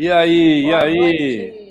[0.00, 1.70] E aí, Boa e aí?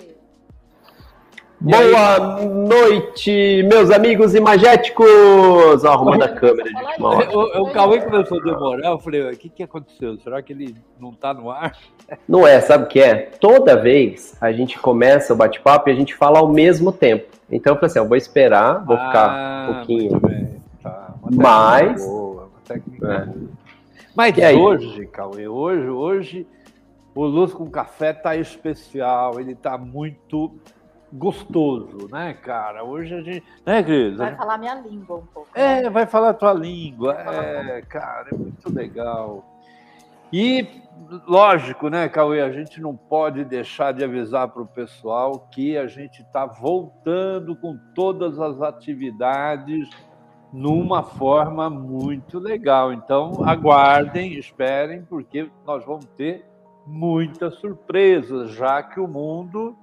[1.62, 1.81] Noite.
[1.88, 5.86] Boa noite, meus amigos imagéticos!
[5.86, 7.02] Arrumando a câmera, gente.
[7.34, 10.17] O, o Cauê começou a demorar, eu falei, o que, que aconteceu?
[10.17, 11.77] Será que ele não está no ar?
[12.27, 13.31] Não é, sabe o que é?
[13.40, 17.28] Toda vez a gente começa o bate-papo e a gente fala ao mesmo tempo.
[17.50, 20.22] Então eu falei assim, eu vou esperar, vou ah, ficar um pouquinho.
[20.84, 21.14] Tá.
[21.31, 22.06] Mas.
[22.06, 23.28] Boa, é.
[24.14, 25.06] Mas e hoje?
[25.06, 26.47] Cauê, hoje, hoje
[27.18, 30.56] o Luz com Café tá especial, ele tá muito
[31.12, 32.84] gostoso, né, cara?
[32.84, 33.44] Hoje a gente.
[33.66, 34.18] Né, Cris?
[34.18, 35.50] Vai falar minha língua um pouco.
[35.56, 35.90] É, né?
[35.90, 37.14] vai falar a tua língua.
[37.14, 39.44] É, cara, é muito legal.
[40.32, 40.68] E,
[41.26, 45.88] lógico, né, Cauê, a gente não pode deixar de avisar para o pessoal que a
[45.88, 49.90] gente está voltando com todas as atividades
[50.54, 52.94] numa forma muito legal.
[52.94, 56.46] Então, aguardem, esperem, porque nós vamos ter
[56.88, 59.78] muitas surpresas, já que o mundo,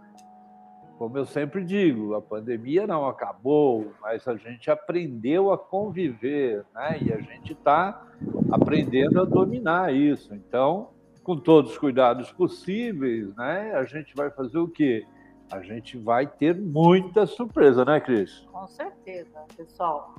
[0.99, 6.99] como eu sempre digo, a pandemia não acabou, mas a gente aprendeu a conviver, né?
[7.03, 8.07] E a gente está
[8.51, 10.35] aprendendo a dominar isso.
[10.35, 10.91] Então,
[11.23, 13.75] com todos os cuidados possíveis, né?
[13.75, 15.07] A gente vai fazer o quê?
[15.53, 18.47] A gente vai ter muita surpresa, né, Cris?
[18.51, 20.15] Com certeza, pessoal.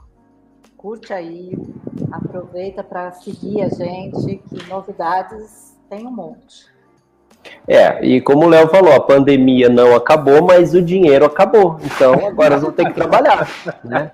[0.77, 1.57] Curte aí,
[2.11, 6.74] aproveita para seguir a gente, que novidades tem um monte.
[7.67, 11.79] É, e como o Léo falou, a pandemia não acabou, mas o dinheiro acabou.
[11.83, 13.49] Então agora vamos ter que trabalhar,
[13.83, 14.11] né?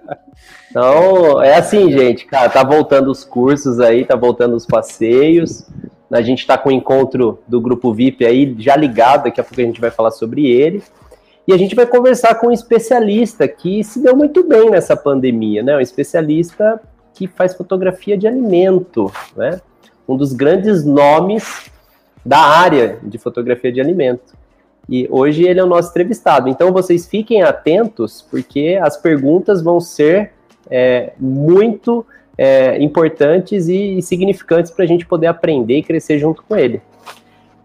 [0.69, 5.67] Então, é assim, gente, cara, tá voltando os cursos aí, tá voltando os passeios.
[6.09, 9.59] A gente tá com o encontro do grupo VIP aí já ligado, daqui a pouco
[9.59, 10.81] a gente vai falar sobre ele.
[11.45, 15.61] E a gente vai conversar com um especialista que se deu muito bem nessa pandemia,
[15.61, 15.75] né?
[15.75, 16.79] Um especialista
[17.13, 19.59] que faz fotografia de alimento, né?
[20.07, 21.69] Um dos grandes nomes
[22.25, 24.35] da área de fotografia de alimento.
[24.89, 26.49] E hoje ele é o nosso entrevistado.
[26.49, 30.33] Então vocês fiquem atentos, porque as perguntas vão ser
[30.69, 32.05] é, muito
[32.37, 36.81] é, importantes e, e significantes para a gente poder aprender e crescer junto com ele.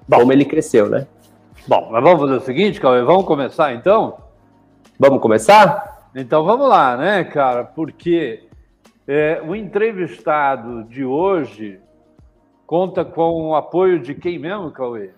[0.08, 1.06] Bom, como ele cresceu, né?
[1.66, 4.18] Bom, mas vamos fazer o seguinte, Cauê, vamos começar então?
[4.98, 6.10] Vamos começar?
[6.14, 7.64] Então vamos lá, né, cara?
[7.64, 8.44] Porque
[9.06, 11.80] é, o entrevistado de hoje
[12.66, 15.10] conta com o apoio de quem mesmo, Cauê?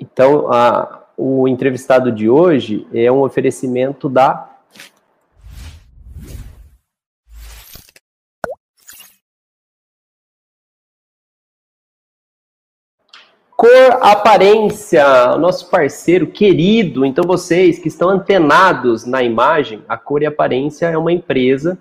[0.00, 4.50] Então, a, o entrevistado de hoje é um oferecimento da
[13.56, 17.04] Cor Aparência, nosso parceiro querido.
[17.04, 21.78] Então, vocês que estão antenados na imagem, a Cor e Aparência é uma empresa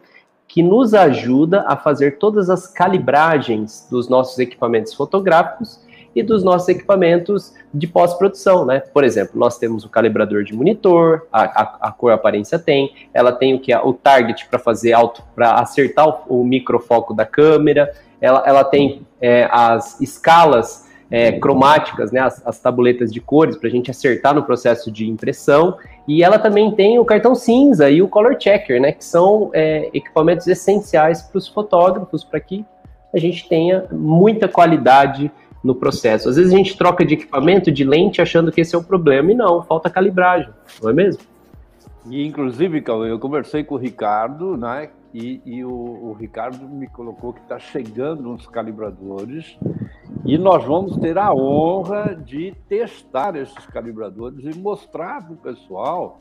[0.53, 5.79] que nos ajuda a fazer todas as calibragens dos nossos equipamentos fotográficos
[6.15, 8.79] e dos nossos equipamentos de pós-produção, né?
[8.79, 13.31] Por exemplo, nós temos o calibrador de monitor, a, a, a cor aparência tem, ela
[13.31, 17.91] tem o que o target para fazer alto, para acertar o, o, microfoco da câmera,
[18.21, 23.67] ela, ela tem é, as escalas é, cromáticas, né, as, as tabuletas de cores para
[23.67, 28.01] a gente acertar no processo de impressão e ela também tem o cartão cinza e
[28.01, 32.65] o color checker, né, que são é, equipamentos essenciais para os fotógrafos, para que
[33.13, 35.31] a gente tenha muita qualidade
[35.63, 36.27] no processo.
[36.27, 39.31] Às vezes a gente troca de equipamento, de lente, achando que esse é o problema,
[39.31, 40.49] e não, falta calibragem,
[40.81, 41.21] não é mesmo?
[42.09, 44.89] E, inclusive, eu conversei com o Ricardo, né?
[45.13, 49.57] E, e o, o, Ricardo me colocou que está chegando uns calibradores
[50.25, 56.17] e nós vamos ter a honra de testar esses calibradores e mostrar para o pessoal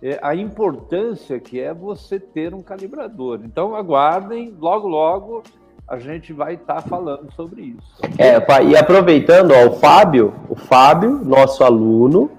[0.00, 3.40] é, a importância que é você ter um calibrador.
[3.44, 5.42] Então, aguardem, logo, logo
[5.88, 8.00] a gente vai estar tá falando sobre isso.
[8.18, 12.30] É, e aproveitando, ó, o Fábio, o Fábio, nosso aluno,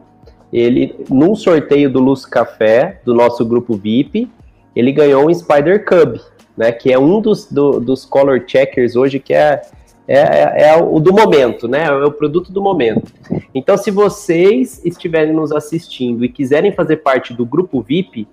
[0.51, 4.29] ele, num sorteio do Luz Café, do nosso grupo VIP,
[4.77, 6.19] ele ganhou um Spider Cub,
[6.55, 9.61] né, que é um dos, do, dos color checkers hoje, que é,
[10.07, 13.11] é, é, é, o do momento, né, é o produto do momento.
[13.53, 18.27] Então, se vocês estiverem nos assistindo e quiserem fazer parte do grupo VIP,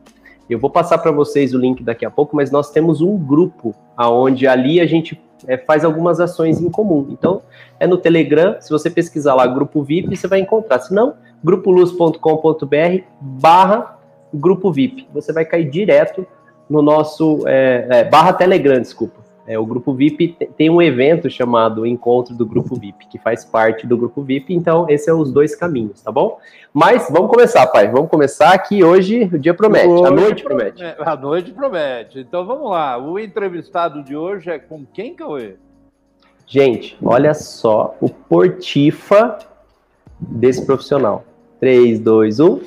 [0.49, 3.75] eu vou passar para vocês o link daqui a pouco, mas nós temos um grupo
[3.97, 7.09] aonde ali a gente é, faz algumas ações em comum.
[7.11, 7.41] Então,
[7.81, 10.81] é no Telegram, se você pesquisar lá grupo VIP, você vai encontrar.
[10.81, 13.99] Se não, grupoluz.com.br barra
[14.39, 15.09] grupo VIP.
[15.13, 16.27] Você vai cair direto
[16.69, 19.25] no nosso é, é, barra Telegram, desculpa.
[19.47, 23.87] É, o grupo VIP tem um evento chamado Encontro do Grupo VIP, que faz parte
[23.87, 26.39] do grupo VIP, então esses são os dois caminhos, tá bom?
[26.73, 27.91] Mas vamos começar, pai.
[27.91, 30.77] Vamos começar que hoje o dia promete, hoje a noite promete.
[30.79, 31.03] promete.
[31.09, 32.19] A noite promete.
[32.21, 32.97] Então vamos lá.
[32.97, 35.57] O entrevistado de hoje é com quem, Cauê?
[36.47, 39.39] Gente, olha só o portifa
[40.19, 41.25] desse profissional.
[41.61, 42.61] 3, 2, 1.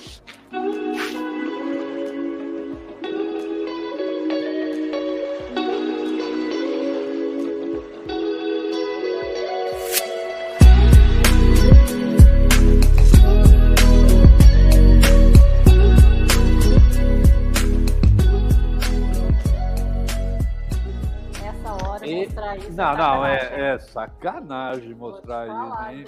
[22.77, 26.05] Não, não, é, é sacanagem mostrar isso, hein?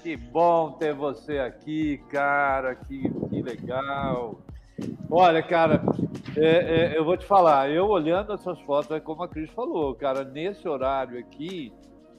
[0.00, 2.76] Que bom ter você aqui, cara.
[2.76, 4.38] Que, que legal.
[5.10, 5.82] Olha, cara,
[6.36, 9.92] é, é, eu vou te falar, eu olhando essas fotos, é como a Cris falou,
[9.92, 11.72] cara, nesse horário aqui,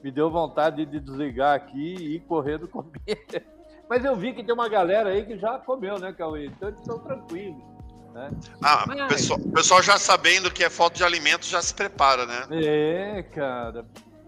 [0.03, 3.45] me deu vontade de desligar aqui e ir correndo comer.
[3.89, 6.47] Mas eu vi que tem uma galera aí que já comeu, né, Cauê?
[6.47, 7.76] Então eles estão tranquilos.
[8.17, 8.31] Né?
[8.63, 8.99] Ah, Mas...
[8.99, 12.47] o pessoal, pessoal já sabendo que é falta de alimentos já se prepara, né?
[12.51, 13.85] É, cara.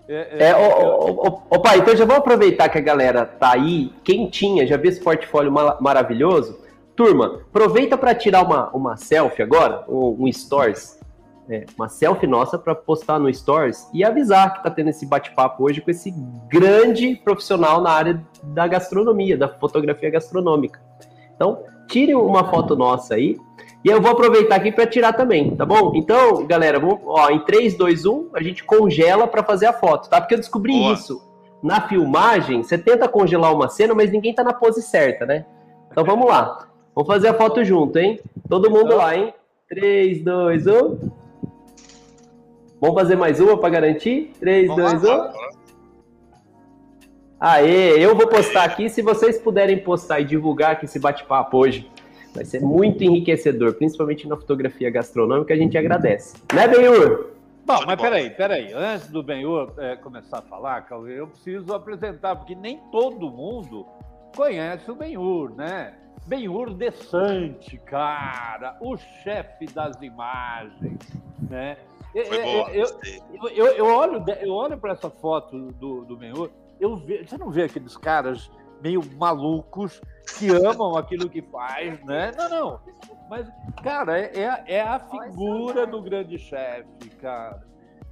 [0.08, 3.54] É, é, é o, o, o, pai, então já vou aproveitar que a galera tá
[3.54, 6.60] aí, quentinha, já viu esse portfólio maravilhoso?
[6.96, 11.00] Turma, aproveita para tirar uma, uma selfie agora, um, um stories,
[11.50, 15.64] é, uma selfie nossa para postar no stories e avisar que tá tendo esse bate-papo
[15.64, 16.12] hoje com esse
[16.48, 20.80] grande profissional na área da gastronomia, da fotografia gastronômica.
[21.36, 23.38] Então, tire uma foto nossa aí,
[23.84, 25.94] e eu vou aproveitar aqui para tirar também, tá bom?
[25.96, 30.10] Então, galera, vamos, ó, em 3, 2, 1, a gente congela para fazer a foto,
[30.10, 30.20] tá?
[30.20, 30.94] Porque eu descobri Boa.
[30.94, 31.22] isso.
[31.64, 35.46] Na filmagem, você tenta congelar uma cena, mas ninguém tá na pose certa, né?
[35.92, 36.68] Então vamos lá.
[36.94, 38.20] Vamos fazer a foto junto, hein?
[38.50, 39.34] Todo mundo lá, hein?
[39.70, 40.72] 3, 2, 1.
[42.82, 44.32] Vamos fazer mais uma para garantir?
[44.40, 45.08] 3, 2, 1.
[47.40, 48.90] Aê, eu vou postar aqui.
[48.90, 51.90] Se vocês puderem postar e divulgar aqui esse bate-papo hoje,
[52.40, 56.38] Vai ser muito enriquecedor, principalmente na fotografia gastronômica, a gente agradece.
[56.54, 57.32] Né, Benhur?
[57.66, 58.72] Bom, mas peraí, peraí.
[58.72, 63.86] Antes do Benhur é, começar a falar, Cauê, eu preciso apresentar, porque nem todo mundo
[64.34, 65.96] conhece o Benhur, né?
[66.28, 70.98] Benhur Desante, cara, o chefe das imagens,
[71.50, 71.76] né?
[72.14, 72.88] Foi boa, eu,
[73.34, 76.50] eu, eu, eu, olho, eu olho para essa foto do, do Benhur,
[76.80, 78.50] eu vejo, você não vê aqueles caras
[78.82, 80.02] meio malucos
[80.38, 82.32] que amam aquilo que faz, né?
[82.38, 82.80] Não, não.
[83.30, 83.48] Mas,
[83.84, 87.64] cara, é, é, é a figura do grande chefe, cara.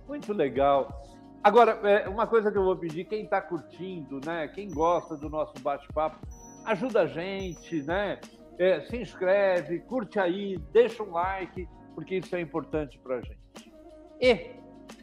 [0.07, 1.03] Muito legal.
[1.43, 4.47] Agora, é, uma coisa que eu vou pedir, quem está curtindo, né?
[4.47, 6.17] Quem gosta do nosso bate-papo,
[6.65, 8.19] ajuda a gente, né?
[8.57, 13.71] É, se inscreve, curte aí, deixa um like, porque isso é importante para a gente.
[14.19, 14.51] E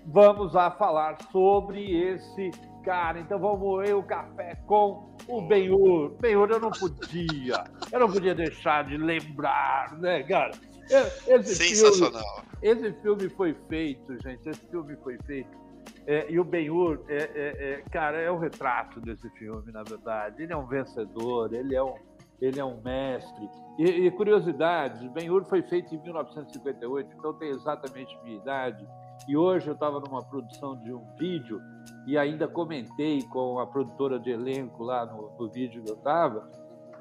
[0.07, 2.51] vamos a falar sobre esse
[2.85, 3.19] cara.
[3.19, 6.11] Então vamos o café com o Benhur.
[6.21, 7.65] Benhur eu não podia.
[7.91, 10.53] Eu não podia deixar de lembrar, né, cara?
[11.27, 12.23] Esse Sensacional.
[12.61, 14.49] Filme, esse filme foi feito, gente.
[14.49, 15.65] Esse filme foi feito.
[16.07, 20.43] É, e o Benhur, é, é, é, cara, é o retrato desse filme, na verdade.
[20.43, 21.95] Ele é um vencedor, ele é um,
[22.41, 23.49] ele é um mestre.
[23.79, 28.87] E, e curiosidade, Ben-Hur foi feito em 1958, então tem exatamente minha idade.
[29.27, 31.61] E hoje eu estava numa produção de um vídeo
[32.07, 36.51] e ainda comentei com a produtora de elenco lá no, no vídeo que eu estava,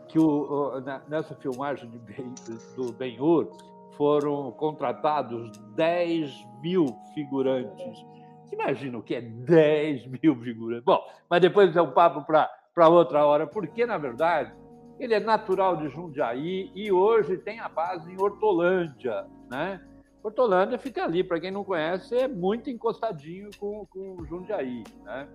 [0.08, 2.34] que o, nessa filmagem ben,
[2.76, 3.50] do Ben-Hur
[3.98, 8.06] foram contratados 10 mil figurantes.
[8.52, 10.86] Imagina o que é 10 mil figurantes?
[10.86, 14.54] Bom, mas depois é um papo para outra hora, porque, na verdade,
[15.00, 19.82] ele é natural de Jundiaí e hoje tem a base em Hortolândia, né?
[20.24, 25.28] Hortolândia fica ali, para quem não conhece, é muito encostadinho com, com Jundiaí, né?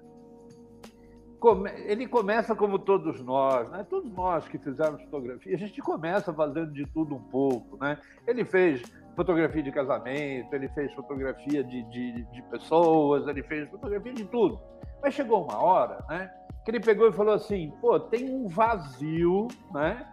[1.84, 3.86] Ele começa como todos nós, né?
[3.88, 7.98] Todos nós que fizemos fotografia, a gente começa fazendo de tudo um pouco, né?
[8.26, 8.82] Ele fez
[9.14, 14.58] fotografia de casamento, ele fez fotografia de, de, de pessoas, ele fez fotografia de tudo.
[15.02, 16.30] Mas chegou uma hora, né?
[16.64, 20.08] Que ele pegou e falou assim: pô, tem um vazio, né?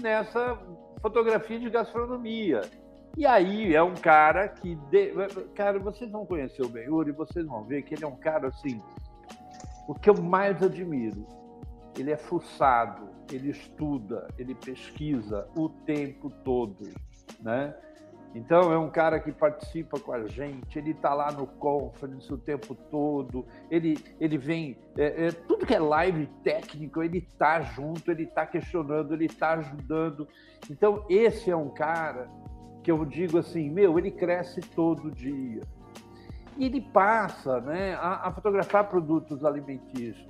[0.00, 0.58] Nessa
[1.00, 2.62] fotografia de gastronomia.
[3.16, 4.74] E aí é um cara que.
[4.90, 5.12] De...
[5.54, 8.48] Cara, vocês vão conhecer o Benhur e vocês vão ver que ele é um cara
[8.48, 8.80] assim.
[9.88, 11.26] O que eu mais admiro,
[11.98, 16.88] ele é fuçado, ele estuda, ele pesquisa o tempo todo,
[17.40, 17.74] né?
[18.34, 22.38] Então é um cara que participa com a gente, ele está lá no conference o
[22.38, 28.08] tempo todo, ele, ele vem, é, é, tudo que é live técnico, ele está junto,
[28.08, 30.28] ele está questionando, ele está ajudando.
[30.70, 32.30] Então esse é um cara
[32.82, 35.62] que eu digo assim, meu, ele cresce todo dia.
[36.56, 40.28] E ele passa né, a, a fotografar produtos alimentícios.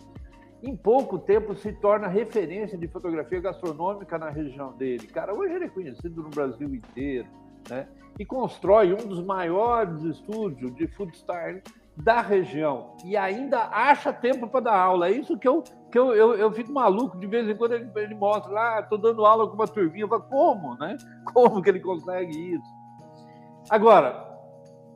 [0.63, 5.07] Em pouco tempo se torna referência de fotografia gastronômica na região dele.
[5.07, 7.27] Cara, hoje ele é conhecido no Brasil inteiro.
[7.69, 7.87] né?
[8.21, 11.63] e constrói um dos maiores estúdios de food style
[11.97, 15.09] da região e ainda acha tempo para dar aula.
[15.09, 17.91] É isso que eu, que eu, eu, eu, fico maluco, de vez em quando ele,
[17.97, 20.97] ele mostra lá, ah, estou dando aula com uma turminha, eu falo, como, né?
[21.33, 22.81] Como que ele consegue isso?
[23.69, 24.29] Agora,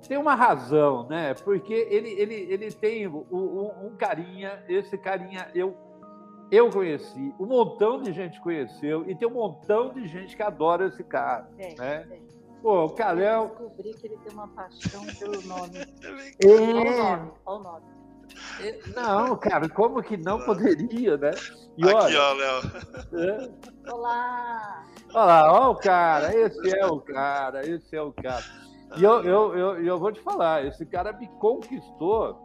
[0.07, 1.35] tem uma razão, né?
[1.35, 5.77] Porque ele, ele, ele tem um, um, um carinha, esse carinha eu
[6.51, 10.87] eu conheci, um montão de gente conheceu e tem um montão de gente que adora
[10.87, 12.07] esse cara, tem, né?
[12.09, 12.23] Tem.
[12.63, 13.43] Pô, o Calhão...
[13.43, 15.79] Eu descobri que ele tem uma paixão pelo nome.
[16.43, 16.49] É...
[16.49, 17.94] Olha o nome, olha o nome.
[18.95, 21.33] Não, cara, como que não poderia, né?
[21.76, 22.62] E Aqui, olha, ó, Léo.
[23.25, 23.90] É...
[23.90, 24.87] Olá!
[25.12, 28.45] Olha lá, ó o cara, esse é o cara, esse é o cara.
[28.97, 32.38] E eu, eu, eu, eu vou te falar, esse cara me conquistou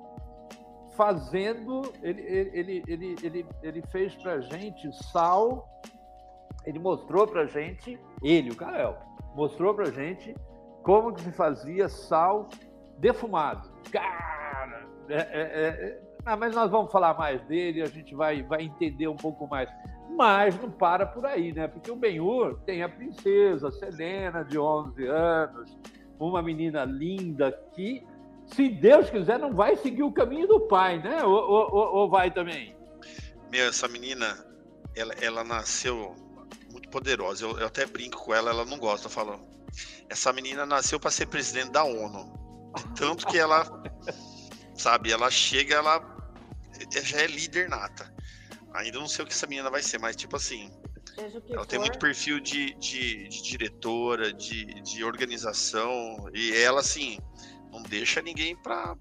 [0.96, 1.94] fazendo.
[2.02, 5.70] Ele, ele, ele, ele, ele fez pra gente sal,
[6.66, 8.98] ele mostrou pra gente, ele, o Cael,
[9.36, 10.36] mostrou pra gente
[10.84, 12.50] como que se fazia sal
[12.98, 13.70] defumado.
[13.92, 14.49] Cara,
[15.10, 19.08] é, é, é, ah, mas nós vamos falar mais dele, a gente vai, vai entender
[19.08, 19.70] um pouco mais.
[20.10, 21.68] Mas não para por aí, né?
[21.68, 25.78] Porque o Benhur tem a princesa Selena, de 11 anos,
[26.20, 28.06] uma menina linda que,
[28.48, 31.24] se Deus quiser, não vai seguir o caminho do pai, né?
[31.24, 32.76] Ou, ou, ou vai também?
[33.52, 34.38] Meu, essa menina,
[34.96, 36.16] ela, ela nasceu
[36.72, 37.46] muito poderosa.
[37.46, 39.44] Eu, eu, até brinco com ela, ela não gosta, falando.
[40.10, 42.34] Essa menina nasceu para ser presidente da ONU.
[42.96, 43.66] tanto que ela,
[44.80, 46.02] sabe, ela chega, ela
[47.04, 48.12] já é líder nata.
[48.74, 50.72] Ainda não sei o que essa menina vai ser, mas tipo assim,
[51.18, 51.66] ela for.
[51.66, 57.20] tem muito perfil de, de, de, diretora, de, de organização, e ela, assim,
[57.72, 58.96] não deixa ninguém pra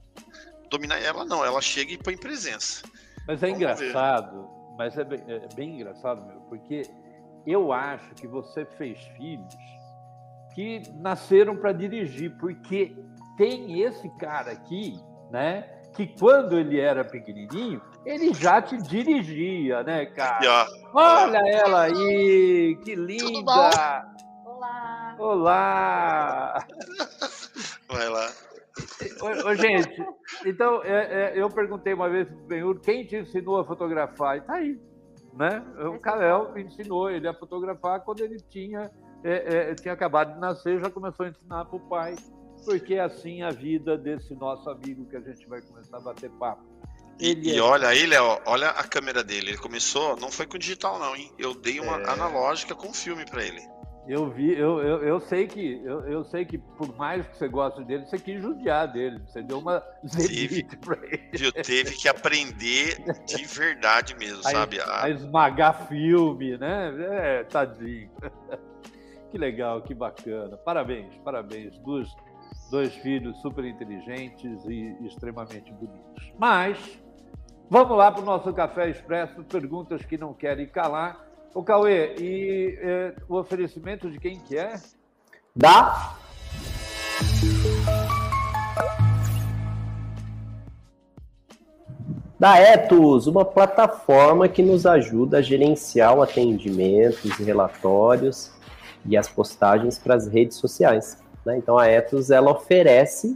[0.71, 1.45] dominar ela, não.
[1.45, 2.83] Ela chega e põe presença.
[3.27, 4.77] Mas é Vamos engraçado, ver.
[4.77, 6.83] mas é bem, é bem engraçado, meu, porque
[7.47, 9.55] eu acho que você fez filhos
[10.55, 12.97] que nasceram para dirigir, porque
[13.37, 14.99] tem esse cara aqui,
[15.31, 15.63] né?
[15.95, 20.69] Que quando ele era pequenininho, ele já te dirigia, né, cara?
[20.95, 23.53] Olha ela aí, que linda!
[24.45, 25.17] Olá!
[25.19, 26.67] Olá!
[27.89, 28.29] Vai lá.
[29.21, 30.05] Ô, ô, gente,
[30.47, 34.37] então é, é, eu perguntei uma vez pro Benhur quem te ensinou a fotografar?
[34.37, 34.81] E tá aí,
[35.35, 35.63] né?
[35.85, 38.91] O Kalel me ensinou ele a fotografar quando ele tinha,
[39.25, 42.15] é, é, tinha acabado de nascer, já começou a ensinar para o pai,
[42.65, 46.31] porque é assim a vida desse nosso amigo que a gente vai começar a bater
[46.31, 46.65] papo.
[47.21, 49.51] E, e, é olha aí, Léo, olha a câmera dele.
[49.51, 51.33] Ele começou, não foi com digital, não, hein?
[51.39, 52.11] Eu dei uma é...
[52.11, 53.61] analógica com filme para ele.
[54.09, 57.47] Eu vi, eu, eu, eu sei que eu, eu, sei que por mais que você
[57.47, 59.21] goste dele, você quis judiar dele.
[59.27, 59.81] Você deu uma
[60.17, 61.29] teve, pra ele.
[61.35, 62.97] Viu, teve que aprender
[63.27, 64.81] de verdade mesmo, a, sabe?
[64.81, 65.05] A...
[65.05, 66.95] a esmagar filme, né?
[66.99, 68.11] É, tadinho.
[69.31, 70.57] Que legal, que bacana.
[70.57, 71.79] Parabéns, parabéns.
[71.81, 72.09] Dois,
[72.71, 76.33] dois filhos super inteligentes e extremamente bonitos.
[76.39, 76.99] Mas
[77.71, 81.23] Vamos lá para o nosso Café Expresso, perguntas que não querem calar.
[81.55, 84.81] O Cauê, e é, o oferecimento de quem que é?
[85.55, 86.15] Da...
[92.41, 98.51] Da Etos, uma plataforma que nos ajuda a gerenciar o atendimento, os relatórios
[99.05, 101.19] e as postagens para as redes sociais.
[101.49, 101.57] Né?
[101.57, 103.35] Então a Etos ela oferece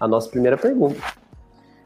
[0.00, 1.00] a nossa primeira pergunta.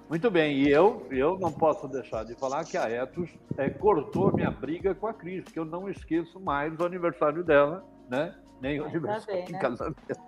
[0.08, 4.32] Muito bem, e eu, eu não posso deixar de falar que a Etos é, cortou
[4.32, 8.34] minha briga com a Cris, porque eu não esqueço mais o aniversário dela, né?
[8.60, 9.58] Nem o aniversário de né?
[9.58, 10.20] casamento.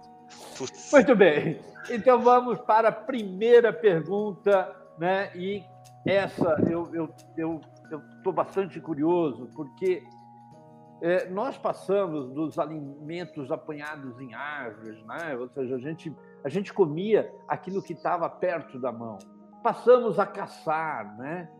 [0.92, 5.30] Muito bem, então vamos para a primeira pergunta, né?
[5.34, 5.62] E
[6.04, 10.02] essa eu estou eu, eu, eu bastante curioso, porque
[11.02, 15.36] é, nós passamos dos alimentos apanhados em árvores, né?
[15.36, 19.18] ou seja, a gente, a gente comia aquilo que estava perto da mão
[19.66, 21.50] passamos a caçar, né?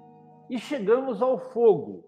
[0.49, 2.05] E chegamos ao fogo.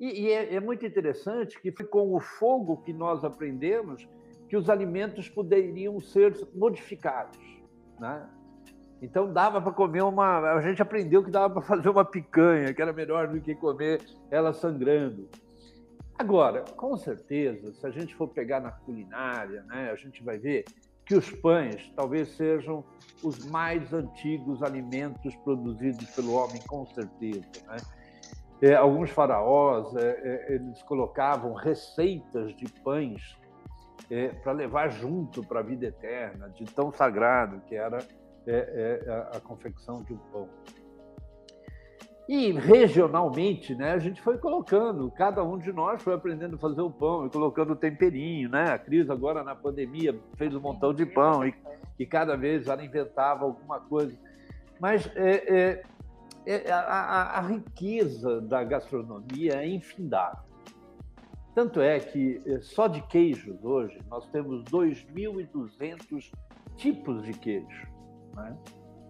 [0.00, 4.08] E, e é, é, muito interessante que foi com o fogo que nós aprendemos
[4.48, 7.38] que os alimentos poderiam ser modificados,
[8.00, 8.28] né?
[9.00, 10.52] Então dava para comer uma.
[10.54, 14.04] A gente aprendeu que dava para fazer uma picanha, que era melhor do que comer
[14.32, 15.28] ela sangrando.
[16.18, 20.64] Agora, com certeza, se a gente for pegar na culinária, né, a gente vai ver
[21.04, 22.84] que os pães talvez sejam
[23.22, 27.46] os mais antigos alimentos produzidos pelo homem, com certeza.
[27.66, 27.76] Né?
[28.62, 33.36] É, alguns faraós é, é, eles colocavam receitas de pães
[34.10, 37.98] é, para levar junto para a vida eterna, de tão sagrado que era
[38.46, 40.48] é, é, a, a confecção de um pão.
[42.26, 46.80] E regionalmente, né, a gente foi colocando, cada um de nós foi aprendendo a fazer
[46.80, 48.70] o pão e colocando temperinho, né?
[48.70, 51.54] A Cris agora na pandemia fez um montão de pão e,
[51.98, 54.16] e cada vez ela inventava alguma coisa.
[54.80, 55.82] Mas é,
[56.46, 60.44] é, é, a, a, riqueza da gastronomia é infindável.
[61.54, 66.32] Tanto é que é, só de queijos hoje nós temos 2.200
[66.76, 67.86] tipos de queijo.
[68.34, 68.56] Né?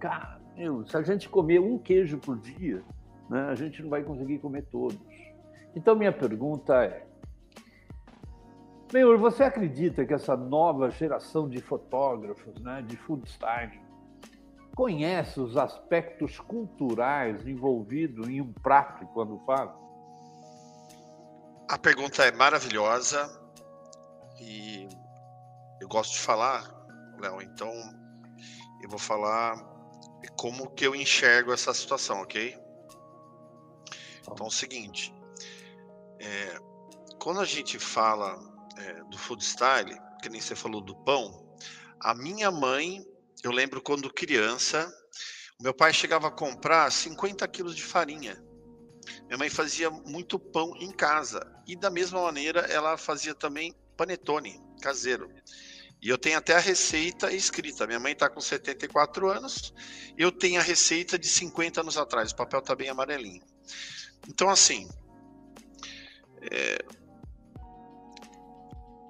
[0.01, 2.83] Cara, meu, se a gente comer um queijo por dia,
[3.29, 4.99] né, a gente não vai conseguir comer todos.
[5.75, 7.07] Então, minha pergunta é:
[8.91, 13.81] Senhor, você acredita que essa nova geração de fotógrafos, né, de food style,
[14.75, 19.77] conhece os aspectos culturais envolvidos em um prato quando fala?
[21.69, 23.29] A pergunta é maravilhosa
[24.41, 24.89] e
[25.81, 26.63] eu gosto de falar,
[27.19, 27.73] Léo, então
[28.83, 29.57] eu vou falar
[30.37, 32.64] como que eu enxergo essa situação, ok?
[34.33, 35.15] Então é o seguinte,
[36.19, 36.59] é,
[37.19, 38.39] quando a gente fala
[38.77, 41.57] é, do food style, que nem você falou do pão,
[42.01, 43.05] a minha mãe,
[43.43, 44.93] eu lembro quando criança,
[45.61, 48.43] meu pai chegava a comprar 50 quilos de farinha.
[49.27, 54.61] Minha mãe fazia muito pão em casa e da mesma maneira ela fazia também panetone
[54.81, 55.31] caseiro.
[56.03, 57.87] E eu tenho até a receita escrita.
[57.87, 59.73] Minha mãe está com 74 anos,
[60.19, 62.33] eu tenho a receita de 50 anos atrás.
[62.33, 63.43] O papel está bem amarelinho.
[64.29, 64.89] Então, assim,
[66.51, 66.79] é,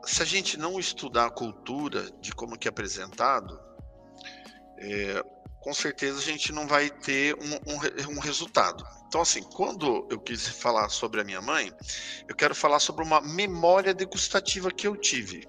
[0.05, 3.59] se a gente não estudar a cultura de como que é apresentado,
[4.79, 5.23] é,
[5.61, 8.85] com certeza a gente não vai ter um, um, um, resultado.
[9.07, 11.73] Então, assim, quando eu quis falar sobre a minha mãe,
[12.29, 15.49] eu quero falar sobre uma memória degustativa que eu tive.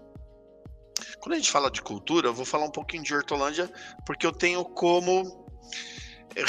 [1.19, 3.69] Quando a gente fala de cultura, eu vou falar um pouquinho de Hortolândia,
[4.05, 5.45] porque eu tenho como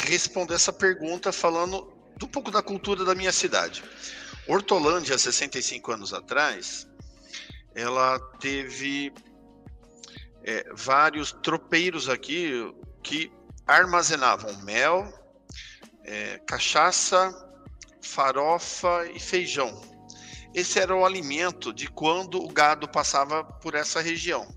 [0.05, 3.83] responder essa pergunta falando um pouco da cultura da minha cidade.
[4.47, 6.87] Hortolândia, 65 anos atrás,
[7.75, 9.13] ela teve
[10.43, 12.51] é, vários tropeiros aqui
[13.03, 13.31] que
[13.67, 15.13] armazenavam mel,
[16.03, 17.33] é, cachaça,
[18.01, 19.81] farofa e feijão.
[20.53, 24.47] Esse era o alimento de quando o gado passava por essa região.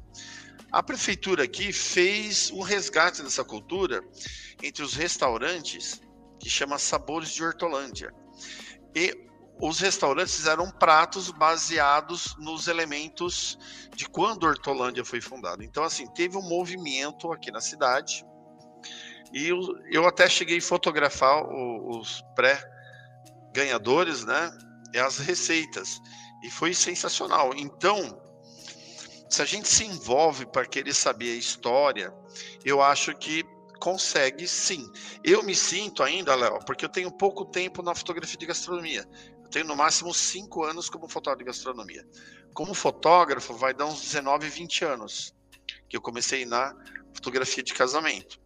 [0.73, 4.03] A prefeitura aqui fez um resgate dessa cultura
[4.63, 6.01] entre os restaurantes
[6.41, 8.13] que chama Sabores de Hortolândia.
[8.95, 9.15] E
[9.61, 13.59] os restaurantes fizeram pratos baseados nos elementos
[13.95, 15.63] de quando Hortolândia foi fundada.
[15.63, 18.25] Então, assim, teve um movimento aqui na cidade.
[19.33, 24.51] E eu, eu até cheguei a fotografar o, os pré-ganhadores, né?
[24.97, 26.01] As receitas.
[26.43, 27.53] E foi sensacional.
[27.55, 28.19] Então,
[29.29, 32.13] se a gente se envolve para querer saber a história,
[32.65, 33.45] eu acho que
[33.81, 34.89] consegue sim.
[35.25, 39.09] Eu me sinto ainda, Léo, porque eu tenho pouco tempo na fotografia de gastronomia.
[39.43, 42.07] Eu tenho no máximo cinco anos como fotógrafo de gastronomia.
[42.55, 45.35] Como fotógrafo, vai dar uns 19, 20 anos
[45.89, 46.77] que eu comecei na
[47.15, 48.41] fotografia de casamento.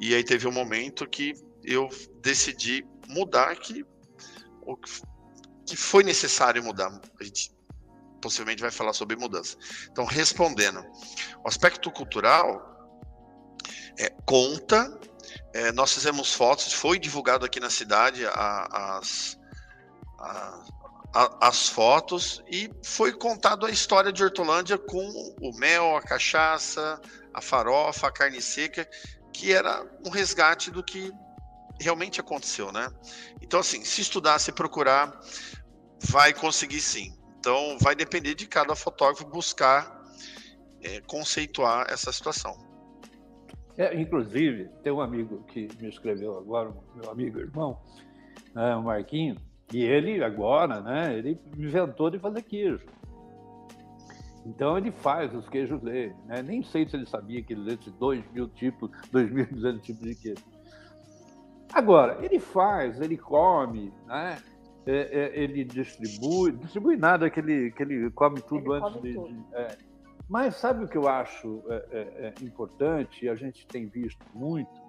[0.00, 1.88] E aí teve um momento que eu
[2.20, 3.84] decidi mudar, que,
[5.66, 7.00] que foi necessário mudar.
[7.20, 7.52] A gente
[8.20, 9.56] possivelmente vai falar sobre mudança.
[9.90, 10.82] Então, respondendo,
[11.44, 12.73] o aspecto cultural
[13.98, 14.98] é, conta.
[15.52, 19.38] É, nós fizemos fotos, foi divulgado aqui na cidade a, as,
[20.18, 20.64] a,
[21.14, 25.06] a, as fotos e foi contado a história de Hortolândia com
[25.40, 27.00] o mel, a cachaça,
[27.32, 28.88] a farofa, a carne seca,
[29.32, 31.12] que era um resgate do que
[31.80, 32.88] realmente aconteceu, né?
[33.40, 35.20] Então, assim, se estudar, se procurar,
[36.00, 37.12] vai conseguir sim.
[37.38, 40.02] Então, vai depender de cada fotógrafo buscar
[40.82, 42.73] é, conceituar essa situação.
[43.76, 47.78] É, inclusive, tem um amigo que me escreveu agora, meu amigo irmão,
[48.54, 49.36] né, o Marquinho,
[49.72, 52.86] e ele agora, né, ele inventou de fazer queijo.
[54.46, 56.14] Então ele faz os queijos dele.
[56.26, 56.42] Né?
[56.42, 60.44] Nem sei se ele sabia que existem 2 mil tipos, 2.200 tipos de queijo.
[61.72, 64.38] Agora, ele faz, ele come, né?
[64.86, 69.08] É, é, ele distribui, distribui nada que ele, que ele come tudo ele antes come
[69.08, 69.14] de.
[69.14, 69.28] Tudo.
[69.28, 69.78] de é.
[70.28, 74.24] Mas sabe o que eu acho é, é, é, importante, e a gente tem visto
[74.34, 74.82] muito?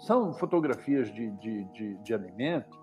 [0.00, 2.78] São fotografias de, de, de, de alimento,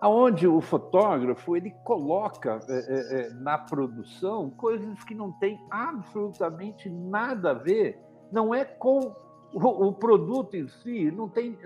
[0.00, 7.54] aonde o fotógrafo ele coloca é, na produção coisas que não têm absolutamente nada a
[7.54, 8.00] ver,
[8.32, 9.14] não é com
[9.52, 11.58] o, o produto em si, não tem,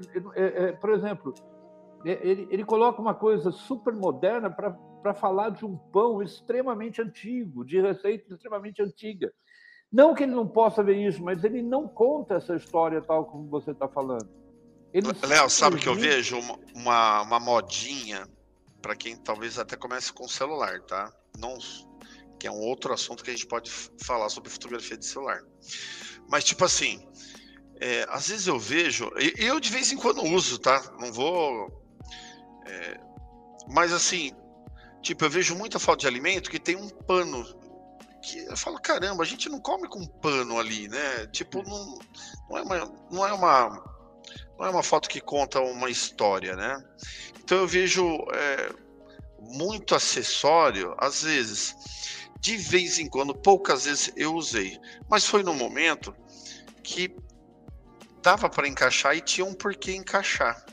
[0.80, 1.34] por exemplo,
[2.04, 7.80] ele, ele coloca uma coisa super moderna para falar de um pão extremamente antigo, de
[7.80, 9.32] receita extremamente antiga.
[9.92, 13.48] Não que ele não possa ver isso, mas ele não conta essa história tal como
[13.48, 14.28] você está falando.
[15.26, 16.38] Léo, sabe que eu vejo
[16.74, 18.26] uma, uma modinha
[18.80, 21.10] para quem talvez até comece com celular, tá?
[21.38, 21.56] Não,
[22.38, 25.40] que é um outro assunto que a gente pode falar sobre fotografia de celular.
[26.28, 27.06] Mas tipo assim,
[27.80, 30.94] é, às vezes eu vejo, eu de vez em quando uso, tá?
[30.98, 31.81] Não vou,
[32.66, 33.00] é,
[33.68, 34.32] mas assim,
[35.00, 37.44] tipo eu vejo muita falta de alimento que tem um pano
[38.22, 41.26] que eu falo caramba, a gente não come com pano ali, né?
[41.26, 41.98] Tipo não,
[42.48, 43.92] não é uma, não é uma
[44.58, 46.82] não é uma foto que conta uma história, né?
[47.42, 48.72] Então eu vejo é,
[49.40, 51.74] muito acessório, às vezes,
[52.40, 56.14] de vez em quando, poucas vezes eu usei, mas foi no momento
[56.82, 57.14] que
[58.22, 60.64] dava para encaixar e tinha um porquê encaixar.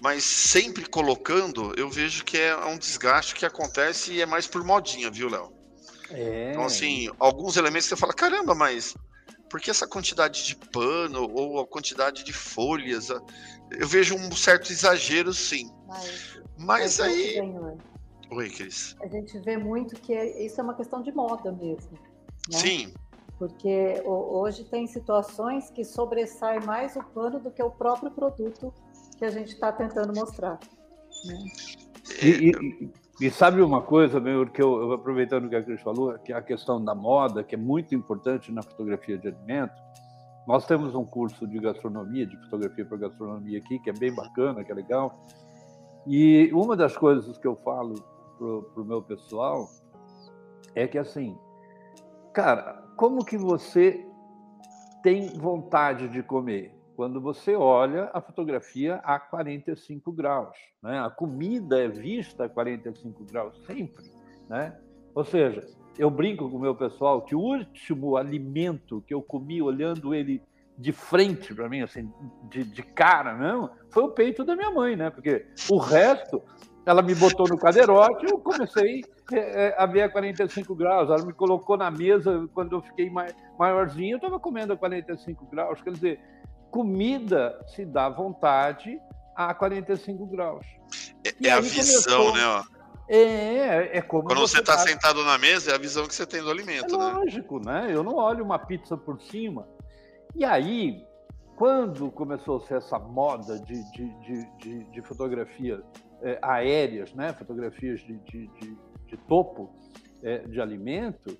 [0.00, 4.62] Mas sempre colocando, eu vejo que é um desgaste que acontece e é mais por
[4.62, 5.52] modinha, viu, Léo?
[6.10, 6.50] É.
[6.50, 8.94] Então, assim, alguns elementos você fala, caramba, mas
[9.50, 15.32] porque essa quantidade de pano ou a quantidade de folhas, eu vejo um certo exagero,
[15.32, 15.70] sim.
[15.86, 17.38] Mas, mas aí.
[18.30, 18.96] Oi, Cris.
[19.00, 21.92] A gente vê muito que isso é uma questão de moda mesmo.
[22.50, 22.58] Né?
[22.58, 22.94] Sim.
[23.38, 28.72] Porque hoje tem situações que sobressai mais o pano do que o próprio produto
[29.16, 30.58] que a gente está tentando mostrar.
[31.24, 31.44] Né?
[32.22, 36.18] E, e, e sabe uma coisa, meu, que eu, aproveitando o que a Cris falou,
[36.18, 39.74] que é a questão da moda, que é muito importante na fotografia de alimento.
[40.46, 44.62] Nós temos um curso de gastronomia, de fotografia para gastronomia aqui, que é bem bacana,
[44.62, 45.26] que é legal.
[46.06, 47.94] E uma das coisas que eu falo
[48.38, 49.68] para o meu pessoal
[50.74, 51.36] é que, assim,
[52.32, 54.06] cara, como que você
[55.02, 56.75] tem vontade de comer?
[56.96, 60.56] Quando você olha a fotografia a 45 graus.
[60.82, 60.98] Né?
[60.98, 64.10] A comida é vista a 45 graus sempre.
[64.48, 64.74] Né?
[65.14, 65.62] Ou seja,
[65.98, 70.42] eu brinco com o meu pessoal que o último alimento que eu comi olhando ele
[70.78, 72.10] de frente para mim, assim,
[72.50, 75.10] de, de cara mesmo, foi o peito da minha mãe, né?
[75.10, 76.42] Porque o resto,
[76.84, 81.08] ela me botou no cadeirote, eu comecei é, é, a ver a 45 graus.
[81.08, 83.10] Ela me colocou na mesa quando eu fiquei
[83.58, 85.80] maiorzinho, eu estava comendo a 45 graus.
[85.82, 86.20] Quer dizer,
[86.70, 88.98] comida se dá vontade
[89.34, 90.66] a 45 graus.
[91.24, 92.36] É, é a visão, começou...
[92.36, 92.46] né?
[92.46, 92.76] Ó.
[93.08, 94.24] É, é como.
[94.24, 94.82] Quando você está tá...
[94.82, 97.12] sentado na mesa, é a visão que você tem do alimento, é né?
[97.12, 97.86] Lógico, né?
[97.90, 99.68] Eu não olho uma pizza por cima.
[100.34, 101.04] E aí,
[101.56, 105.80] quando começou a ser essa moda de, de, de, de, de fotografias
[106.22, 107.32] é, aéreas, né?
[107.32, 108.76] fotografias de, de, de,
[109.06, 109.74] de topo
[110.22, 111.36] é, de alimento,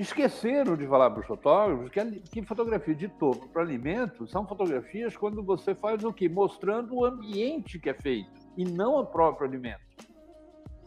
[0.00, 5.14] Esqueceram de falar para os fotógrafos que, que fotografia de topo para alimento são fotografias
[5.14, 6.26] quando você faz o quê?
[6.26, 9.82] Mostrando o ambiente que é feito e não o próprio alimento.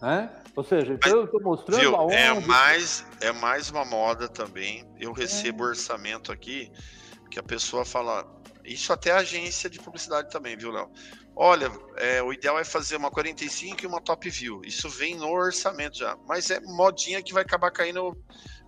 [0.01, 0.33] Né?
[0.55, 2.15] Ou seja, então Mas, eu estou mostrando viu, aonde...
[2.15, 4.83] É mais, é mais uma moda também.
[4.99, 5.67] Eu recebo é.
[5.67, 6.71] orçamento aqui
[7.29, 8.25] que a pessoa fala.
[8.65, 10.89] Isso até a agência de publicidade também, viu, Léo?
[11.35, 14.61] Olha, é, o ideal é fazer uma 45 e uma top view.
[14.65, 16.17] Isso vem no orçamento já.
[16.27, 18.17] Mas é modinha que vai acabar caindo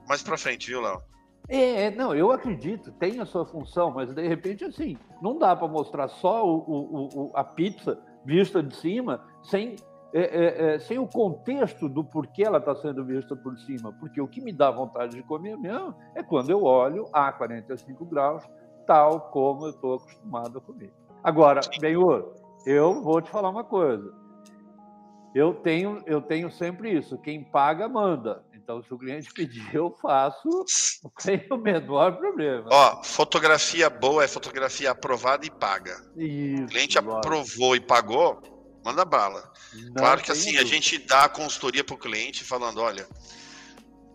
[0.07, 1.01] mais para frente, viu, Léo?
[1.47, 5.67] É, não, eu acredito, tem a sua função, mas de repente, assim, não dá para
[5.67, 9.75] mostrar só o, o, o, a pizza vista de cima sem,
[10.11, 13.93] é, é, é, sem o contexto do porquê ela está sendo vista por cima.
[13.99, 18.03] Porque o que me dá vontade de comer mesmo é quando eu olho a 45
[18.05, 18.43] graus,
[18.87, 20.91] tal como eu estou acostumado a comer.
[21.23, 22.33] Agora, Benhor,
[22.65, 24.11] eu vou te falar uma coisa.
[25.35, 28.43] Eu tenho, eu tenho sempre isso: quem paga, manda.
[28.65, 30.49] Então, se o cliente pedir, eu faço
[31.21, 32.67] sem o menor problema.
[32.71, 36.01] Ó, fotografia boa é fotografia aprovada e paga.
[36.17, 37.17] Isso, o cliente lógico.
[37.17, 38.41] aprovou e pagou,
[38.83, 39.53] manda bala.
[39.71, 40.63] Não claro que assim, dúvida.
[40.63, 43.07] a gente dá a consultoria para o cliente falando, olha,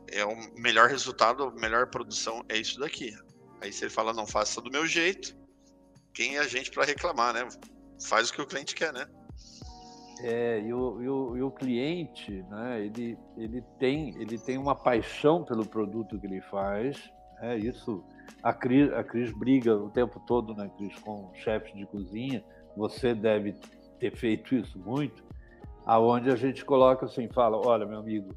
[0.08, 3.16] é o melhor resultado, a melhor produção é isso daqui.
[3.60, 5.32] Aí se ele fala, não faça do meu jeito,
[6.12, 7.46] quem é a gente para reclamar, né?
[8.04, 9.06] Faz o que o cliente quer, né?
[10.22, 14.74] É, e o, e o, e o cliente, né, ele, ele, tem, ele tem uma
[14.74, 17.10] paixão pelo produto que ele faz.
[17.40, 18.04] É isso.
[18.42, 22.44] A Cris, a Cris briga o tempo todo, né, Cris, com chefes de cozinha.
[22.76, 23.54] Você deve
[23.98, 25.22] ter feito isso muito,
[25.84, 28.34] aonde a gente coloca assim, fala, olha, meu amigo,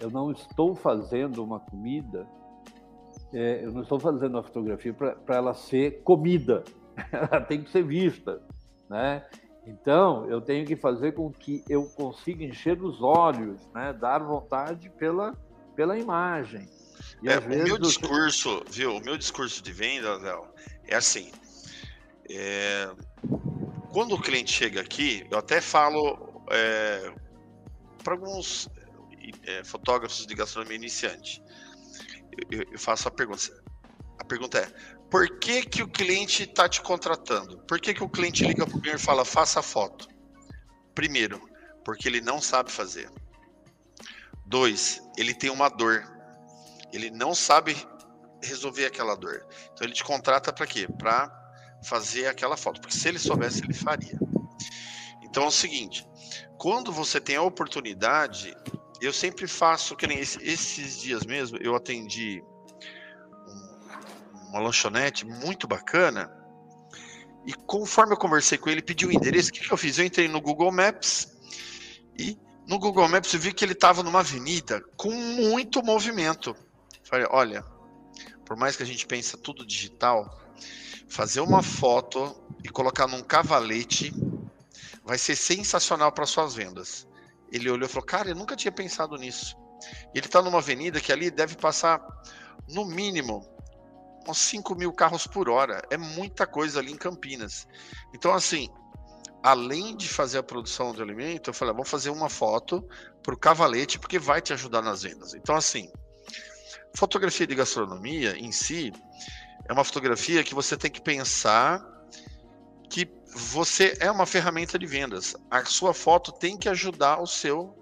[0.00, 2.26] eu não estou fazendo uma comida,
[3.32, 6.64] é, eu não estou fazendo uma fotografia para ela ser comida,
[7.12, 8.42] ela tem que ser vista,
[8.88, 9.24] né?
[9.66, 13.92] Então, eu tenho que fazer com que eu consiga encher os olhos, né?
[13.92, 15.32] dar vontade pela,
[15.74, 16.68] pela imagem.
[17.22, 18.96] E é, o meu discurso, viu?
[18.96, 20.46] O meu discurso de venda, Léo,
[20.86, 21.32] é assim.
[22.30, 22.90] É...
[23.92, 27.12] Quando o cliente chega aqui, eu até falo é...
[28.02, 28.68] para alguns
[29.46, 31.42] é, fotógrafos de gastronomia iniciante.
[32.50, 33.42] Eu, eu faço a pergunta.
[34.18, 34.68] A pergunta é:
[35.10, 37.58] Por que, que o cliente está te contratando?
[37.68, 40.08] Por que, que o cliente liga para o e fala, faça a foto?
[40.94, 41.40] Primeiro,
[41.84, 43.10] porque ele não sabe fazer.
[44.46, 46.04] Dois, ele tem uma dor.
[46.92, 47.76] Ele não sabe
[48.42, 49.46] resolver aquela dor.
[49.72, 50.86] Então ele te contrata para quê?
[50.98, 51.30] Para
[51.84, 52.80] fazer aquela foto.
[52.80, 54.18] Porque se ele soubesse, ele faria.
[55.22, 56.06] Então é o seguinte:
[56.58, 58.54] quando você tem a oportunidade,
[59.00, 62.42] eu sempre faço, que nem esses dias mesmo, eu atendi
[64.54, 66.30] uma lanchonete muito bacana.
[67.44, 69.98] E conforme eu conversei com ele, pediu o endereço, o que, que eu fiz?
[69.98, 71.36] Eu entrei no Google Maps
[72.16, 76.56] e no Google Maps eu vi que ele estava numa avenida com muito movimento.
[77.02, 77.64] Falei, olha,
[78.46, 80.40] por mais que a gente pense tudo digital,
[81.08, 84.14] fazer uma foto e colocar num cavalete
[85.04, 87.08] vai ser sensacional para suas vendas.
[87.50, 89.56] Ele olhou e falou: Cara, eu nunca tinha pensado nisso.
[90.14, 92.00] Ele está numa avenida que ali deve passar,
[92.68, 93.46] no mínimo,
[94.28, 95.82] uns 5 mil carros por hora.
[95.90, 97.66] É muita coisa ali em Campinas.
[98.14, 98.68] Então, assim,
[99.42, 102.86] além de fazer a produção de alimento, eu falei: ah, vou fazer uma foto
[103.22, 105.34] para o cavalete, porque vai te ajudar nas vendas.
[105.34, 105.90] Então, assim,
[106.94, 108.92] fotografia de gastronomia em si
[109.68, 111.84] é uma fotografia que você tem que pensar
[112.88, 115.34] que você é uma ferramenta de vendas.
[115.50, 117.74] A sua foto tem que ajudar o seu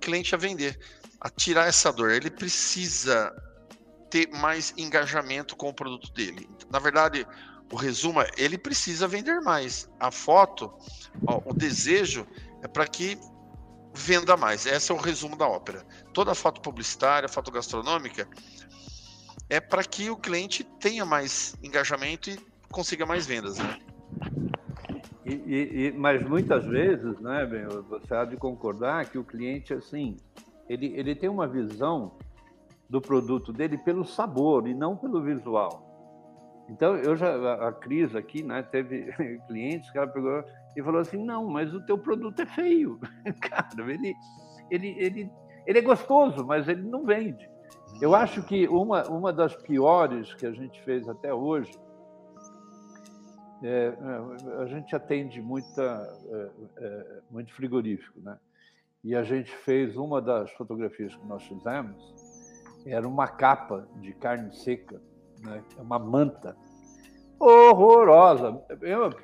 [0.00, 0.78] cliente a vender,
[1.20, 2.10] a tirar essa dor.
[2.10, 3.34] Ele precisa
[4.10, 6.48] ter mais engajamento com o produto dele.
[6.70, 7.26] Na verdade,
[7.72, 9.90] o resumo é, ele precisa vender mais.
[10.00, 10.72] A foto,
[11.26, 12.26] ó, o desejo
[12.62, 13.18] é para que
[13.94, 14.66] venda mais.
[14.66, 15.84] Esse é o resumo da ópera.
[16.12, 18.28] Toda foto publicitária, foto gastronômica,
[19.50, 22.38] é para que o cliente tenha mais engajamento e
[22.70, 23.58] consiga mais vendas.
[23.58, 23.78] Né?
[25.24, 25.32] E,
[25.88, 27.46] e, mas muitas vezes, né,
[27.88, 30.16] você há de concordar que o cliente, assim,
[30.68, 32.16] ele, ele tem uma visão
[32.88, 35.86] do produto dele pelo sabor e não pelo visual.
[36.68, 39.10] Então, eu já, a Cris aqui, né, teve
[39.48, 40.44] clientes que ela pegou
[40.76, 42.98] e falou assim, não, mas o teu produto é feio.
[43.40, 44.14] Cara, ele,
[44.70, 45.30] ele, ele,
[45.66, 47.48] ele é gostoso, mas ele não vende.
[48.00, 51.72] Eu acho que uma, uma das piores que a gente fez até hoje
[53.62, 53.92] é,
[54.60, 55.82] a gente atende muita,
[56.30, 56.50] é,
[56.84, 58.38] é, muito frigorífico, né?
[59.02, 62.14] E a gente fez uma das fotografias que nós fizemos,
[62.90, 65.00] era uma capa de carne seca,
[65.40, 65.62] né?
[65.78, 66.56] uma manta
[67.38, 68.52] horrorosa.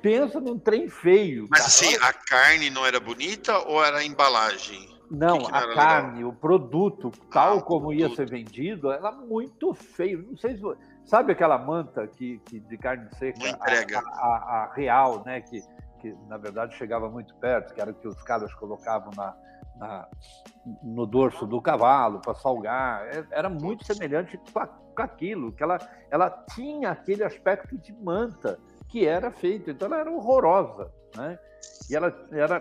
[0.00, 1.48] Pensa num trem feio.
[1.50, 4.92] Mas assim, a carne não era bonita ou era a embalagem?
[5.10, 6.30] Não, que que a carne, legal?
[6.30, 8.00] o produto, tal ah, como produto.
[8.00, 10.26] ia ser vendido, era muito feio.
[10.28, 10.62] Não sei se
[11.04, 13.98] Sabe aquela manta que, que de carne seca, entrega.
[13.98, 15.42] A, a, a, real, né?
[15.42, 15.62] Que,
[16.00, 19.36] que na verdade chegava muito perto, que era o que os caras colocavam na,
[19.76, 20.08] na
[20.82, 23.06] no dorso do cavalo para salgar.
[23.06, 25.78] É, era muito semelhante com, aquilo, que ela,
[26.10, 28.58] ela tinha aquele aspecto de manta
[28.88, 31.38] que era feito, então ela era horrorosa, né?
[31.90, 32.60] E ela era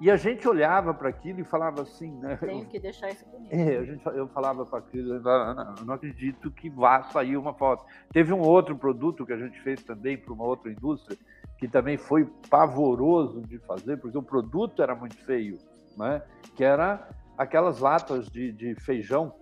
[0.00, 2.36] e a gente olhava para aquilo e falava assim, né?
[2.36, 3.52] Tenho que deixar isso bonito.
[3.52, 7.84] É, a gente, eu falava para aquilo, eu não acredito que vá sair uma foto.
[8.12, 11.18] Teve um outro produto que a gente fez também para uma outra indústria,
[11.58, 15.58] que também foi pavoroso de fazer, porque o produto era muito feio,
[15.98, 16.22] né?
[16.56, 19.34] Que era aquelas latas de, de feijão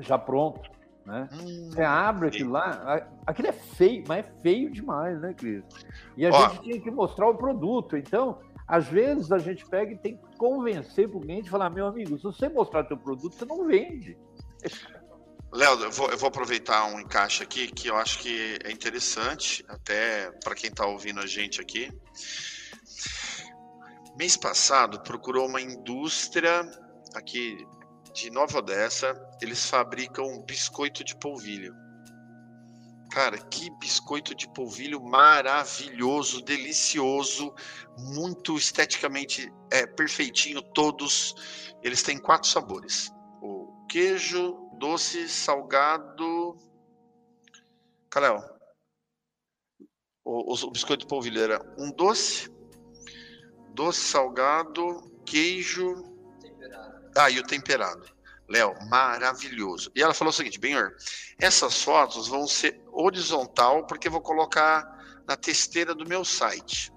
[0.00, 0.70] já pronto,
[1.04, 1.28] né?
[1.32, 5.64] Hum, Você abre aquilo lá, aquilo é feio, mas é feio demais, né, Cris?
[6.16, 9.92] E a Ó, gente tinha que mostrar o produto, então às vezes a gente pega
[9.92, 13.34] e tem que convencer o cliente e falar, meu amigo, se você mostrar teu produto,
[13.34, 14.16] você não vende.
[15.52, 19.64] Léo, eu vou, eu vou, aproveitar um encaixe aqui que eu acho que é interessante,
[19.68, 21.90] até para quem está ouvindo a gente aqui.
[24.16, 26.68] Mês passado, procurou uma indústria
[27.14, 27.56] aqui
[28.12, 31.74] de Nova Odessa, eles fabricam biscoito de polvilho.
[33.10, 37.52] Cara, que biscoito de polvilho maravilhoso, delicioso,
[37.98, 41.34] muito esteticamente é, perfeitinho, todos.
[41.82, 43.10] Eles têm quatro sabores:
[43.42, 46.56] o queijo, doce, salgado.
[48.08, 48.42] Caléo,
[50.24, 52.48] o, o biscoito de polvilho era um doce,
[53.74, 56.04] doce, salgado, queijo.
[56.40, 57.10] Temperado.
[57.16, 58.06] Ah, e o temperado.
[58.48, 59.92] Léo, maravilhoso.
[59.94, 60.92] E ela falou o seguinte, Benhor,
[61.38, 66.92] essas fotos vão ser horizontal, porque eu vou colocar na testeira do meu site.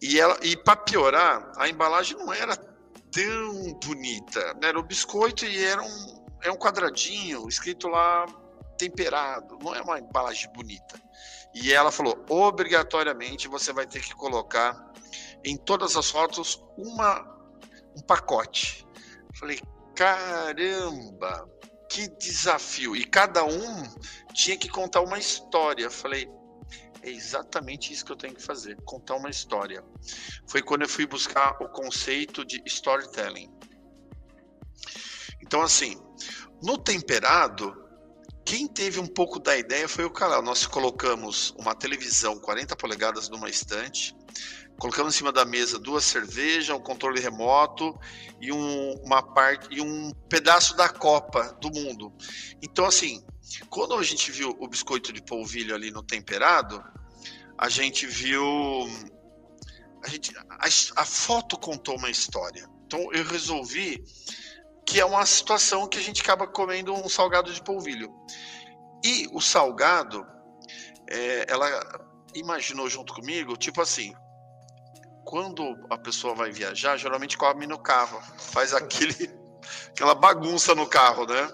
[0.00, 4.54] E, ela, e para piorar, a embalagem não era tão bonita.
[4.54, 4.68] Né?
[4.68, 8.26] Era o biscoito e era um, é um quadradinho escrito lá
[8.78, 9.58] temperado.
[9.60, 11.00] Não é uma embalagem bonita.
[11.54, 14.92] E ela falou: obrigatoriamente você vai ter que colocar
[15.46, 17.22] em todas as fotos uma,
[17.96, 18.86] um pacote.
[19.34, 19.60] Falei,
[19.94, 21.48] caramba!
[21.88, 22.96] que desafio!
[22.96, 23.94] E cada um
[24.34, 25.88] tinha que contar uma história.
[25.90, 26.28] Falei,
[27.02, 29.84] é exatamente isso que eu tenho que fazer, contar uma história.
[30.46, 33.50] Foi quando eu fui buscar o conceito de storytelling.
[35.40, 35.96] Então, assim,
[36.62, 37.84] no temperado,
[38.44, 40.42] quem teve um pouco da ideia foi o canal.
[40.42, 44.15] Nós colocamos uma televisão 40 polegadas numa estante,
[44.78, 47.98] colocamos em cima da mesa duas cervejas, um controle remoto
[48.40, 52.12] e um, uma parte e um pedaço da Copa do Mundo.
[52.62, 53.24] Então, assim,
[53.70, 56.82] quando a gente viu o biscoito de polvilho ali no temperado,
[57.58, 58.42] a gente viu
[60.04, 62.68] a, gente, a, a foto contou uma história.
[62.86, 64.04] Então eu resolvi
[64.86, 68.14] que é uma situação que a gente acaba comendo um salgado de polvilho.
[69.04, 70.24] E o salgado,
[71.10, 71.68] é, ela
[72.34, 74.14] imaginou junto comigo, tipo assim,
[75.26, 79.28] quando a pessoa vai viajar, geralmente come no carro, faz aquele,
[79.90, 81.50] aquela bagunça no carro, né?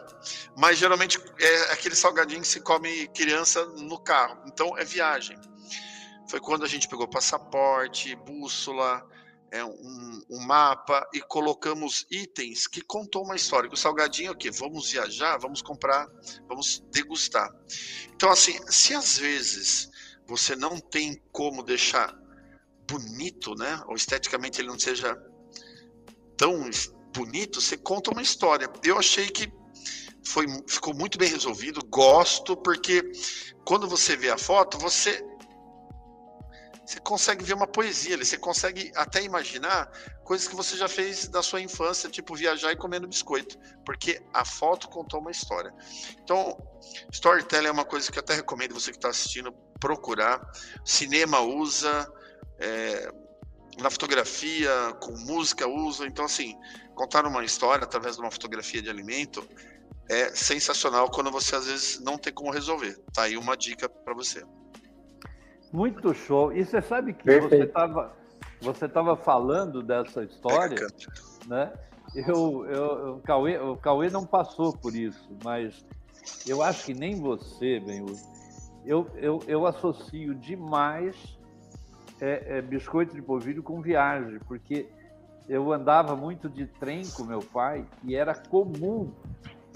[0.54, 4.42] Mas geralmente é aquele salgadinho que se come criança no carro.
[4.46, 5.38] Então é viagem.
[6.28, 9.02] Foi quando a gente pegou passaporte, bússola,
[9.50, 13.70] é, um, um, mapa e colocamos itens que contou uma história.
[13.70, 14.50] O salgadinho é o quê?
[14.50, 16.06] Vamos viajar, vamos comprar,
[16.46, 17.50] vamos degustar.
[18.14, 19.90] Então, assim, se às vezes
[20.26, 22.21] você não tem como deixar
[22.88, 23.82] bonito, né?
[23.86, 25.16] Ou esteticamente ele não seja
[26.36, 26.68] tão
[27.14, 28.70] bonito, você conta uma história.
[28.84, 29.52] Eu achei que
[30.24, 33.02] foi, ficou muito bem resolvido, gosto, porque
[33.64, 35.24] quando você vê a foto, você
[36.84, 39.86] você consegue ver uma poesia você consegue até imaginar
[40.24, 44.44] coisas que você já fez da sua infância, tipo viajar e comendo biscoito, porque a
[44.44, 45.72] foto contou uma história.
[46.22, 46.56] Então,
[47.10, 50.40] storytelling é uma coisa que eu até recomendo você que está assistindo procurar.
[50.84, 52.06] Cinema usa,
[52.58, 53.12] é,
[53.80, 56.06] na fotografia, com música usa.
[56.06, 56.56] Então, assim,
[56.94, 59.46] contar uma história através de uma fotografia de alimento
[60.08, 62.98] é sensacional quando você às vezes não tem como resolver.
[63.14, 64.44] Tá aí uma dica para você.
[65.72, 66.52] Muito show.
[66.52, 67.56] E você sabe que Perfeito.
[67.56, 68.22] você estava
[68.62, 70.86] você tava falando dessa história,
[71.46, 71.72] né?
[72.14, 75.84] Eu, eu, o, Cauê, o Cauê não passou por isso, mas
[76.46, 78.04] eu acho que nem você, bem,
[78.84, 81.16] eu, eu, eu associo demais
[82.22, 84.86] é, é, biscoito de polvilho com viagem, porque
[85.48, 89.12] eu andava muito de trem com meu pai e era comum.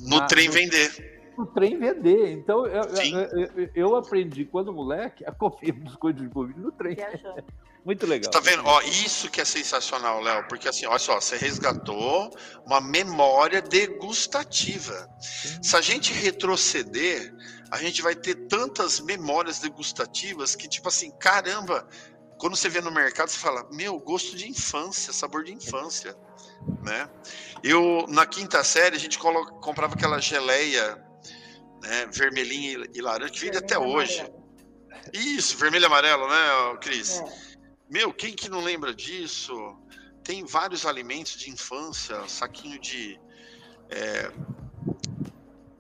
[0.00, 2.32] No na, trem no, vender o trem vender.
[2.32, 6.96] Então, eu, eu, eu, aprendi, quando moleque, a comer biscoito de polvilho no trem.
[7.84, 8.32] Muito legal.
[8.32, 8.62] Tá vendo?
[8.64, 15.08] Ó, isso que é sensacional, Léo, porque assim, olha só, você resgatou uma memória degustativa.
[15.62, 17.32] Se a gente retroceder,
[17.70, 21.86] a gente vai ter tantas memórias degustativas que, tipo assim, caramba,
[22.38, 26.16] quando você vê no mercado, você fala, meu, gosto de infância, sabor de infância,
[26.82, 27.08] né?
[27.62, 31.02] Eu, na quinta série, a gente comprava aquela geleia
[31.82, 34.20] né, vermelhinho e laranja, que vende até hoje.
[34.20, 34.46] Amarelo.
[35.12, 37.20] Isso, vermelho e amarelo, né, Cris?
[37.20, 37.24] É.
[37.88, 39.54] Meu, quem que não lembra disso?
[40.24, 43.18] Tem vários alimentos de infância, saquinho de
[43.88, 44.30] é,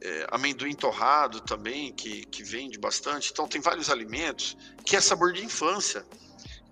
[0.00, 3.30] é, amendoim torrado também, que, que vende bastante.
[3.32, 6.06] Então, tem vários alimentos que é sabor de infância.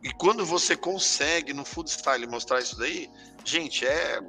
[0.05, 3.11] E quando você consegue no food style mostrar isso daí,
[3.43, 4.21] gente, é,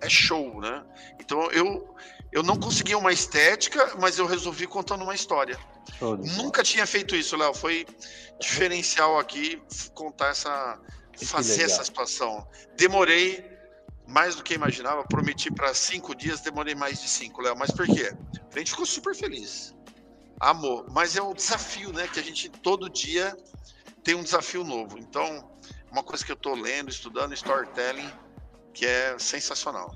[0.00, 0.82] é show, né?
[1.20, 1.94] Então, eu
[2.30, 5.58] eu não consegui uma estética, mas eu resolvi contando uma história.
[6.36, 7.54] Nunca tinha feito isso, Léo.
[7.54, 7.86] Foi
[8.38, 9.60] diferencial aqui
[9.94, 10.78] contar essa.
[11.24, 12.46] fazer essa situação.
[12.76, 13.44] Demorei
[14.06, 15.04] mais do que imaginava.
[15.04, 17.56] Prometi para cinco dias, demorei mais de cinco, Léo.
[17.56, 18.14] Mas por quê?
[18.54, 19.74] A gente ficou super feliz.
[20.38, 20.86] Amor.
[20.90, 22.06] Mas é o desafio, né?
[22.08, 23.34] Que a gente todo dia
[24.08, 24.98] tem um desafio novo.
[24.98, 25.44] Então,
[25.92, 28.08] uma coisa que eu estou lendo, estudando, storytelling,
[28.72, 29.92] que é sensacional.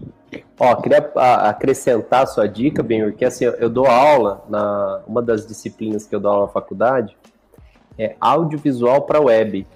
[0.61, 0.99] Ó, queria
[1.49, 6.15] acrescentar a sua dica, bem, porque assim, eu dou aula na uma das disciplinas que
[6.15, 7.17] eu dou aula na faculdade
[7.99, 9.67] é audiovisual para web.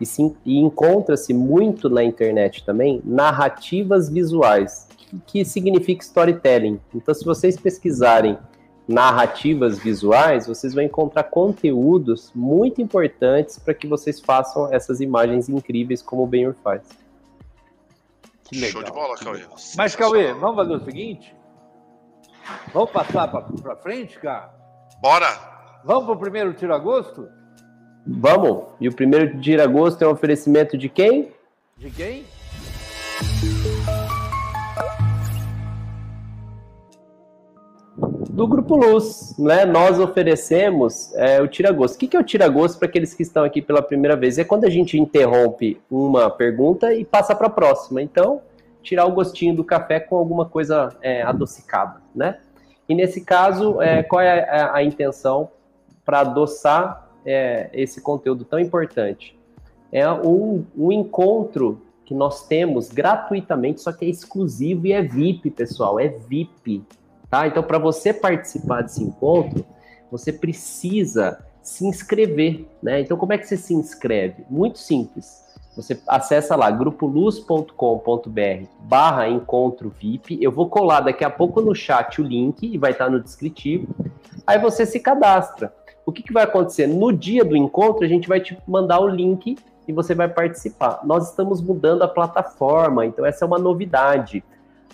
[0.00, 0.04] E,
[0.44, 6.80] e encontra-se muito na internet também narrativas visuais, que, que significa storytelling.
[6.92, 8.36] Então, se vocês pesquisarem
[8.88, 16.00] narrativas visuais, vocês vão encontrar conteúdos muito importantes para que vocês façam essas imagens incríveis
[16.00, 16.82] como o Benhur faz.
[18.44, 18.70] Que legal.
[18.70, 19.44] Show de bola, Cauê.
[19.76, 21.36] Mas, Cauê, vamos fazer o seguinte?
[22.72, 24.50] Vamos passar para frente, cara?
[25.02, 25.28] Bora!
[25.84, 27.28] Vamos para o primeiro tiro a gosto?
[28.06, 28.68] Vamos!
[28.80, 31.30] E o primeiro tiro a gosto é um oferecimento de quem?
[31.76, 32.24] De quem?
[38.38, 39.64] Do Grupo Luz, né?
[39.64, 41.96] Nós oferecemos é, o tira-gosto.
[41.96, 44.38] O que, é o tira-gosto para aqueles que estão aqui pela primeira vez?
[44.38, 48.00] É quando a gente interrompe uma pergunta e passa para a próxima.
[48.00, 48.40] Então,
[48.80, 52.38] tirar o gostinho do café com alguma coisa é, adocicada, né?
[52.88, 55.50] E nesse caso, é, qual é a, a intenção
[56.04, 59.36] para adoçar é, esse conteúdo tão importante?
[59.90, 65.50] É um, um encontro que nós temos gratuitamente, só que é exclusivo e é VIP,
[65.50, 66.84] pessoal, é VIP.
[67.30, 67.46] Tá?
[67.46, 69.64] Então, para você participar desse encontro,
[70.10, 73.00] você precisa se inscrever, né?
[73.00, 74.44] Então, como é que você se inscreve?
[74.48, 75.46] Muito simples.
[75.76, 77.70] Você acessa lá grupoluz.com.br
[78.80, 80.38] barra encontro VIP.
[80.42, 83.94] Eu vou colar daqui a pouco no chat o link e vai estar no descritivo.
[84.46, 85.72] Aí você se cadastra.
[86.04, 86.86] O que, que vai acontecer?
[86.86, 89.56] No dia do encontro, a gente vai te mandar o link
[89.86, 91.00] e você vai participar.
[91.04, 94.42] Nós estamos mudando a plataforma, então essa é uma novidade.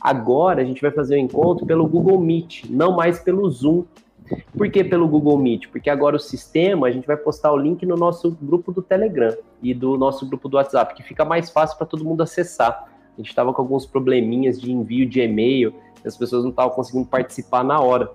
[0.05, 3.85] Agora a gente vai fazer o encontro pelo Google Meet, não mais pelo Zoom.
[4.55, 5.69] Por que pelo Google Meet?
[5.69, 9.35] Porque agora o sistema, a gente vai postar o link no nosso grupo do Telegram
[9.63, 12.87] e do nosso grupo do WhatsApp, que fica mais fácil para todo mundo acessar.
[13.15, 15.73] A gente estava com alguns probleminhas de envio de e-mail,
[16.05, 18.13] as pessoas não estavam conseguindo participar na hora.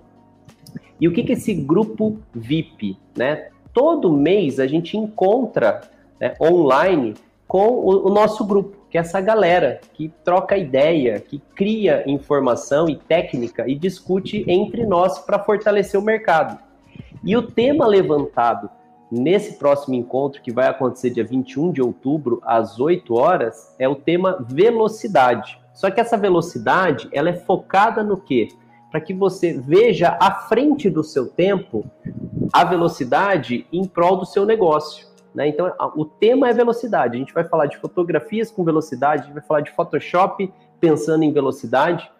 [1.00, 2.96] E o que, que esse grupo VIP?
[3.16, 3.48] Né?
[3.74, 5.80] Todo mês a gente encontra
[6.20, 7.14] né, online
[7.48, 12.88] com o, o nosso grupo que é essa galera que troca ideia, que cria informação
[12.88, 16.58] e técnica e discute entre nós para fortalecer o mercado.
[17.22, 18.68] E o tema levantado
[19.10, 23.94] nesse próximo encontro, que vai acontecer dia 21 de outubro, às 8 horas, é o
[23.94, 25.60] tema velocidade.
[25.72, 28.48] Só que essa velocidade, ela é focada no quê?
[28.90, 31.84] Para que você veja à frente do seu tempo
[32.52, 35.06] a velocidade em prol do seu negócio.
[35.34, 35.48] Né?
[35.48, 37.16] Então, o tema é velocidade.
[37.16, 41.22] A gente vai falar de fotografias com velocidade, a gente vai falar de Photoshop pensando
[41.22, 42.10] em velocidade.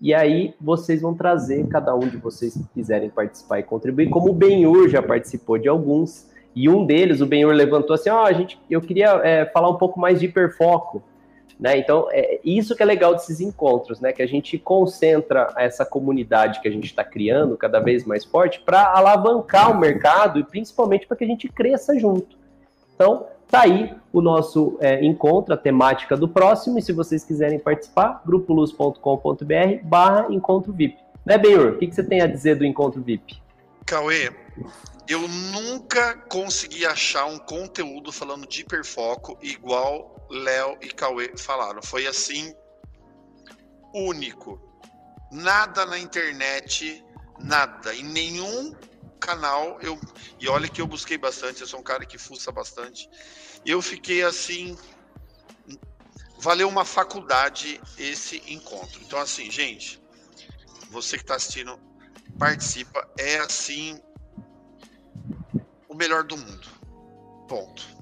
[0.00, 4.30] E aí vocês vão trazer, cada um de vocês que quiserem participar e contribuir, como
[4.30, 6.30] o Benhur já participou de alguns.
[6.54, 9.76] E um deles, o Benhur levantou assim: ó, oh, gente, eu queria é, falar um
[9.76, 11.02] pouco mais de hiperfoco.
[11.60, 11.76] Né?
[11.76, 14.14] Então, é isso que é legal desses encontros, né?
[14.14, 18.60] Que a gente concentra essa comunidade que a gente está criando cada vez mais forte
[18.60, 22.34] para alavancar o mercado e principalmente para que a gente cresça junto.
[22.94, 27.58] Então, tá aí o nosso é, encontro, a temática do próximo, e se vocês quiserem
[27.58, 30.96] participar, grupoluz.com.br barra encontro VIP.
[31.26, 31.72] Né, Benhur?
[31.72, 33.38] O que, que você tem a dizer do encontro VIP?
[33.84, 34.30] Cauê,
[35.06, 35.20] eu
[35.52, 41.82] nunca consegui achar um conteúdo falando de hiperfoco igual Léo e Cauê falaram.
[41.82, 42.54] Foi assim,
[43.94, 44.60] único.
[45.30, 47.04] Nada na internet,
[47.38, 47.94] nada.
[47.94, 48.74] Em nenhum
[49.20, 49.98] canal eu.
[50.38, 53.08] E olha que eu busquei bastante, eu sou um cara que fuça bastante.
[53.64, 54.76] Eu fiquei assim.
[56.38, 59.02] Valeu uma faculdade esse encontro.
[59.02, 60.02] Então, assim, gente,
[60.90, 61.78] você que está assistindo,
[62.38, 63.06] participa.
[63.18, 64.00] É assim
[65.88, 66.68] o melhor do mundo.
[67.46, 67.99] Ponto.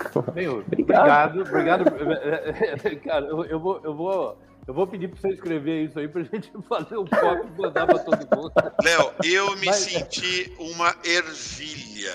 [0.34, 1.84] Meu, obrigado, obrigado.
[3.04, 6.22] Cara, eu, eu, vou, eu, vou, eu vou pedir para você escrever isso aí para
[6.22, 8.52] a gente fazer um foco e mandar para todo mundo.
[8.82, 9.76] Léo, eu me Mas...
[9.76, 12.14] senti uma ervilha.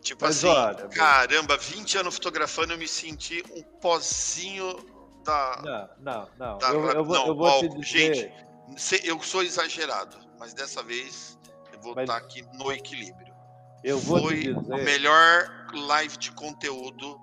[0.00, 4.76] Tipo Mas assim, olha, caramba, 20 anos fotografando, eu me senti um pozinho
[5.24, 5.60] da.
[5.62, 6.58] Não, não, não.
[6.58, 8.14] Da, eu, eu, vou, não, eu vou te dizer...
[8.14, 11.38] Gente, eu sou exagerado, mas dessa vez
[11.72, 12.02] eu vou mas...
[12.02, 13.21] estar aqui no equilíbrio.
[13.84, 17.18] Eu vou Foi a melhor live de conteúdo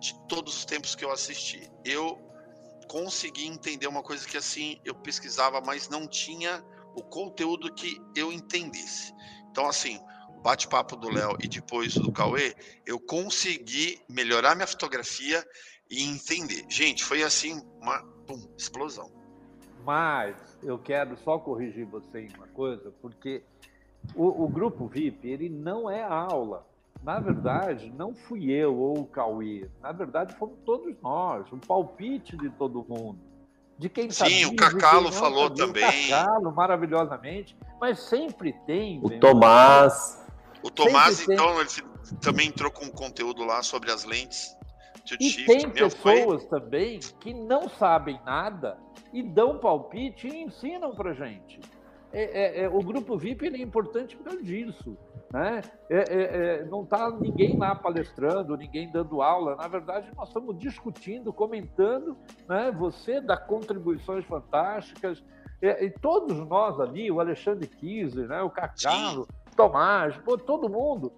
[0.00, 1.70] de todos os tempos que eu assisti.
[1.84, 2.18] Eu
[2.88, 8.32] consegui entender uma coisa que assim eu pesquisava, mas não tinha o conteúdo que eu
[8.32, 9.12] entendesse.
[9.50, 12.54] Então, assim, o bate-papo do Léo e depois do Cauê,
[12.86, 15.44] eu consegui melhorar minha fotografia
[15.90, 16.64] e entender.
[16.68, 19.10] Gente, foi assim uma pum, explosão.
[19.84, 23.42] Mas eu quero só corrigir você em uma coisa, porque
[24.14, 26.66] o, o grupo VIP ele não é aula.
[27.02, 29.68] Na verdade, não fui eu ou o Cauê.
[29.80, 33.18] Na verdade, fomos todos nós, um palpite de todo mundo.
[33.78, 36.06] De quem Sim, sabia, o Cacalo falou sabia, também.
[36.06, 37.56] O Cacalo, maravilhosamente.
[37.80, 39.00] Mas sempre tem.
[39.02, 40.22] O Tomás.
[40.62, 41.70] O Tomás, então, ele
[42.20, 44.54] também entrou com conteúdo lá sobre as lentes.
[45.18, 46.60] E shift, tem pessoas pai.
[46.60, 48.76] também que não sabem nada
[49.14, 51.58] e dão palpite e ensinam pra gente.
[52.12, 54.96] É, é, é, o grupo VIP é importante por causa disso.
[55.32, 55.60] Né?
[55.88, 59.56] É, é, é não está ninguém lá palestrando, ninguém dando aula.
[59.56, 62.16] Na verdade, nós estamos discutindo, comentando.
[62.48, 62.72] Né?
[62.72, 65.22] Você dá contribuições fantásticas.
[65.62, 68.42] E, todos nós ali, o Alexandre Kiser, né?
[68.42, 71.12] o Cacalo, Tomás, todo mundo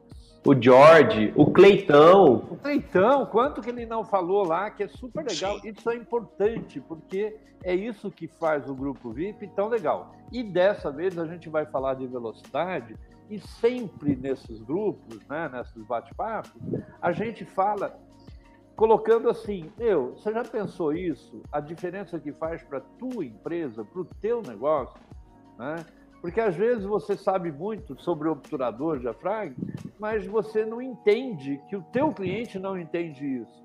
[0.45, 2.37] o George, o Cleitão.
[2.51, 5.61] O Cleitão, quanto que ele não falou lá, que é super legal.
[5.61, 5.69] Sim.
[5.69, 10.15] Isso é importante, porque é isso que faz o grupo VIP tão legal.
[10.33, 12.97] E dessa vez a gente vai falar de velocidade,
[13.31, 16.61] e sempre nesses grupos, né, nesses bate-papos,
[17.01, 17.97] a gente fala
[18.75, 21.41] colocando assim, eu, você já pensou isso?
[21.53, 25.01] A diferença que faz para tua empresa, para o teu negócio,
[25.59, 25.77] né?
[26.23, 29.57] Porque às vezes você sabe muito sobre o obturador diafragma,
[29.99, 33.63] mas você não entende que o teu cliente não entende isso.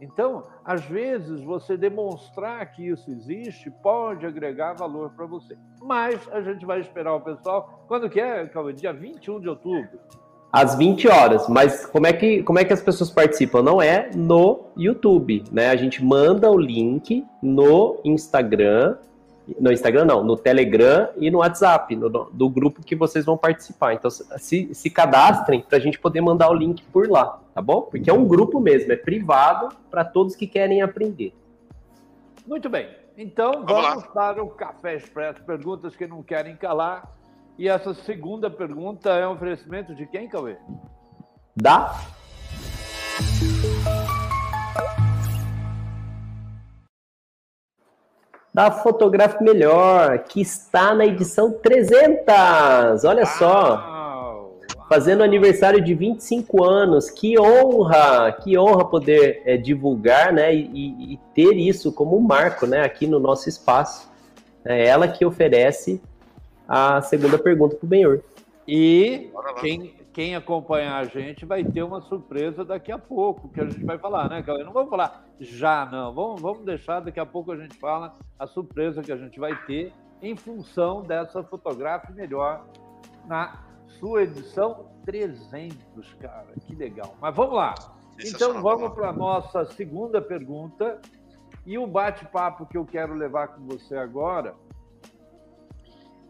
[0.00, 5.56] Então, às vezes, você demonstrar que isso existe pode agregar valor para você.
[5.82, 7.84] Mas a gente vai esperar o pessoal.
[7.88, 8.72] Quando que é, Cauê?
[8.72, 9.98] Dia 21 de outubro.
[10.52, 11.48] Às 20 horas.
[11.48, 13.60] Mas como é, que, como é que as pessoas participam?
[13.60, 15.70] Não é no YouTube, né?
[15.70, 18.96] A gente manda o link no Instagram
[19.58, 23.94] no Instagram não, no Telegram e no WhatsApp, no, do grupo que vocês vão participar.
[23.94, 27.82] Então, se, se cadastrem para a gente poder mandar o link por lá, tá bom?
[27.82, 31.32] Porque é um grupo mesmo, é privado para todos que querem aprender.
[32.46, 32.88] Muito bem.
[33.16, 37.16] Então, vamos, vamos para o Café Expresso, perguntas que não querem calar.
[37.58, 40.56] E essa segunda pergunta é um oferecimento de quem, Cauê?
[41.56, 41.96] Da
[48.58, 53.04] da Fotográfico Melhor, que está na edição 300.
[53.04, 54.50] Olha só.
[54.88, 57.08] Fazendo aniversário de 25 anos.
[57.08, 58.32] Que honra!
[58.32, 63.20] Que honra poder é, divulgar né, e, e, ter isso como marco né, aqui no
[63.20, 64.10] nosso espaço.
[64.64, 66.02] É ela que oferece
[66.66, 68.22] a segunda pergunta para o Benhor.
[68.66, 69.30] E
[69.60, 73.84] quem, quem acompanhar a gente vai ter uma surpresa daqui a pouco, que a gente
[73.84, 74.64] vai falar, né, Cauê?
[74.64, 76.12] Não vamos falar já, não.
[76.12, 79.54] Vamos, vamos deixar, daqui a pouco a gente fala a surpresa que a gente vai
[79.66, 82.66] ter em função dessa fotografia melhor
[83.28, 86.48] na sua edição 300, cara.
[86.66, 87.14] Que legal.
[87.20, 87.76] Mas vamos lá.
[88.18, 91.00] Então vamos para a nossa segunda pergunta.
[91.64, 94.56] E o bate-papo que eu quero levar com você agora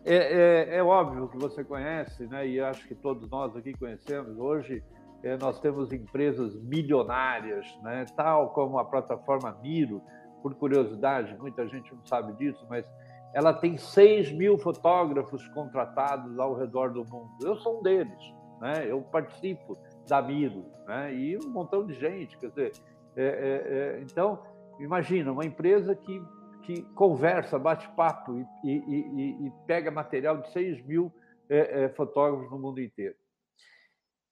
[0.05, 2.47] é, é, é, óbvio que você conhece, né?
[2.47, 4.39] E acho que todos nós aqui conhecemos.
[4.39, 4.83] Hoje
[5.23, 8.05] é, nós temos empresas milionárias, né?
[8.17, 10.01] Tal como a plataforma Miro.
[10.43, 12.89] Por curiosidade, muita gente não sabe disso, mas
[13.35, 17.31] ela tem 6 mil fotógrafos contratados ao redor do mundo.
[17.43, 18.87] Eu sou um deles, né?
[18.87, 19.77] Eu participo
[20.09, 21.13] da Miro, né?
[21.13, 22.73] E um montão de gente, quer dizer,
[23.17, 24.41] é, é, é então
[24.79, 26.23] imagina uma empresa que
[26.63, 31.13] que conversa, bate papo e, e, e, pega material de 6 mil
[31.49, 33.15] é, é, fotógrafos no mundo inteiro.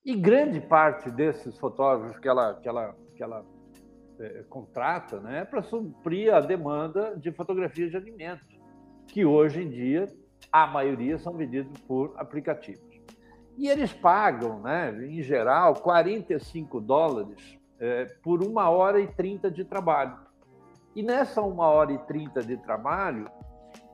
[0.04, 3.44] E grande parte desses fotógrafos que ela, que ela, que ela
[4.20, 8.46] é, contrata né, é para suprir a demanda de fotografia de alimentos,
[9.08, 10.06] que hoje em dia
[10.52, 12.96] a maioria são vendidos por aplicativos.
[13.56, 19.64] E eles pagam, né, em geral, 45 dólares é, por uma hora e 30 de
[19.64, 20.25] trabalho.
[20.96, 23.30] E nessa uma hora e trinta de trabalho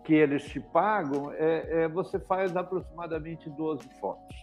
[0.04, 4.36] que eles te pagam, é, é, você faz aproximadamente 12 fotos.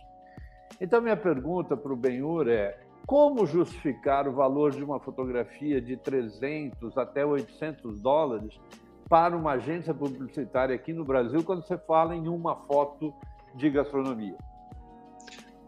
[0.79, 5.95] Então, minha pergunta para o Benhur é: como justificar o valor de uma fotografia de
[5.95, 8.59] 300 até 800 dólares
[9.07, 13.13] para uma agência publicitária aqui no Brasil quando você fala em uma foto
[13.55, 14.35] de gastronomia?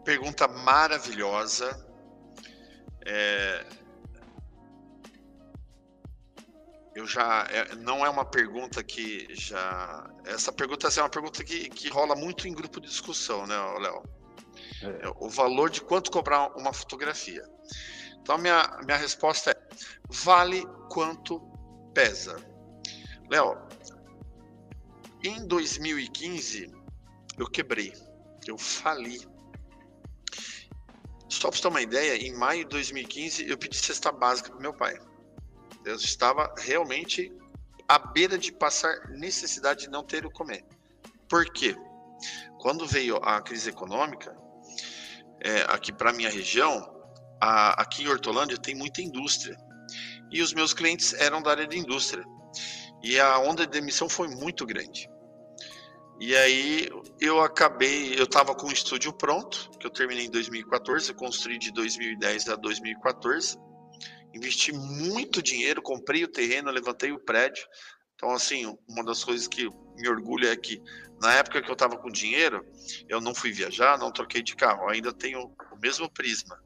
[0.04, 1.90] Pergunta maravilhosa.
[3.04, 3.64] É,
[6.94, 11.42] eu já é, não é uma pergunta que já essa pergunta assim, é uma pergunta
[11.42, 14.02] que, que rola muito em grupo de discussão, né, Léo?
[14.82, 15.12] É.
[15.16, 17.42] O valor de quanto cobrar uma fotografia.
[18.20, 19.54] Então minha minha resposta é
[20.10, 21.40] vale quanto
[21.94, 22.36] pesa.
[23.30, 23.56] Léo,
[25.24, 26.70] em 2015
[27.38, 27.92] eu quebrei,
[28.46, 29.26] eu fali.
[31.28, 34.60] Só para você ter uma ideia, em maio de 2015 eu pedi cesta básica para
[34.60, 34.98] meu pai.
[35.84, 37.32] Eu estava realmente
[37.88, 40.64] à beira de passar necessidade de não ter o comer.
[41.28, 41.76] Por quê?
[42.58, 44.34] Quando veio a crise econômica,
[45.40, 46.88] é, aqui para minha região,
[47.40, 49.56] a, aqui em Hortolândia tem muita indústria.
[50.30, 52.24] E os meus clientes eram da área de indústria.
[53.02, 55.10] E a onda de demissão foi muito grande.
[56.20, 56.88] E aí
[57.20, 61.72] eu acabei, eu estava com o estúdio pronto, que eu terminei em 2014, construí de
[61.72, 63.58] 2010 a 2014
[64.34, 67.64] investi muito dinheiro, comprei o terreno, levantei o prédio.
[68.14, 70.80] Então, assim, uma das coisas que me orgulha é que
[71.20, 72.64] na época que eu estava com dinheiro,
[73.08, 76.60] eu não fui viajar, não troquei de carro, ainda tenho o mesmo prisma.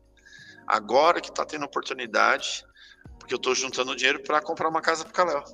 [0.66, 2.64] Agora que está tendo oportunidade,
[3.18, 5.44] porque eu estou juntando dinheiro para comprar uma casa para o Caléu.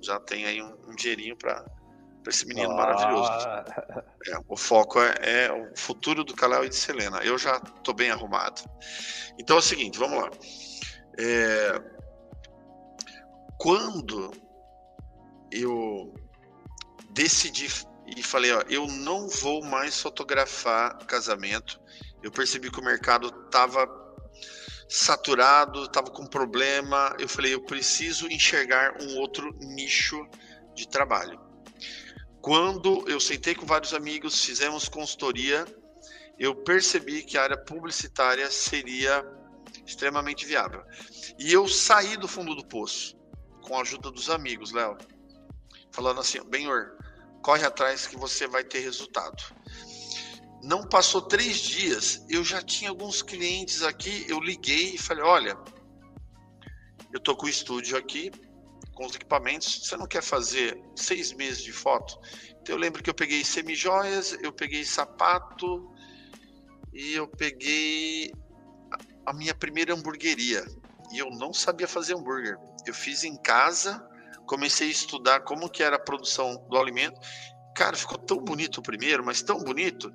[0.00, 1.64] Já tem aí um, um dinheirinho para
[2.26, 2.76] esse menino ah.
[2.76, 3.30] maravilhoso.
[4.28, 7.18] É, o foco é, é, o futuro do Caléu e de Selena.
[7.18, 8.62] Eu já estou bem arrumado.
[9.38, 10.30] Então é o seguinte, vamos lá.
[11.18, 11.80] É,
[13.58, 14.32] quando
[15.50, 16.14] eu
[17.10, 17.68] decidi
[18.16, 21.80] e falei, ó, eu não vou mais fotografar casamento,
[22.22, 23.86] eu percebi que o mercado estava
[24.88, 27.14] saturado, estava com problema.
[27.18, 30.26] Eu falei, eu preciso enxergar um outro nicho
[30.74, 31.40] de trabalho.
[32.40, 35.64] Quando eu sentei com vários amigos, fizemos consultoria,
[36.38, 39.24] eu percebi que a área publicitária seria
[39.86, 40.82] extremamente viável.
[41.38, 43.16] E eu saí do fundo do poço
[43.62, 44.96] com a ajuda dos amigos, Léo,
[45.90, 46.96] falando assim: Benhor,
[47.42, 49.42] corre atrás que você vai ter resultado.
[50.62, 54.24] Não passou três dias, eu já tinha alguns clientes aqui.
[54.28, 55.58] Eu liguei e falei: Olha,
[57.12, 58.30] eu tô com o estúdio aqui,
[58.94, 59.86] com os equipamentos.
[59.86, 62.18] Você não quer fazer seis meses de foto?
[62.60, 65.90] Então eu lembro que eu peguei semijoias, eu peguei sapato
[66.92, 68.32] e eu peguei
[69.26, 70.64] a minha primeira hamburgueria.
[71.12, 72.56] E eu não sabia fazer hambúrguer.
[72.86, 74.02] Eu fiz em casa,
[74.46, 77.18] comecei a estudar como que era a produção do alimento.
[77.74, 80.12] Cara, ficou tão bonito o primeiro, mas tão bonito,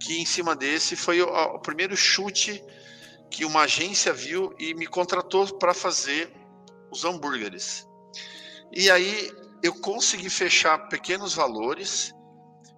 [0.00, 2.62] que em cima desse foi o, o primeiro chute
[3.30, 6.32] que uma agência viu e me contratou para fazer
[6.90, 7.86] os hambúrgueres.
[8.72, 9.32] E aí
[9.62, 12.12] eu consegui fechar pequenos valores.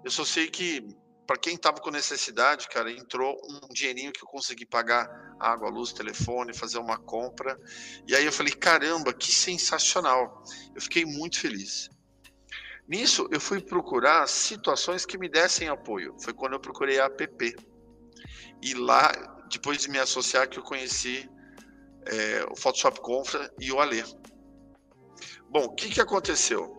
[0.04, 0.86] Eu só sei que
[1.32, 5.08] para quem estava com necessidade, cara, entrou um dinheirinho que eu consegui pagar
[5.40, 7.58] água, luz, telefone, fazer uma compra.
[8.06, 10.44] E aí eu falei, caramba, que sensacional.
[10.74, 11.88] Eu fiquei muito feliz.
[12.86, 16.14] Nisso, eu fui procurar situações que me dessem apoio.
[16.20, 17.56] Foi quando eu procurei a APP.
[18.60, 19.10] E lá,
[19.50, 21.26] depois de me associar, que eu conheci
[22.08, 24.04] é, o Photoshop Confra e o Alê.
[25.48, 26.76] Bom, o que, que aconteceu?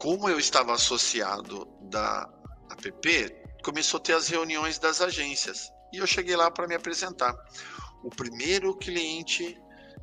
[0.00, 2.39] Como eu estava associado da
[2.88, 5.70] APP, começou a ter as reuniões das agências.
[5.92, 7.34] E eu cheguei lá para me apresentar.
[8.02, 9.56] O primeiro cliente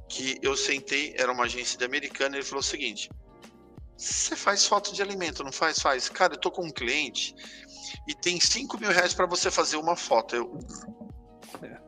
[0.10, 2.36] que eu sentei era uma agência de americana.
[2.36, 3.10] Ele falou o seguinte:
[3.98, 5.80] você faz foto de alimento, não faz?
[5.80, 6.10] Faz.
[6.10, 7.36] Cara, eu tô com um cliente
[8.08, 10.36] e tem 5 mil reais para você fazer uma foto.
[10.36, 10.60] Eu.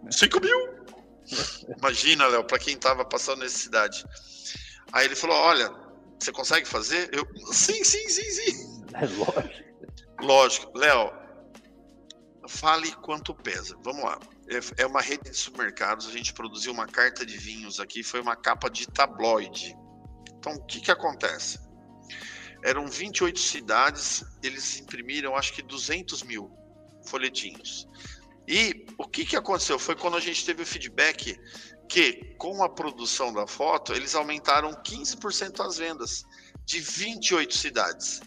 [0.10, 0.80] 5 mil?
[1.78, 4.04] Imagina, Léo, para quem tava passando necessidade.
[4.92, 5.70] Aí ele falou: Olha,
[6.20, 7.10] você consegue fazer?
[7.14, 8.84] Eu, sim, sim, sim, sim.
[8.94, 9.69] É lógico.
[10.22, 10.78] Lógico.
[10.78, 11.12] Léo,
[12.48, 13.78] fale quanto pesa.
[13.84, 14.20] Vamos lá.
[14.48, 16.08] É, é uma rede de supermercados.
[16.08, 18.04] A gente produziu uma carta de vinhos aqui.
[18.04, 19.76] Foi uma capa de tabloide.
[20.38, 21.60] Então, o que, que acontece?
[22.64, 26.52] Eram 28 cidades, eles imprimiram acho que 200 mil
[27.06, 27.88] folhetinhos.
[28.48, 29.78] E o que, que aconteceu?
[29.78, 31.40] Foi quando a gente teve o feedback
[31.88, 36.24] que, com a produção da foto, eles aumentaram 15% as vendas
[36.66, 38.22] de 28 cidades.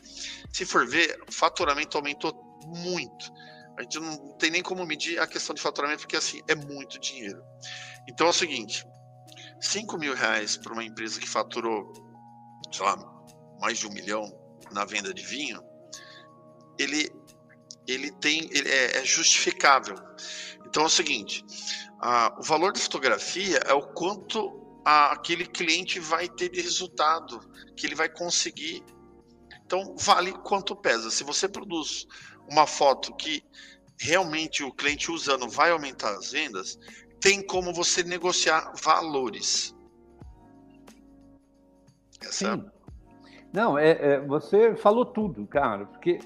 [0.53, 2.32] Se for ver, o faturamento aumentou
[2.66, 3.32] muito.
[3.78, 7.00] A gente não tem nem como medir a questão de faturamento, porque assim, é muito
[7.00, 7.42] dinheiro.
[8.09, 8.84] Então é o seguinte:
[9.61, 11.92] 5 mil reais para uma empresa que faturou,
[12.70, 12.96] sei lá,
[13.61, 14.30] mais de um milhão
[14.72, 15.62] na venda de vinho,
[16.78, 17.11] ele,
[17.86, 19.96] ele tem ele é, é justificável.
[20.66, 21.44] Então é o seguinte:
[22.00, 27.40] a, o valor da fotografia é o quanto a, aquele cliente vai ter de resultado,
[27.76, 28.84] que ele vai conseguir.
[29.73, 31.11] Então vale quanto pesa.
[31.11, 32.07] Se você produz
[32.51, 33.43] uma foto que
[33.99, 36.79] realmente o cliente usando vai aumentar as vendas,
[37.18, 39.75] tem como você negociar valores.
[42.20, 42.66] Essa Sim.
[43.51, 46.18] Não, é, é, você falou tudo, cara, porque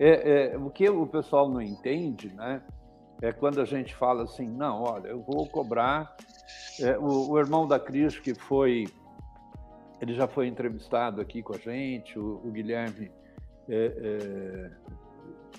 [0.00, 2.62] é, é, o que o pessoal não entende, né?
[3.20, 6.16] É quando a gente fala assim, não, olha, eu vou cobrar.
[6.80, 8.86] É, o, o, irmão da Cris, que foi,
[10.00, 13.10] ele já foi entrevistado aqui com a gente, o, o Guilherme,
[13.68, 14.70] é, é,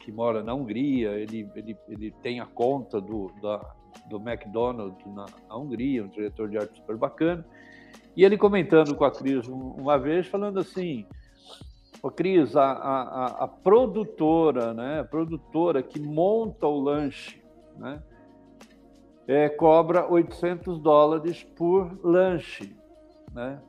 [0.02, 3.58] que mora na Hungria, ele, ele, ele tem a conta do, da,
[4.08, 7.46] do McDonald's na, na Hungria, um diretor de arte super bacana.
[8.16, 11.06] E ele comentando com a Cris uma vez, falando assim:
[12.02, 17.42] Ô, Cris, a, a, a, produtora, né, a produtora que monta o lanche,
[17.78, 18.02] né,
[19.28, 22.76] é, cobra 800 dólares por lanche,
[23.34, 23.60] né,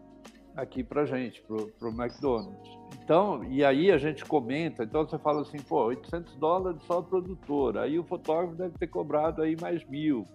[0.56, 2.76] aqui para gente, para o McDonald's.
[3.02, 7.02] Então, e aí a gente comenta, então você fala assim, pô, 800 dólares só a
[7.02, 10.26] produtora, aí o fotógrafo deve ter cobrado aí mais mil,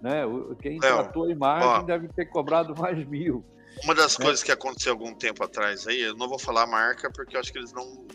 [0.00, 0.22] né?
[0.62, 3.44] Quem tratou a imagem ó, deve ter cobrado mais mil.
[3.82, 4.22] Uma das é.
[4.22, 7.40] coisas que aconteceu algum tempo atrás aí, eu não vou falar a marca porque eu
[7.40, 8.06] acho que eles não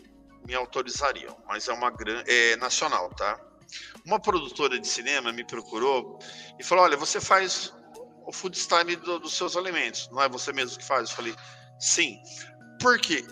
[0.47, 2.31] me autorizariam, mas é uma grande.
[2.31, 3.39] É nacional, tá?
[4.05, 6.17] Uma produtora de cinema me procurou
[6.57, 7.73] e falou: Olha, você faz
[8.25, 11.09] o food style do, dos seus alimentos, não é você mesmo que faz?
[11.09, 11.35] Eu falei:
[11.79, 12.17] Sim.
[12.81, 13.25] Por quê?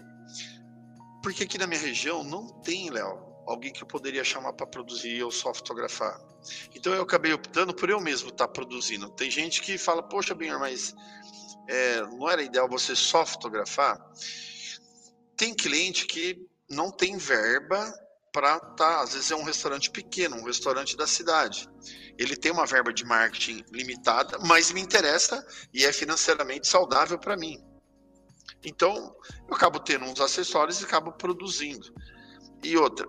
[1.23, 5.09] Porque aqui na minha região não tem, Léo, alguém que eu poderia chamar para produzir
[5.09, 6.19] e eu só fotografar.
[6.75, 9.09] Então eu acabei optando por eu mesmo estar tá produzindo.
[9.11, 10.93] Tem gente que fala: Poxa, Binhar, mas
[11.67, 13.99] é, não era ideal você só fotografar?
[15.35, 16.37] Tem cliente que
[16.69, 17.93] não tem verba
[18.37, 21.67] para tá, às vezes é um restaurante pequeno, um restaurante da cidade.
[22.19, 27.35] Ele tem uma verba de marketing limitada, mas me interessa e é financeiramente saudável para
[27.35, 27.59] mim.
[28.63, 29.15] Então,
[29.47, 31.91] eu acabo tendo uns acessórios e acabo produzindo.
[32.61, 33.07] E outra.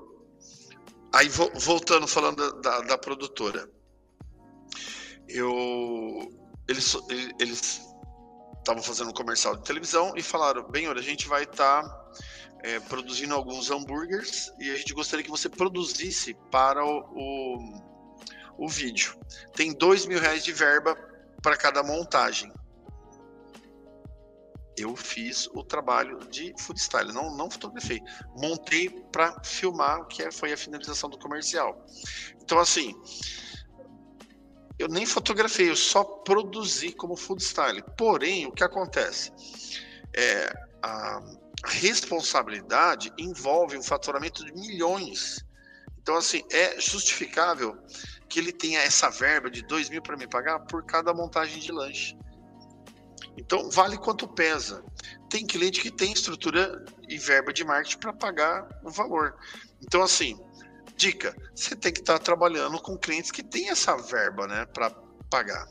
[1.14, 3.68] Aí voltando, falando da, da produtora.
[5.29, 6.33] Eu.
[6.66, 6.97] Eles,
[7.39, 7.83] eles
[8.59, 12.12] estavam fazendo um comercial de televisão e falaram: bem, olha, a gente vai estar tá,
[12.62, 18.68] é, produzindo alguns hambúrgueres e a gente gostaria que você produzisse para o, o, o
[18.68, 19.16] vídeo.
[19.54, 20.96] Tem dois mil reais de verba
[21.42, 22.52] para cada montagem.
[24.76, 28.00] Eu fiz o trabalho de food style, não, não fotografei.
[28.36, 31.84] Montei para filmar, que é, foi a finalização do comercial.
[32.40, 32.94] Então, assim,
[34.78, 37.82] eu nem fotografei, eu só produzi como food style.
[37.96, 39.32] Porém, o que acontece?
[40.16, 41.20] É, a
[41.64, 45.44] responsabilidade envolve um faturamento de milhões.
[46.00, 47.76] Então, assim, é justificável
[48.28, 51.72] que ele tenha essa verba de 2 mil para me pagar por cada montagem de
[51.72, 52.16] lanche.
[53.36, 54.84] Então, vale quanto pesa.
[55.30, 59.36] Tem cliente que tem estrutura e verba de marketing para pagar o valor.
[59.80, 60.38] Então, assim,
[60.96, 64.90] dica: você tem que estar tá trabalhando com clientes que têm essa verba, né, para
[65.30, 65.66] pagar.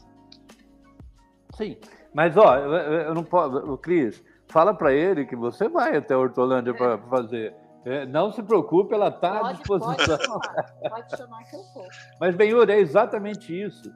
[1.55, 1.77] Sim,
[2.13, 6.73] mas ó, eu não posso, Cris, fala para ele que você vai até Hortolândia é.
[6.73, 7.55] para fazer.
[7.85, 9.95] É, não se preocupe, ela está à disposição.
[9.95, 11.87] Pode chamar, pode chamar que eu vou.
[12.19, 13.89] Mas, Benhur, é exatamente isso.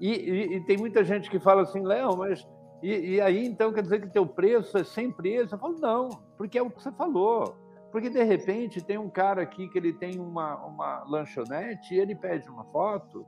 [0.00, 2.46] E, e, e, tem muita gente que fala assim, Léo, mas.
[2.82, 5.54] E, e, aí, então, quer dizer que teu preço é sem preço?
[5.54, 7.56] Eu falo, não, porque é o que você falou.
[7.90, 12.14] Porque, de repente, tem um cara aqui que ele tem uma, uma lanchonete e ele
[12.14, 13.26] pede uma foto.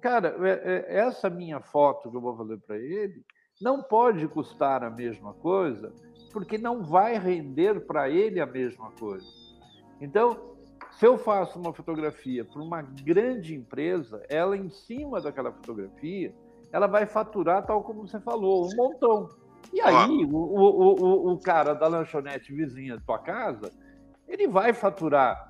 [0.00, 3.22] Cara, é, é, essa minha foto que eu vou fazer para ele
[3.60, 5.92] não pode custar a mesma coisa,
[6.32, 9.26] porque não vai render para ele a mesma coisa.
[10.00, 10.56] Então,
[10.92, 16.34] se eu faço uma fotografia para uma grande empresa, ela em cima daquela fotografia,
[16.72, 19.28] ela vai faturar, tal como você falou, um montão.
[19.72, 23.70] E aí, o, o, o, o cara da lanchonete vizinha da tua casa,
[24.26, 25.47] ele vai faturar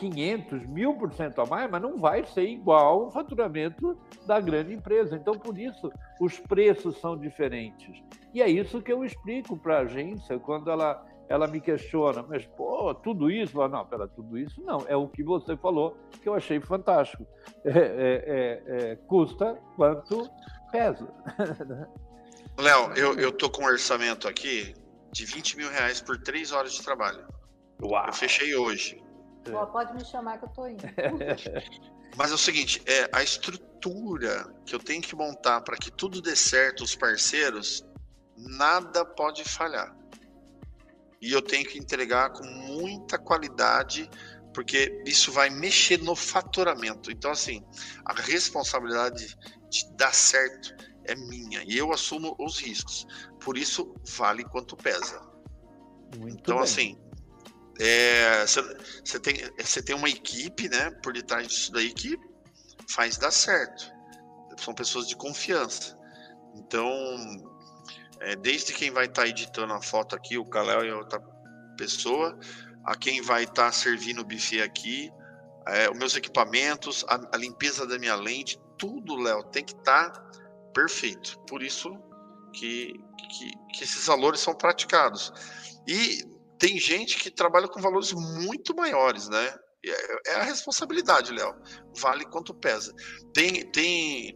[0.00, 3.96] 500, mil por cento a mais, mas não vai ser igual o faturamento
[4.26, 5.14] da grande empresa.
[5.14, 8.02] Então, por isso, os preços são diferentes.
[8.32, 12.44] E é isso que eu explico para a agência quando ela ela me questiona, mas,
[12.44, 13.52] pô, tudo isso?
[13.52, 14.84] Falo, não, pera, tudo isso não.
[14.88, 17.24] É o que você falou que eu achei fantástico.
[17.64, 20.28] É, é, é, é custa quanto
[20.72, 21.06] pesa.
[22.58, 24.74] Léo, eu, eu tô com um orçamento aqui
[25.12, 27.24] de 20 mil reais por três horas de trabalho.
[27.80, 28.06] Uau.
[28.08, 28.99] Eu fechei hoje.
[29.44, 30.82] Pô, pode me chamar que eu tô indo.
[32.16, 36.20] Mas é o seguinte, é a estrutura que eu tenho que montar para que tudo
[36.20, 37.84] dê certo, os parceiros,
[38.36, 39.96] nada pode falhar
[41.20, 44.08] e eu tenho que entregar com muita qualidade,
[44.54, 47.10] porque isso vai mexer no faturamento.
[47.10, 47.62] Então, assim,
[48.06, 49.36] a responsabilidade
[49.68, 50.74] de dar certo
[51.04, 53.06] é minha e eu assumo os riscos.
[53.44, 55.20] Por isso, vale quanto pesa.
[56.16, 56.64] Muito então, bem.
[56.64, 56.98] assim,
[57.76, 59.34] você é, tem,
[59.84, 62.18] tem uma equipe né, por detrás disso daí que
[62.88, 63.90] faz dar certo.
[64.58, 65.98] São pessoas de confiança.
[66.54, 66.90] Então,
[68.20, 71.20] é, desde quem vai estar tá editando a foto aqui, o Kalel e a outra
[71.76, 72.38] pessoa,
[72.84, 75.10] a quem vai estar tá servindo o buffet aqui,
[75.66, 80.10] é, os meus equipamentos, a, a, limpeza da minha lente, tudo, Léo, tem que estar
[80.10, 80.30] tá
[80.74, 81.38] perfeito.
[81.46, 81.90] Por isso
[82.52, 85.32] que, que, que esses valores são praticados.
[85.86, 86.24] E
[86.60, 89.58] tem gente que trabalha com valores muito maiores, né?
[89.84, 91.56] É, é a responsabilidade, Léo.
[91.96, 92.94] Vale quanto pesa.
[93.32, 94.34] Tem, tem,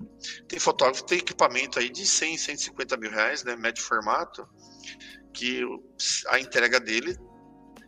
[0.48, 3.54] tem fotógrafo, tem equipamento aí de 100, 150 mil reais, né?
[3.54, 4.48] Médio formato,
[5.34, 5.62] que
[6.28, 7.14] a entrega dele,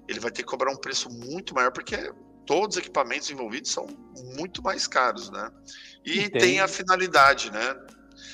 [0.07, 1.97] ele vai ter que cobrar um preço muito maior, porque
[2.45, 3.87] todos os equipamentos envolvidos são
[4.37, 5.51] muito mais caros, né?
[6.05, 6.41] E, e tem...
[6.41, 6.61] tem...
[6.61, 7.75] a finalidade, né?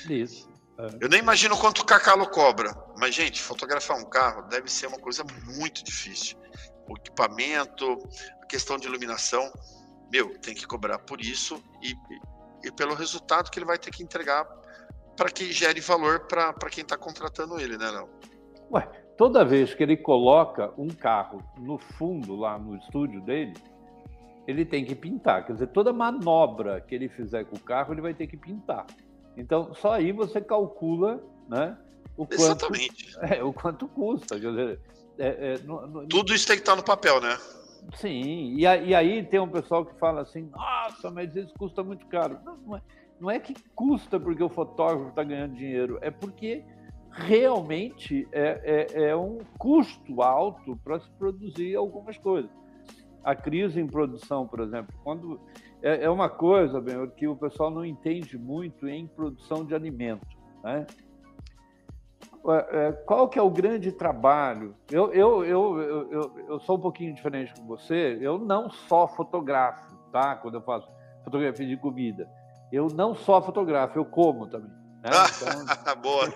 [0.09, 0.52] Isso.
[0.99, 4.97] Eu nem imagino quanto o Cacalo cobra, mas, gente, fotografar um carro deve ser uma
[4.97, 5.23] coisa
[5.57, 6.37] muito difícil
[6.87, 7.97] o equipamento,
[8.41, 9.51] a questão de iluminação,
[10.11, 11.93] meu, tem que cobrar por isso e,
[12.67, 14.45] e pelo resultado que ele vai ter que entregar
[15.15, 18.09] para que gere valor para quem está contratando ele, né, Léo?
[18.71, 18.81] Ué,
[19.17, 23.53] toda vez que ele coloca um carro no fundo, lá no estúdio dele,
[24.47, 25.45] ele tem que pintar.
[25.45, 28.85] Quer dizer, toda manobra que ele fizer com o carro, ele vai ter que pintar.
[29.37, 31.77] Então, só aí você calcula né,
[32.15, 33.17] o, quanto, Exatamente.
[33.21, 34.39] É, o quanto custa.
[34.39, 34.79] Dizer,
[35.17, 36.07] é, é, no, no...
[36.07, 37.37] Tudo isso tem que estar no papel, né?
[37.95, 41.83] Sim, e, a, e, aí tem um pessoal que fala assim, nossa, mas isso custa
[41.83, 42.39] muito caro.
[42.45, 42.81] Não, não, é,
[43.19, 46.63] não é que custa porque o fotógrafo está ganhando dinheiro, é porque
[47.11, 52.49] realmente é, é, é um custo alto para se produzir algumas coisas.
[53.23, 55.39] A crise em produção, por exemplo, quando
[55.83, 60.25] é, é uma coisa bem, que o pessoal não entende muito em produção de alimento.
[60.63, 60.87] Né?
[62.71, 64.75] é, qual que é o grande trabalho?
[64.89, 69.93] Eu, eu, eu, eu, eu, sou um pouquinho diferente com você, eu não só fotografo,
[70.11, 70.35] tá?
[70.35, 70.87] Quando eu faço
[71.23, 72.29] fotografia de comida.
[72.71, 74.71] Eu não só fotografo, eu como também.
[75.01, 75.09] Né?
[75.81, 76.33] Então, Boa.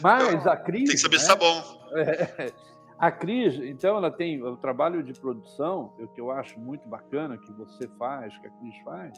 [0.00, 0.88] Mas a Cris.
[0.88, 1.22] Tem que saber né?
[1.22, 1.62] se tá bom.
[1.94, 2.52] É,
[2.98, 7.36] a Cris, então, ela tem o trabalho de produção, o que eu acho muito bacana
[7.36, 9.12] que você faz, que a Cris faz.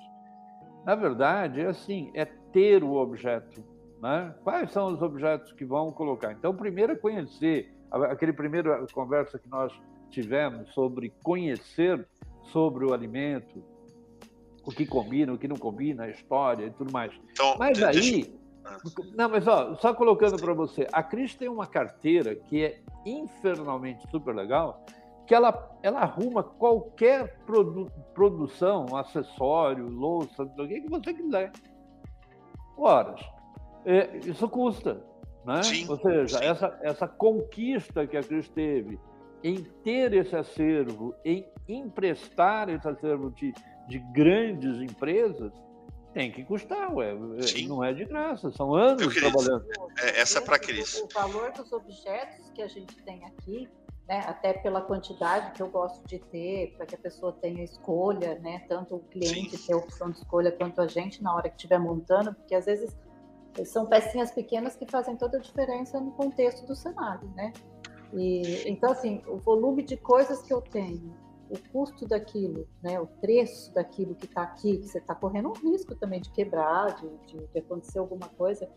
[0.85, 3.63] Na verdade, é assim, é ter o objeto
[4.01, 4.35] né?
[4.43, 6.33] Quais são os objetos que vão colocar?
[6.33, 9.73] Então, primeiro é conhecer, aquele primeiro conversa que nós
[10.11, 12.07] tivemos sobre conhecer
[12.53, 13.65] sobre o alimento,
[14.65, 17.13] o que combina, o que não combina, a história e tudo mais.
[17.33, 18.36] Então, mas aí.
[19.15, 24.09] Não, mas ó, só colocando para você, a Cris tem uma carteira que é infernalmente
[24.11, 24.85] super legal,
[25.27, 31.53] que ela, ela arruma qualquer produ produção, acessório, louça, o que você quiser.
[32.79, 33.21] Horas
[33.87, 35.01] é, isso custa.
[35.45, 35.63] Né?
[35.63, 38.99] Sim, Ou seja, essa, essa conquista que a Cris teve
[39.45, 43.55] em ter esse acervo, em emprestar esse acervo de,
[43.87, 45.53] de grandes empresas,
[46.17, 47.15] tem que custar, ué.
[47.37, 47.69] É, Sim.
[47.69, 49.67] não é de graça, são anos trabalhando.
[50.03, 50.99] É, essa é para Cris.
[51.03, 53.69] O valor dos objetos que a gente tem aqui,
[54.09, 58.39] né, até pela quantidade que eu gosto de ter, para que a pessoa tenha escolha,
[58.39, 59.67] né, tanto o cliente Sim.
[59.67, 62.97] ter opção de escolha quanto a gente na hora que estiver montando, porque às vezes
[63.67, 67.53] são pecinhas pequenas que fazem toda a diferença no contexto do cenário, né?
[68.15, 71.15] E, então, assim, o volume de coisas que eu tenho,
[71.51, 75.71] o custo daquilo, né, o preço daquilo que está aqui, que você está correndo um
[75.71, 78.69] risco também de quebrar, de, de, de, acontecer alguma coisa.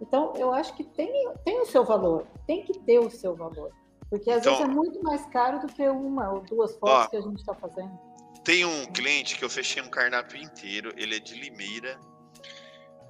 [0.00, 3.72] Então, eu acho que tem, tem o seu valor, tem que ter o seu valor.
[4.10, 7.08] Porque às então, vezes é muito mais caro do que uma ou duas fotos ó,
[7.08, 7.98] que a gente está fazendo.
[8.44, 11.98] Tem um cliente que eu fechei um cardápio inteiro, ele é de Limeira.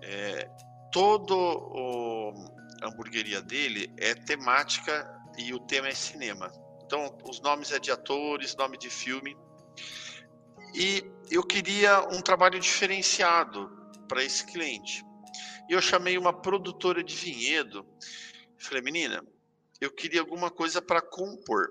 [0.02, 0.48] É,
[0.92, 2.32] todo o,
[2.82, 6.50] a hamburgueria dele é temática e o tema é cinema.
[6.86, 9.36] Então, os nomes é de atores, nome de filme.
[10.72, 13.68] E eu queria um trabalho diferenciado
[14.08, 15.04] para esse cliente.
[15.68, 17.84] E eu chamei uma produtora de vinhedo.
[18.56, 19.20] Falei, menina,
[19.80, 21.68] eu queria alguma coisa para compor.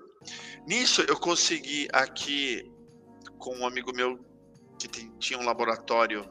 [0.66, 2.70] Nisso, eu consegui aqui
[3.38, 4.22] com um amigo meu
[4.78, 4.88] que
[5.18, 6.28] tinha um laboratório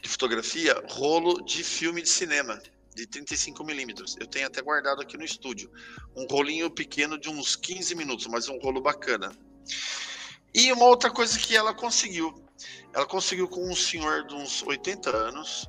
[0.00, 2.62] de fotografia, rolo de filme de cinema
[2.98, 4.16] de 35 milímetros.
[4.18, 5.70] Eu tenho até guardado aqui no estúdio.
[6.16, 9.32] Um rolinho pequeno de uns 15 minutos, mas um rolo bacana.
[10.52, 12.34] E uma outra coisa que ela conseguiu.
[12.92, 15.68] Ela conseguiu com um senhor de uns 80 anos.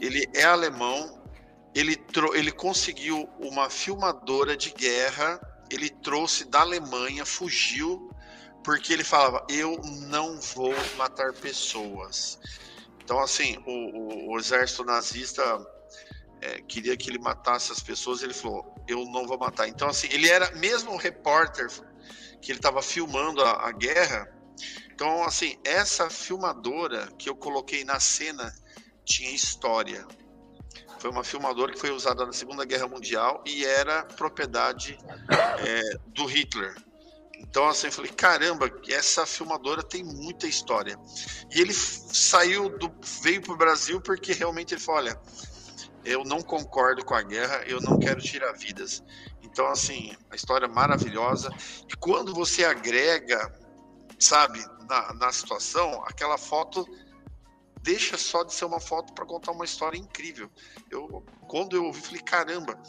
[0.00, 1.22] Ele é alemão.
[1.74, 1.96] Ele,
[2.34, 5.40] ele conseguiu uma filmadora de guerra.
[5.70, 8.10] Ele trouxe da Alemanha, fugiu,
[8.62, 12.38] porque ele falava: Eu não vou matar pessoas.
[13.02, 15.42] Então, assim, o, o, o exército nazista
[16.40, 19.68] é, queria que ele matasse as pessoas, ele falou: eu não vou matar.
[19.68, 21.68] Então, assim, ele era mesmo um repórter
[22.40, 24.28] que ele estava filmando a, a, guerra.
[24.92, 28.54] Então, assim, essa filmadora que eu coloquei na cena
[29.04, 30.06] tinha história.
[30.98, 34.98] Foi uma filmadora que foi usada na Segunda Guerra Mundial e era propriedade
[35.58, 36.74] é, do Hitler.
[37.38, 40.98] Então, assim, eu falei, caramba, essa filmadora tem muita história.
[41.54, 42.90] E ele saiu do.
[43.22, 45.20] veio para o Brasil porque realmente ele falou: olha,
[46.04, 49.02] eu não concordo com a guerra, eu não quero tirar vidas.
[49.42, 51.50] Então, assim, a história maravilhosa.
[51.88, 53.52] E quando você agrega,
[54.18, 56.86] sabe, na, na situação, aquela foto
[57.82, 60.50] deixa só de ser uma foto para contar uma história incrível.
[60.90, 62.82] Eu, quando eu ouvi, falei, caramba,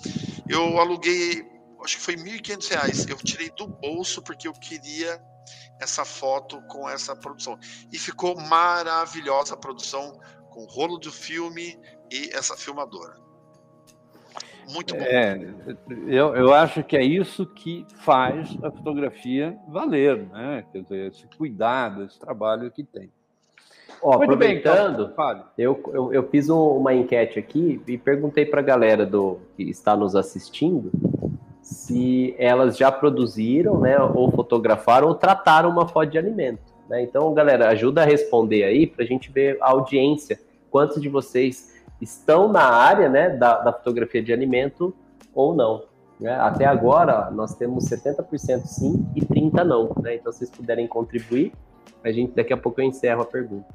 [0.47, 3.09] eu aluguei acho que foi R$ 1.500.
[3.09, 5.21] Eu tirei do bolso porque eu queria
[5.79, 7.57] essa foto com essa produção.
[7.91, 11.79] E ficou maravilhosa a produção com o rolo do filme
[12.11, 13.15] e essa filmadora.
[14.71, 15.01] Muito bom.
[15.01, 15.53] É,
[16.07, 20.65] eu, eu acho que é isso que faz a fotografia valer, né?
[20.71, 23.11] Quer dizer, esse cuidado, esse trabalho que tem.
[24.01, 28.45] Ó, Muito aproveitando, bem, então, eu, eu, eu, fiz um, uma enquete aqui e perguntei
[28.45, 30.91] para a galera do, que está nos assistindo
[31.61, 36.61] se elas já produziram, né, ou fotografaram ou trataram uma foto de alimento.
[36.87, 37.01] Né?
[37.01, 40.39] Então, galera, ajuda a responder aí para a gente ver a audiência,
[40.69, 44.95] quantos de vocês estão na área né, da, da fotografia de alimento
[45.33, 45.83] ou não.
[46.19, 46.33] Né?
[46.33, 49.93] Até agora, nós temos 70% sim e 30% não.
[50.01, 50.15] Né?
[50.15, 51.53] Então, se vocês puderem contribuir,
[52.03, 53.67] a gente daqui a pouco eu encerro a pergunta.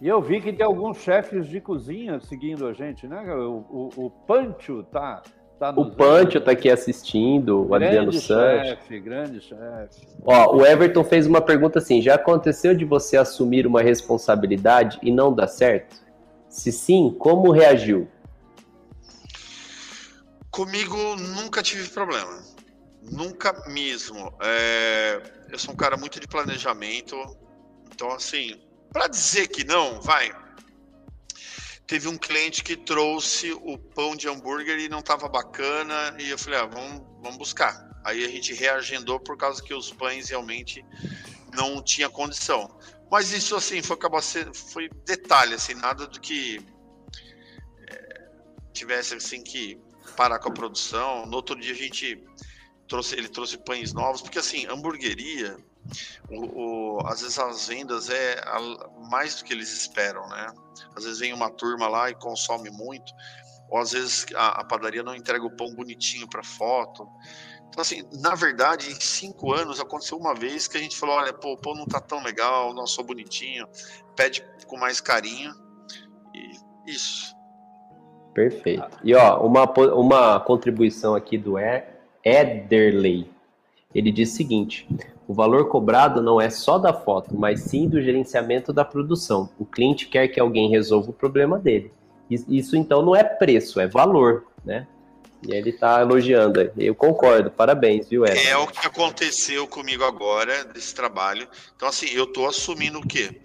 [0.00, 3.22] E eu vi que tem alguns chefes de cozinha seguindo a gente, né?
[3.34, 5.22] O, o, o Pancho tá
[5.62, 8.68] Tá o Pancho está aqui assistindo, o grande Adriano Santos.
[8.68, 10.08] Chefe, grande chefe.
[10.24, 15.12] Ó, o Everton fez uma pergunta assim: já aconteceu de você assumir uma responsabilidade e
[15.12, 16.01] não dar certo?
[16.52, 18.06] Se sim, como reagiu?
[20.50, 22.44] Comigo nunca tive problema.
[23.00, 24.30] Nunca mesmo.
[24.42, 27.16] É, eu sou um cara muito de planejamento.
[27.90, 28.60] Então, assim,
[28.92, 30.30] para dizer que não, vai.
[31.86, 36.14] Teve um cliente que trouxe o pão de hambúrguer e não estava bacana.
[36.18, 37.90] E eu falei, ah, vamos, vamos buscar.
[38.04, 40.84] Aí a gente reagendou por causa que os pães realmente
[41.54, 42.70] não tinha condição.
[43.12, 46.66] Mas isso assim foi acabar sendo, foi detalhe assim, nada do que
[47.86, 48.28] é,
[48.72, 49.78] tivesse assim que
[50.16, 51.26] parar com a produção.
[51.26, 52.24] No outro dia a gente
[52.88, 55.58] trouxe, ele trouxe pães novos, porque assim, hamburgueria,
[56.30, 60.46] o, o, às vezes as vendas é a, mais do que eles esperam, né?
[60.96, 63.12] Às vezes vem uma turma lá e consome muito,
[63.68, 67.06] ou às vezes a, a padaria não entrega o pão bonitinho para foto.
[67.72, 71.32] Então, assim, na verdade, em cinco anos aconteceu uma vez que a gente falou: olha,
[71.32, 73.66] pô, pão não tá tão legal, não sou bonitinho,
[74.14, 75.54] pede com mais carinho.
[76.34, 77.34] E isso.
[78.34, 78.98] Perfeito.
[79.02, 79.64] E ó, uma,
[79.94, 81.54] uma contribuição aqui do
[82.22, 83.30] Ederley.
[83.94, 84.86] Ele diz o seguinte:
[85.26, 89.48] o valor cobrado não é só da foto, mas sim do gerenciamento da produção.
[89.58, 91.90] O cliente quer que alguém resolva o problema dele.
[92.28, 94.86] Isso então não é preço, é valor, né?
[95.46, 96.72] E ele tá elogiando.
[96.76, 98.46] Eu concordo, parabéns, viu, Ed?
[98.46, 101.48] É o que aconteceu comigo agora, desse trabalho.
[101.74, 103.40] Então, assim, eu tô assumindo o quê?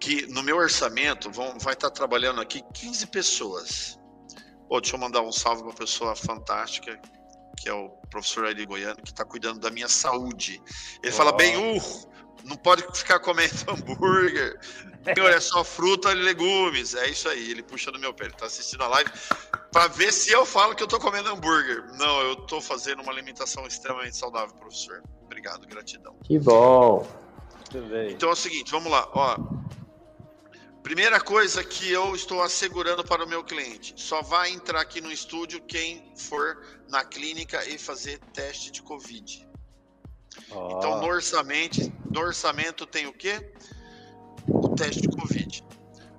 [0.00, 3.98] Que no meu orçamento vão, vai estar tá trabalhando aqui 15 pessoas.
[4.68, 7.00] Pô, deixa eu mandar um salve para uma pessoa fantástica,
[7.56, 10.60] que é o professor Ari Goiano, que está cuidando da minha saúde.
[11.02, 11.16] Ele oh.
[11.16, 11.82] fala bem, uh,
[12.42, 14.58] não pode ficar comendo hambúrguer,
[15.04, 16.94] Senhor, é só fruta e legumes.
[16.94, 18.26] É isso aí, ele puxa no meu pé.
[18.26, 19.10] Ele tá assistindo a live
[19.72, 21.84] para ver se eu falo que eu tô comendo hambúrguer.
[21.96, 25.02] Não, eu tô fazendo uma alimentação extremamente saudável, professor.
[25.22, 26.14] Obrigado, gratidão.
[26.22, 27.06] Que bom.
[28.10, 29.38] Então é o seguinte, vamos lá, ó.
[30.82, 35.10] Primeira coisa que eu estou assegurando para o meu cliente: só vai entrar aqui no
[35.10, 39.48] estúdio quem for na clínica e fazer teste de Covid.
[40.50, 40.76] Oh.
[40.76, 43.52] Então, no orçamento, no orçamento tem o quê?
[44.46, 45.64] o teste de Covid.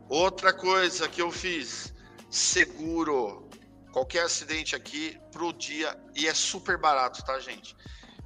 [0.09, 1.92] Outra coisa que eu fiz,
[2.33, 3.47] seguro.
[3.91, 7.75] Qualquer acidente aqui pro dia e é super barato, tá, gente?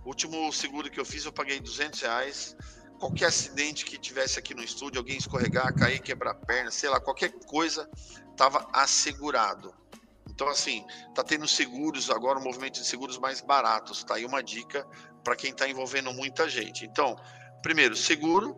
[0.05, 2.55] O último seguro que eu fiz eu paguei 200 reais.
[2.99, 7.01] Qualquer acidente que tivesse aqui no estúdio, alguém escorregar, cair, quebrar a perna, sei lá,
[7.01, 7.88] qualquer coisa,
[8.38, 9.76] tava assegurado.
[10.30, 14.16] Então, assim, tá tendo seguros agora, um movimento de seguros mais baratos, tá?
[14.16, 14.88] aí uma dica
[15.24, 16.86] para quem está envolvendo muita gente.
[16.86, 17.16] Então,
[17.62, 18.55] primeiro, seguro,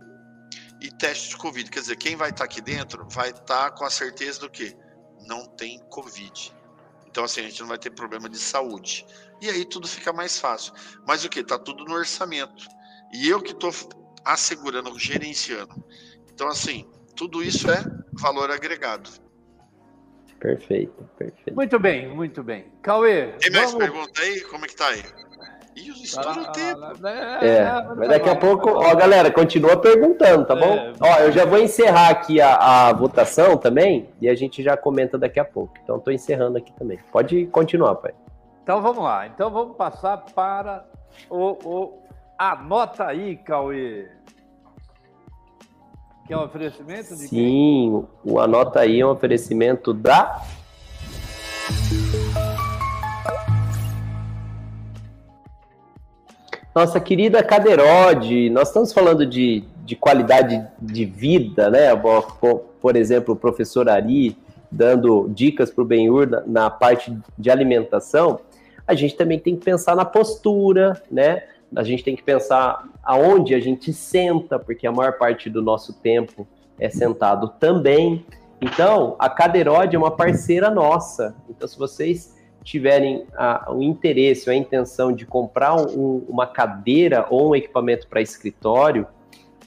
[0.79, 1.69] e teste de Covid.
[1.69, 4.49] Quer dizer, quem vai estar tá aqui dentro vai estar tá com a certeza do
[4.49, 4.77] que
[5.25, 6.53] não tem Covid.
[7.07, 9.05] Então, assim, a gente não vai ter problema de saúde.
[9.41, 10.73] E aí tudo fica mais fácil.
[11.07, 11.39] Mas o que?
[11.39, 12.67] Está tudo no orçamento.
[13.13, 13.71] E eu que estou
[14.23, 15.83] assegurando, gerenciando.
[16.31, 19.09] Então, assim, tudo isso é valor agregado.
[20.39, 21.53] Perfeito, perfeito.
[21.53, 22.71] Muito bem, muito bem.
[22.81, 23.33] Cauê.
[23.39, 23.85] Tem mais vamos...
[23.85, 24.41] pergunta aí?
[24.41, 25.03] Como é que tá aí?
[25.75, 27.07] Ih, estoura o tempo.
[27.07, 30.73] É, é, mas daqui a pouco, ó, galera, continua perguntando, tá bom?
[30.73, 30.93] É.
[30.99, 32.55] Ó, eu já vou encerrar aqui a,
[32.89, 35.73] a, votação também e a gente já comenta daqui a pouco.
[35.83, 36.99] Então, estou encerrando aqui também.
[37.11, 38.13] Pode continuar, pai.
[38.63, 39.27] Então, vamos lá.
[39.27, 40.85] Então, vamos passar para
[41.29, 42.03] o, o
[42.37, 44.07] Anota aí, Cauê.
[46.27, 48.07] Que é um oferecimento de Sim, quem?
[48.23, 50.43] o Anota aí é um oferecimento da
[56.79, 61.93] nossa querida Caderode, nós estamos falando de, de qualidade de vida, né?
[61.93, 64.37] Por, exemplo, o professor Ari
[64.71, 68.39] dando dicas para o Benhur na, na parte de alimentação,
[68.87, 71.43] a gente também tem que pensar na postura, né?
[71.75, 75.91] A gente tem que pensar aonde a gente senta, porque a maior parte do nosso
[75.91, 76.47] tempo
[76.79, 78.25] é sentado também.
[78.61, 81.35] Então, a Caderode é uma parceira nossa.
[81.49, 87.25] Então, se vocês tiverem a, o interesse ou a intenção de comprar um, uma cadeira
[87.29, 89.07] ou um equipamento para escritório,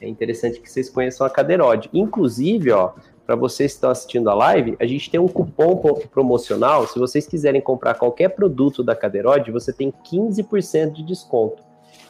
[0.00, 1.88] é interessante que vocês conheçam a Cadeirode.
[1.92, 2.92] Inclusive, ó,
[3.24, 5.76] para vocês que estão assistindo a live, a gente tem um cupom
[6.10, 6.88] promocional.
[6.88, 11.62] Se vocês quiserem comprar qualquer produto da Cadeirode, você tem 15% de desconto.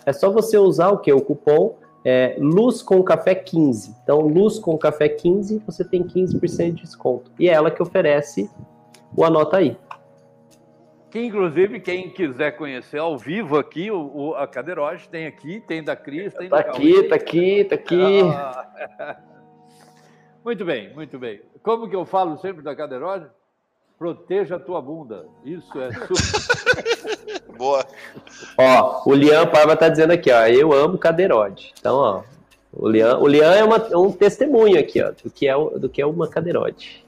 [0.06, 1.12] É só você usar o que?
[1.12, 3.94] O cupom é, Luz com Café 15.
[4.02, 7.30] Então, Luz com Café 15, você tem 15% de desconto.
[7.38, 8.50] E é ela que oferece
[9.16, 9.76] o Anota aí.
[11.12, 15.84] Que, inclusive, quem quiser conhecer ao vivo aqui, o, o a Cadeiroge tem aqui, tem
[15.84, 18.22] da Cris, tem tá da aqui, tá aqui, tá aqui.
[18.34, 19.20] Ah.
[20.42, 21.40] Muito bem, muito bem.
[21.62, 23.26] Como que eu falo sempre da Cadeiroge?
[23.96, 25.28] Proteja a tua bunda.
[25.44, 27.54] Isso é super.
[27.56, 27.86] Boa.
[28.58, 31.72] Ó, o Lian Parva tá dizendo aqui, ó, eu amo Cadeirote.
[31.78, 32.22] Então, ó,
[32.72, 36.02] o Lian, o Lian é uma, um testemunho aqui, ó, do que é, do que
[36.02, 37.06] é uma Cadeirote.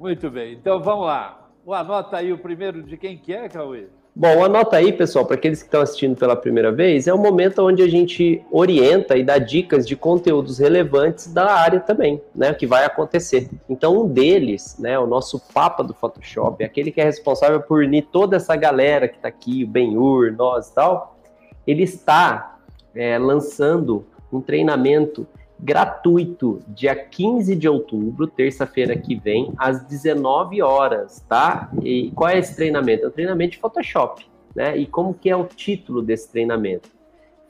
[0.00, 0.54] Muito bem.
[0.54, 1.37] Então, vamos lá
[1.74, 3.86] anota aí o primeiro de quem que é, Cauê?
[4.20, 7.64] Bom, anota aí, pessoal, para aqueles que estão assistindo pela primeira vez, é o momento
[7.64, 12.66] onde a gente orienta e dá dicas de conteúdos relevantes da área também, né, que
[12.66, 13.48] vai acontecer.
[13.68, 18.08] Então, um deles, né, o nosso Papa do Photoshop, aquele que é responsável por unir
[18.10, 21.16] toda essa galera que está aqui, o Benhur, nós e tal,
[21.64, 22.58] ele está
[22.96, 25.28] é, lançando um treinamento
[25.60, 31.70] gratuito dia 15 de outubro, terça-feira que vem, às 19 horas, tá?
[31.82, 33.04] E qual é esse treinamento?
[33.04, 34.76] É um treinamento de Photoshop, né?
[34.76, 36.88] E como que é o título desse treinamento?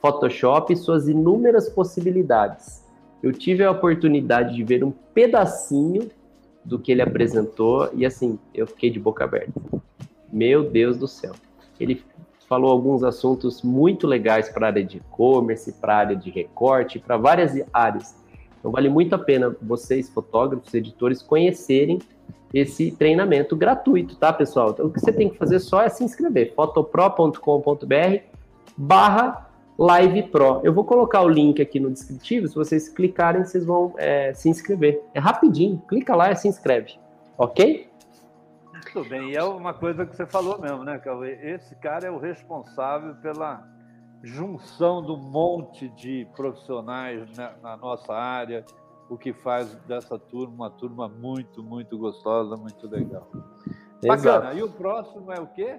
[0.00, 2.84] Photoshop e suas inúmeras possibilidades.
[3.22, 6.09] Eu tive a oportunidade de ver um pedacinho
[6.64, 9.61] do que ele apresentou e assim, eu fiquei de boca aberta.
[10.32, 11.32] Meu Deus do céu.
[11.80, 12.02] Ele
[12.49, 16.99] falou alguns assuntos muito legais para a área de e-commerce, para a área de recorte,
[16.99, 18.16] para várias áreas.
[18.59, 21.99] Então vale muito a pena vocês, fotógrafos, editores, conhecerem
[22.53, 24.70] esse treinamento gratuito, tá, pessoal?
[24.70, 28.18] Então, o que você tem que fazer só é se inscrever, fotopro.com.br
[28.76, 30.61] barra livepro.
[30.64, 34.49] Eu vou colocar o link aqui no descritivo, se vocês clicarem, vocês vão é, se
[34.49, 35.03] inscrever.
[35.12, 36.94] É rapidinho, clica lá e se inscreve,
[37.36, 37.88] ok?
[38.84, 41.32] Muito bem, e é uma coisa que você falou mesmo, né, Cauê?
[41.42, 43.66] Esse cara é o responsável pela
[44.22, 48.64] junção do monte de profissionais né, na nossa área,
[49.08, 53.28] o que faz dessa turma uma turma muito, muito gostosa, muito legal.
[54.02, 54.42] Exato.
[54.42, 54.54] Bacana.
[54.54, 55.78] E o próximo é o quê?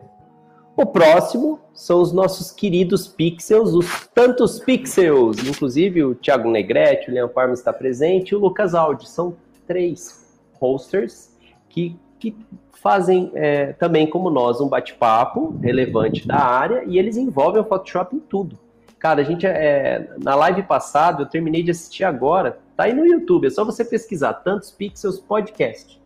[0.76, 5.38] O próximo são os nossos queridos pixels, os tantos pixels.
[5.40, 9.08] Inclusive o Thiago Negrete, o Leon Parma está presente e o Lucas Aldi.
[9.08, 9.36] São
[9.68, 11.36] três posters
[11.68, 12.36] que, que
[12.82, 18.16] fazem é, também, como nós, um bate-papo relevante da área e eles envolvem o Photoshop
[18.16, 18.58] em tudo.
[18.98, 23.06] Cara, a gente, é, na live passada, eu terminei de assistir agora, tá aí no
[23.06, 26.00] YouTube, é só você pesquisar, Tantos Pixels Podcast.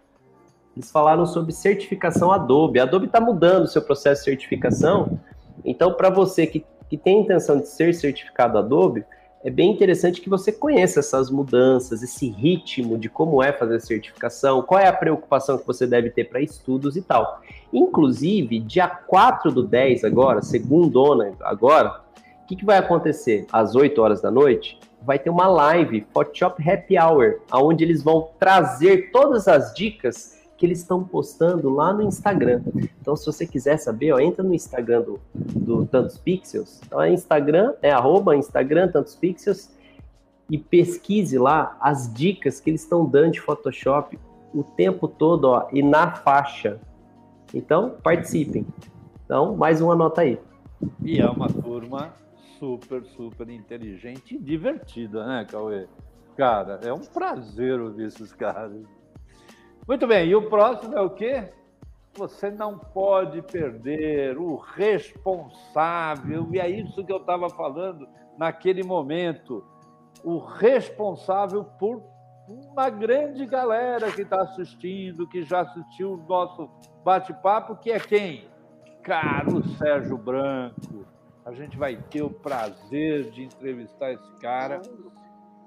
[0.75, 2.79] Eles falaram sobre certificação Adobe.
[2.79, 5.19] A Adobe está mudando o seu processo de certificação,
[5.63, 9.05] então, para você que, que tem intenção de ser certificado Adobe,
[9.43, 13.79] é bem interessante que você conheça essas mudanças, esse ritmo de como é fazer a
[13.79, 17.41] certificação, qual é a preocupação que você deve ter para estudos e tal.
[17.71, 22.01] Inclusive, dia 4 do 10 agora, segundona agora,
[22.41, 23.45] o que, que vai acontecer?
[23.51, 28.29] Às 8 horas da noite, vai ter uma live, Photoshop Happy Hour, onde eles vão
[28.39, 32.61] trazer todas as dicas que eles estão postando lá no Instagram.
[33.01, 36.79] Então, se você quiser saber, ó, entra no Instagram do, do Tantos Pixels.
[36.85, 39.69] Então, é Instagram, é arroba Instagram Tantos Pixels
[40.49, 44.17] e pesquise lá as dicas que eles estão dando de Photoshop
[44.53, 46.79] o tempo todo, ó, e na faixa.
[47.53, 48.65] Então, participem.
[49.25, 50.39] Então, mais uma nota aí.
[51.03, 52.13] E é uma turma
[52.57, 55.87] super, super inteligente e divertida, né, Cauê?
[56.37, 58.71] Cara, é um prazer ouvir esses caras.
[59.85, 61.51] Muito bem, e o próximo é o quê?
[62.13, 69.61] Você não pode perder o responsável, e é isso que eu estava falando naquele momento.
[70.23, 72.01] O responsável por
[72.47, 76.69] uma grande galera que está assistindo, que já assistiu o nosso
[77.03, 78.47] bate-papo, que é quem?
[79.01, 81.05] Caro Sérgio Branco.
[81.43, 84.81] A gente vai ter o prazer de entrevistar esse cara,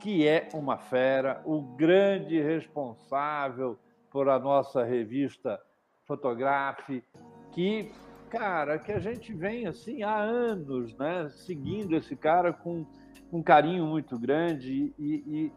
[0.00, 3.78] que é uma fera, o grande responsável
[4.16, 5.60] por a nossa revista
[6.06, 7.04] Fotografe,
[7.52, 7.92] que,
[8.30, 12.86] cara, que a gente vem assim há anos, né, seguindo esse cara com
[13.30, 15.52] um carinho muito grande e, e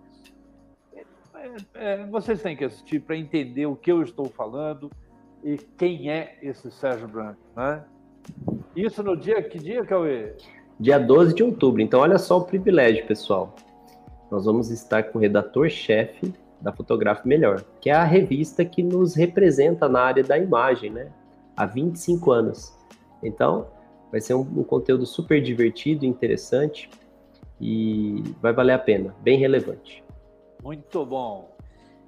[0.94, 4.92] é, é, vocês têm que assistir para entender o que eu estou falando
[5.42, 7.86] e quem é esse Sérgio Branco, né?
[8.76, 10.36] Isso no dia, que dia, Cauê?
[10.78, 11.82] Dia 12 de outubro.
[11.82, 13.56] Então, olha só o privilégio, pessoal.
[14.30, 19.16] Nós vamos estar com o redator-chefe da Fotografe Melhor, que é a revista que nos
[19.16, 21.12] representa na área da imagem, né?
[21.56, 22.78] Há 25 anos.
[23.24, 23.68] Então,
[24.12, 26.90] vai ser um, um conteúdo super divertido, interessante
[27.60, 30.04] e vai valer a pena, bem relevante.
[30.64, 31.56] Muito bom.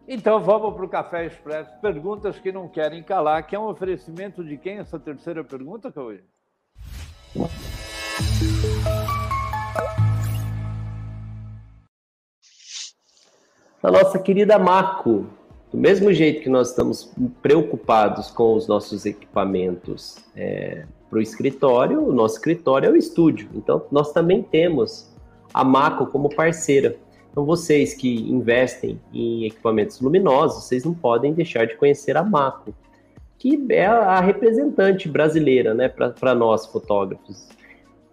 [0.07, 1.72] Então vamos para o Café Expresso.
[1.80, 6.22] Perguntas que não querem calar, que é um oferecimento de quem essa terceira pergunta, Cauê?
[13.81, 15.25] Da nossa querida Maco.
[15.71, 22.05] Do mesmo jeito que nós estamos preocupados com os nossos equipamentos é, para o escritório,
[22.05, 23.49] o nosso escritório é o estúdio.
[23.55, 25.09] Então, nós também temos
[25.53, 26.97] a Maco como parceira.
[27.31, 32.73] Então, vocês que investem em equipamentos luminosos, vocês não podem deixar de conhecer a Maco,
[33.37, 37.47] que é a representante brasileira né, para nós fotógrafos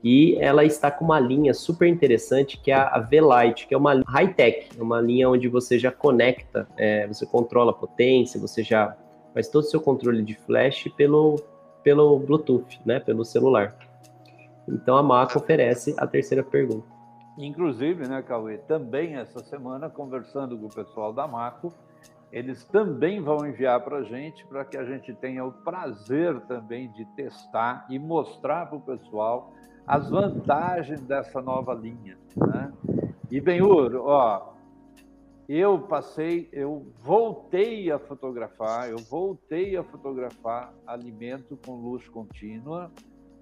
[0.02, 4.02] e ela está com uma linha super interessante que é a V-Lite, que é uma
[4.06, 8.96] high-tech, é uma linha onde você já conecta, é, você controla a potência, você já
[9.34, 11.36] faz todo o seu controle de flash pelo,
[11.82, 13.76] pelo Bluetooth, né, pelo celular.
[14.68, 16.86] Então a Mac oferece a terceira pergunta.
[17.36, 21.72] Inclusive, né, Cauê, também essa semana, conversando com o pessoal da Maco,
[22.30, 26.90] eles também vão enviar para a gente, para que a gente tenha o prazer também
[26.92, 29.52] de testar e mostrar para o pessoal
[29.88, 32.18] as vantagens dessa nova linha.
[32.36, 32.72] Né?
[33.30, 34.52] E, Benhur, ó,
[35.48, 42.92] eu passei, eu voltei a fotografar, eu voltei a fotografar alimento com luz contínua,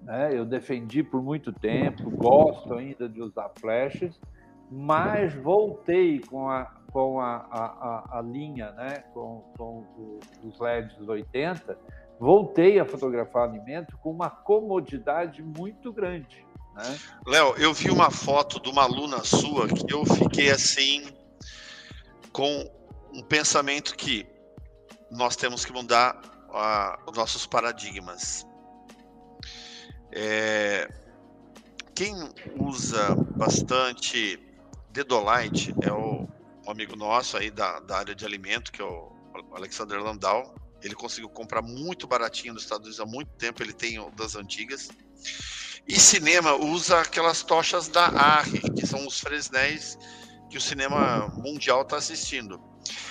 [0.01, 0.29] né?
[0.33, 4.17] Eu defendi por muito tempo, gosto ainda de usar flashes,
[4.71, 6.63] mas voltei com a,
[6.93, 9.03] com a, a, a linha, né?
[9.13, 9.83] com, com
[10.43, 11.77] os LEDs 80,
[12.19, 16.45] voltei a fotografar alimento com uma comodidade muito grande.
[16.75, 16.99] Né?
[17.25, 21.05] Léo, eu vi uma foto de uma aluna sua que eu fiquei assim
[22.31, 22.69] com
[23.13, 24.27] um pensamento que
[25.09, 28.45] nós temos que mudar uh, os nossos paradigmas.
[30.11, 30.87] É,
[31.95, 32.13] quem
[32.59, 34.39] usa bastante
[34.91, 36.27] Dedolite é o,
[36.65, 39.11] um amigo nosso aí da, da área de alimento, que é o
[39.53, 40.53] Alexander Landau.
[40.87, 44.89] Ele conseguiu comprar muito baratinho nos Estados Unidos há muito tempo, ele tem das antigas.
[45.87, 49.97] E cinema usa aquelas tochas da ARRI, que são os Fresnéis
[50.49, 52.61] que o cinema mundial está assistindo.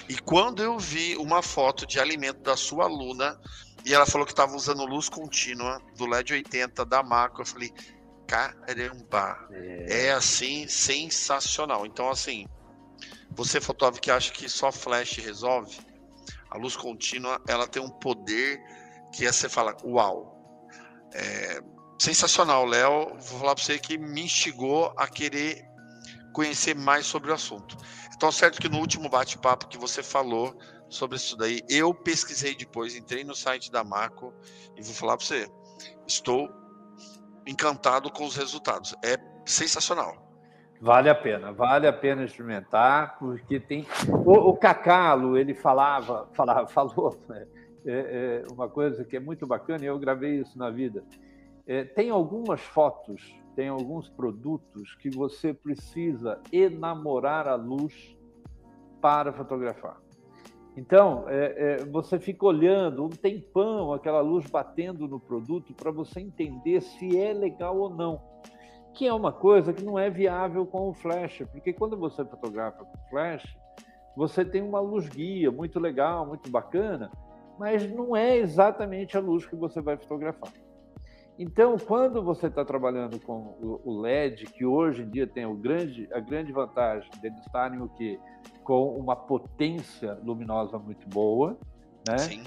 [0.09, 3.39] E quando eu vi uma foto de alimento da sua aluna,
[3.87, 7.43] e ela falou que estava usando luz contínua do LED 80 da Macro.
[7.43, 7.73] Eu falei,
[8.27, 10.07] caramba, é.
[10.07, 11.87] é assim sensacional.
[11.87, 12.49] Então, assim,
[13.31, 15.79] você fotógrafo que acha que só flash resolve,
[16.57, 18.59] a luz contínua ela tem um poder
[19.13, 20.59] que é você fala, uau,
[21.13, 21.61] é
[22.01, 23.09] sensacional, Léo.
[23.11, 25.65] Vou falar para você que me instigou a querer
[26.33, 27.77] conhecer mais sobre o assunto.
[28.15, 30.57] Então, certo que no último bate-papo que você falou
[30.89, 31.61] sobre isso daí.
[31.69, 34.33] Eu pesquisei depois, entrei no site da Marco
[34.77, 35.51] e vou falar para você,
[36.07, 36.49] estou
[37.47, 38.95] encantado com os resultados.
[39.05, 40.26] É sensacional.
[40.81, 43.87] Vale a pena, vale a pena experimentar, porque tem.
[44.25, 47.47] O, o Cacalo, ele falava, falava, falou né?
[47.87, 51.05] é, é uma coisa que é muito bacana, e eu gravei isso na vida.
[51.67, 58.17] É, tem algumas fotos, tem alguns produtos que você precisa enamorar a luz
[59.01, 59.99] para fotografar.
[60.77, 66.21] Então, é, é, você fica olhando um tempão aquela luz batendo no produto para você
[66.21, 68.21] entender se é legal ou não.
[68.97, 72.83] Que é uma coisa que não é viável com o flash, porque quando você fotografa
[72.83, 73.45] com flash,
[74.17, 77.11] você tem uma luz guia muito legal, muito bacana,
[77.59, 80.51] mas não é exatamente a luz que você vai fotografar.
[81.39, 83.55] Então, quando você está trabalhando com
[83.85, 87.91] o LED, que hoje em dia tem o grande, a grande vantagem deles estarem o
[87.91, 88.19] quê?
[88.65, 91.59] Com uma potência luminosa muito boa,
[92.09, 92.17] né?
[92.17, 92.43] Sim.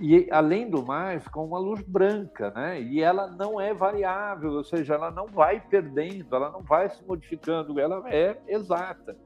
[0.00, 2.80] E, além do mais, com uma luz branca, né?
[2.80, 7.02] E ela não é variável, ou seja, ela não vai perdendo, ela não vai se
[7.04, 9.16] modificando, ela é exata.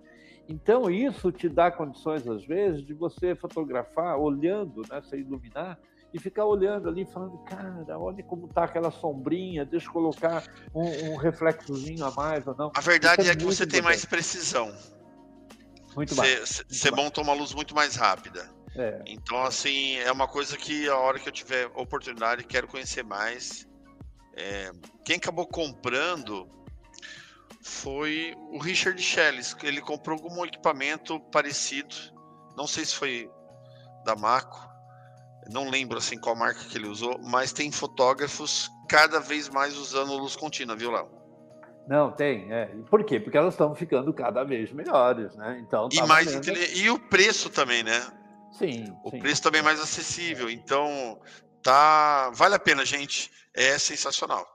[0.48, 5.00] Então, isso te dá condições, às vezes, de você fotografar olhando, né?
[5.00, 5.78] Você iluminar
[6.12, 10.42] e ficar olhando ali, falando, cara, olha como tá aquela sombrinha, deixa eu colocar
[10.74, 12.72] um, um reflexozinho a mais ou não.
[12.74, 14.72] A verdade é, é que você tem mais precisão.
[15.94, 16.64] Muito mais.
[16.68, 18.48] Você monta uma luz muito mais rápida.
[18.78, 19.02] É.
[19.06, 23.68] Então, assim, é uma coisa que a hora que eu tiver oportunidade, quero conhecer mais.
[24.36, 24.70] É,
[25.04, 26.48] quem acabou comprando
[27.60, 29.56] foi o Richard Schelles.
[29.62, 31.94] Ele comprou algum equipamento parecido.
[32.56, 33.30] Não sei se foi
[34.04, 34.68] da Maco
[35.48, 40.12] não lembro assim qual marca que ele usou, mas tem fotógrafos cada vez mais usando
[40.16, 41.08] luz contínua, viu, Léo?
[41.86, 42.66] Não, tem, é.
[42.90, 43.18] Por quê?
[43.18, 45.58] Porque elas estão ficando cada vez melhores, né?
[45.66, 46.34] Então, e mais.
[46.74, 48.06] E o preço também, né?
[48.52, 48.96] Sim.
[49.04, 49.18] O sim.
[49.18, 50.48] preço também é mais acessível.
[50.50, 51.18] Então,
[51.62, 52.30] tá.
[52.34, 53.30] Vale a pena, gente.
[53.54, 54.46] É sensacional.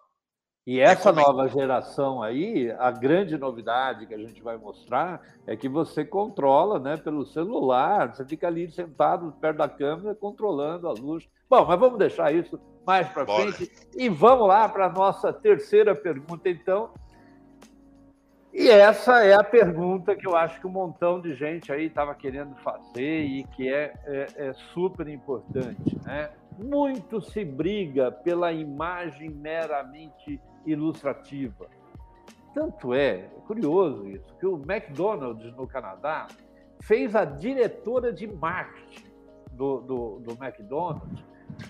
[0.65, 5.67] E essa nova geração aí, a grande novidade que a gente vai mostrar é que
[5.67, 11.27] você controla né, pelo celular, você fica ali sentado perto da câmera controlando a luz.
[11.49, 12.57] Bom, mas vamos deixar isso
[12.87, 16.91] mais para frente e vamos lá para a nossa terceira pergunta, então.
[18.53, 22.13] E essa é a pergunta que eu acho que um montão de gente aí estava
[22.13, 25.99] querendo fazer e que é, é, é super importante.
[26.05, 26.29] Né?
[26.59, 31.65] Muito se briga pela imagem meramente ilustrativa.
[32.53, 36.27] Tanto é, é curioso isso, que o McDonald's no Canadá
[36.79, 39.11] fez a diretora de marketing
[39.51, 41.23] do, do, do McDonald's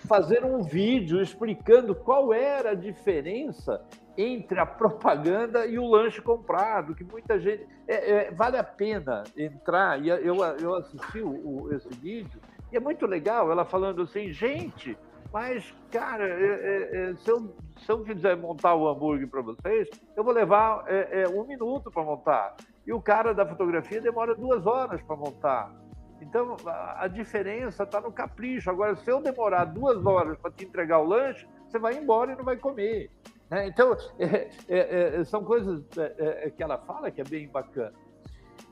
[0.06, 3.82] fazer um vídeo explicando qual era a diferença
[4.18, 7.68] entre a propaganda e o lanche comprado, que muita gente.
[7.88, 12.40] É, é, vale a pena entrar, e eu, eu assisti o, esse vídeo,
[12.72, 14.98] E é muito legal ela falando assim, gente,
[15.34, 19.90] mas, cara, é, é, é se, eu, se eu fizer montar o hambúrguer para vocês,
[20.15, 22.56] eu vou levar é, um minuto para montar.
[22.85, 25.73] E o cara da fotografia demora duas horas para montar.
[26.22, 28.69] Então, a, a diferença está no capricho.
[28.69, 32.35] Agora, se eu demorar duas horas para te entregar o lanche, você vai embora e
[32.35, 33.10] não vai comer.
[33.49, 33.68] Né?
[33.68, 37.94] Então, é, é, é, são coisas é, é, que ela fala que é bem bacana.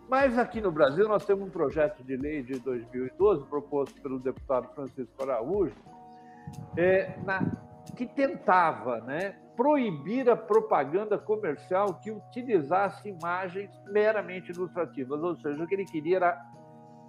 [0.09, 4.67] Mas aqui no Brasil nós temos um projeto de lei de 2012 proposto pelo deputado
[4.75, 5.75] Francisco Araújo,
[6.75, 7.39] é, na,
[7.95, 15.67] que tentava né, proibir a propaganda comercial que utilizasse imagens meramente ilustrativas, ou seja, o
[15.67, 16.45] que ele queria era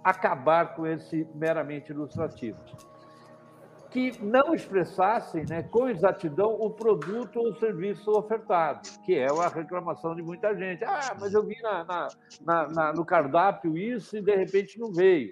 [0.01, 2.59] acabar com esse meramente ilustrativo
[3.93, 9.47] que não expressassem né, com exatidão o produto ou o serviço ofertado, que é a
[9.47, 10.83] reclamação de muita gente.
[10.83, 12.07] Ah, mas eu vi na,
[12.43, 15.31] na, na, no cardápio isso e de repente não veio.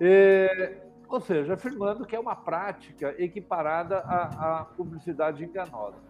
[0.00, 6.02] É, ou seja, afirmando que é uma prática equiparada à, à publicidade enganosa.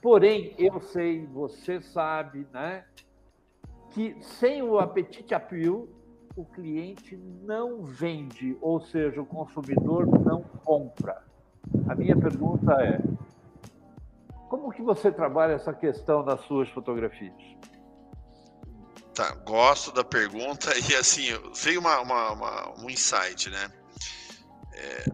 [0.00, 2.84] Porém, eu sei, você sabe, né,
[3.90, 5.88] que sem o apetite appeal,
[6.38, 11.24] o cliente não vende, ou seja, o consumidor não compra.
[11.88, 13.00] A minha pergunta é:
[14.48, 17.34] como que você trabalha essa questão nas suas fotografias?
[19.12, 21.26] Tá, gosto da pergunta e assim
[21.60, 23.68] veio uma, uma, uma um insight, né?
[24.74, 25.04] É,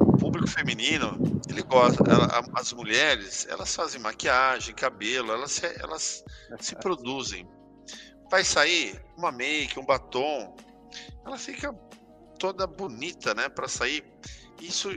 [0.00, 1.16] o público feminino
[1.48, 6.24] ele gosta, ela, as mulheres elas fazem maquiagem, cabelo, elas elas
[6.58, 7.48] se produzem
[8.30, 10.56] vai sair uma make, um batom,
[11.24, 11.72] ela fica
[12.38, 14.04] toda bonita, né, para sair.
[14.60, 14.90] Isso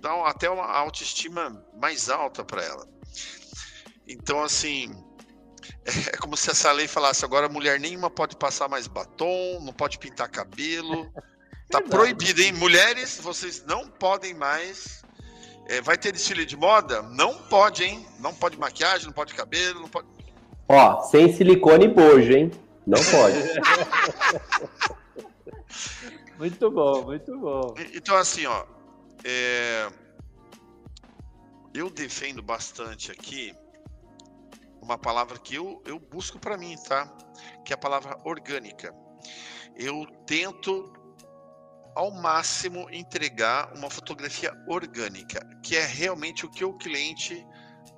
[0.00, 2.88] dá até uma autoestima mais alta para ela.
[4.06, 4.90] Então, assim,
[5.84, 9.98] é como se essa lei falasse agora mulher nenhuma pode passar mais batom, não pode
[9.98, 11.12] pintar cabelo.
[11.70, 12.52] Tá proibido, hein?
[12.52, 15.02] Mulheres, vocês não podem mais.
[15.68, 17.00] É, vai ter desfile de moda?
[17.02, 18.04] Não pode, hein?
[18.18, 20.08] Não pode maquiagem, não pode cabelo, não pode.
[20.72, 22.48] Ó, sem silicone e bojo, hein?
[22.86, 23.42] Não pode.
[26.38, 27.74] muito bom, muito bom.
[27.92, 28.64] Então, assim, ó.
[29.24, 29.90] É...
[31.74, 33.52] Eu defendo bastante aqui
[34.80, 37.12] uma palavra que eu, eu busco para mim, tá?
[37.64, 38.94] Que é a palavra orgânica.
[39.74, 40.92] Eu tento
[41.96, 47.44] ao máximo entregar uma fotografia orgânica, que é realmente o que o cliente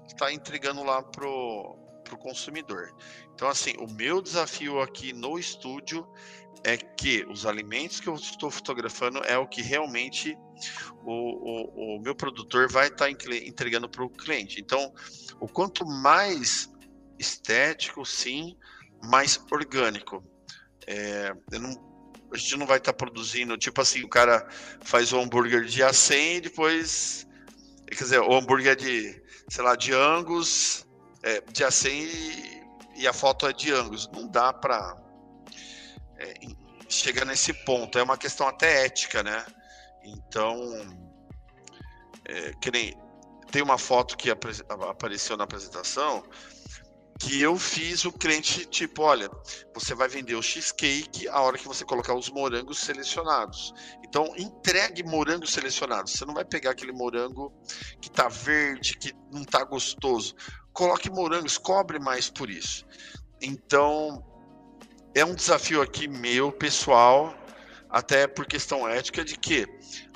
[0.06, 1.81] está entregando lá pro
[2.12, 2.94] para o consumidor.
[3.34, 6.06] Então, assim, o meu desafio aqui no estúdio
[6.64, 10.36] é que os alimentos que eu estou fotografando é o que realmente
[11.04, 14.60] o, o, o meu produtor vai estar tá entregando para o cliente.
[14.60, 14.92] Então,
[15.40, 16.70] o quanto mais
[17.18, 18.56] estético, sim,
[19.02, 20.22] mais orgânico.
[20.86, 21.70] É, não,
[22.32, 24.46] a gente não vai estar tá produzindo, tipo assim, o cara
[24.82, 27.26] faz o hambúrguer de A100 e depois,
[27.88, 30.86] quer dizer, o hambúrguer de, sei lá, de Angus
[31.22, 32.62] é, de A100 e,
[32.96, 34.08] e, a foto é de Angus.
[34.12, 34.96] Não dá para
[36.18, 36.34] é,
[36.88, 37.98] chegar nesse ponto.
[37.98, 39.44] É uma questão até ética, né?
[40.04, 40.58] Então,
[42.24, 42.96] é, que nem,
[43.50, 46.24] tem uma foto que apareceu na apresentação
[47.22, 49.30] que eu fiz o cliente tipo, olha,
[49.72, 53.72] você vai vender o cheesecake a hora que você colocar os morangos selecionados.
[54.02, 56.12] Então, entregue morangos selecionados.
[56.14, 57.52] Você não vai pegar aquele morango
[58.00, 60.34] que tá verde, que não tá gostoso
[60.72, 62.86] coloque morangos, cobre mais por isso.
[63.40, 64.24] Então,
[65.14, 67.34] é um desafio aqui meu, pessoal,
[67.90, 69.66] até por questão ética, de que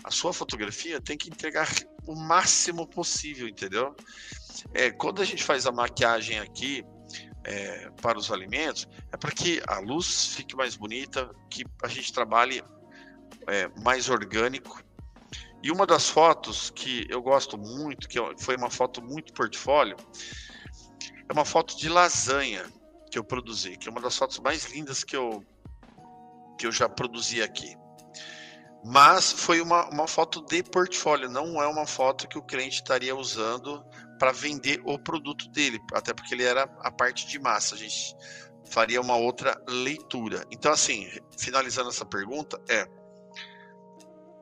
[0.02, 1.68] a sua fotografia tem que entregar
[2.06, 3.94] o máximo possível, entendeu?
[4.72, 6.84] É, quando a gente faz a maquiagem aqui
[7.44, 12.12] é, para os alimentos, é para que a luz fique mais bonita, que a gente
[12.12, 12.62] trabalhe
[13.46, 14.82] é, mais orgânico.
[15.62, 19.96] E uma das fotos que eu gosto muito, que foi uma foto muito portfólio,
[21.28, 22.64] é uma foto de lasanha
[23.10, 25.44] que eu produzi, que é uma das fotos mais lindas que eu,
[26.58, 27.76] que eu já produzi aqui.
[28.84, 33.16] Mas foi uma, uma foto de portfólio, não é uma foto que o cliente estaria
[33.16, 33.84] usando
[34.18, 37.74] para vender o produto dele, até porque ele era a parte de massa.
[37.74, 38.14] A gente
[38.70, 40.44] faria uma outra leitura.
[40.50, 42.86] Então, assim, finalizando essa pergunta, é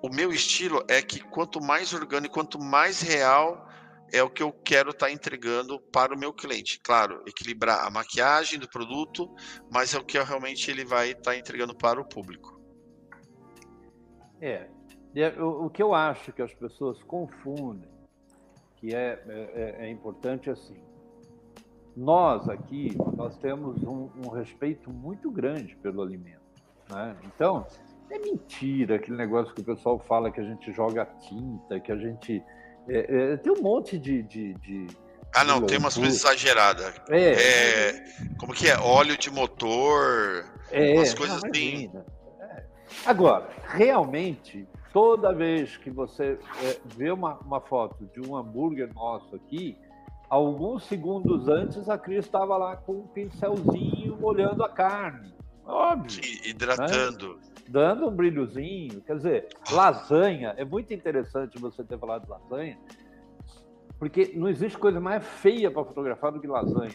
[0.02, 3.66] o meu estilo é que quanto mais orgânico, quanto mais real
[4.14, 6.80] é o que eu quero estar tá entregando para o meu cliente.
[6.80, 9.28] Claro, equilibrar a maquiagem do produto,
[9.70, 12.60] mas é o que realmente ele vai estar tá entregando para o público.
[14.40, 14.68] É,
[15.40, 17.90] o, que eu acho que as pessoas confundem,
[18.76, 20.76] que é, é, é importante assim,
[21.96, 26.42] nós aqui, nós temos um, um respeito muito grande pelo alimento.
[26.90, 27.16] Né?
[27.24, 27.66] Então,
[28.10, 31.96] É mentira aquele negócio que o pessoal fala que a gente joga tinta, que a
[31.96, 32.42] gente.
[32.88, 34.22] É, é, tem um monte de.
[34.22, 34.86] de, de
[35.34, 36.94] ah, não, tem umas coisas exageradas.
[37.10, 37.32] É.
[37.32, 38.04] é.
[38.38, 38.78] Como que é?
[38.78, 40.44] Óleo de motor.
[40.70, 41.90] É, umas coisas assim.
[42.40, 42.64] É.
[43.04, 49.34] Agora, realmente, toda vez que você é, vê uma, uma foto de um hambúrguer nosso
[49.34, 49.76] aqui,
[50.30, 55.34] alguns segundos antes a Cris estava lá com um pincelzinho molhando a carne.
[55.66, 56.20] Óbvio.
[56.44, 57.36] hidratando.
[57.36, 57.53] Né?
[57.68, 59.00] Dando um brilhozinho.
[59.02, 60.54] Quer dizer, lasanha.
[60.56, 62.78] É muito interessante você ter falado de lasanha,
[63.98, 66.94] porque não existe coisa mais feia para fotografar do que lasanha.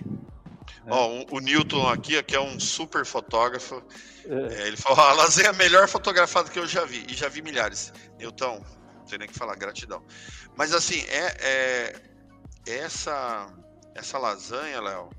[0.87, 3.83] Ó, o Newton aqui, que é um super fotógrafo,
[4.25, 4.61] é.
[4.63, 7.27] É, ele falou: a lasanha é a melhor fotografada que eu já vi, e já
[7.27, 7.91] vi milhares.
[8.17, 8.61] Newton,
[8.95, 10.03] não tem nem que falar, gratidão.
[10.55, 11.93] Mas assim, é,
[12.67, 13.51] é essa,
[13.95, 15.09] essa lasanha, Léo,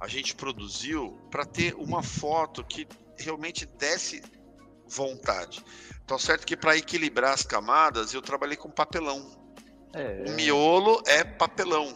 [0.00, 4.22] a gente produziu para ter uma foto que realmente desse
[4.88, 5.64] vontade.
[6.04, 9.30] Então, certo que para equilibrar as camadas, eu trabalhei com papelão.
[9.92, 10.24] É.
[10.26, 11.94] O miolo é papelão.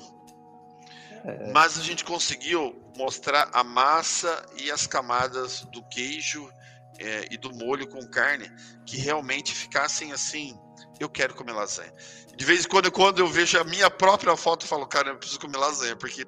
[1.25, 1.53] É.
[1.53, 6.51] Mas a gente conseguiu mostrar a massa e as camadas do queijo
[6.99, 8.51] é, e do molho com carne
[8.87, 10.59] que realmente ficassem assim.
[11.01, 11.93] Eu quero comer lasanha.
[12.37, 15.17] De vez em quando, quando eu vejo a minha própria foto, eu falo, cara, eu
[15.17, 16.27] preciso comer lasanha, porque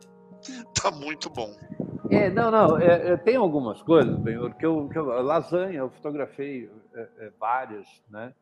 [0.75, 1.55] tá muito bom.
[2.15, 5.91] É, não, não, é, é, tem algumas coisas, bem, que eu, que eu, lasanha, eu
[5.91, 8.33] fotografei é, é várias, né?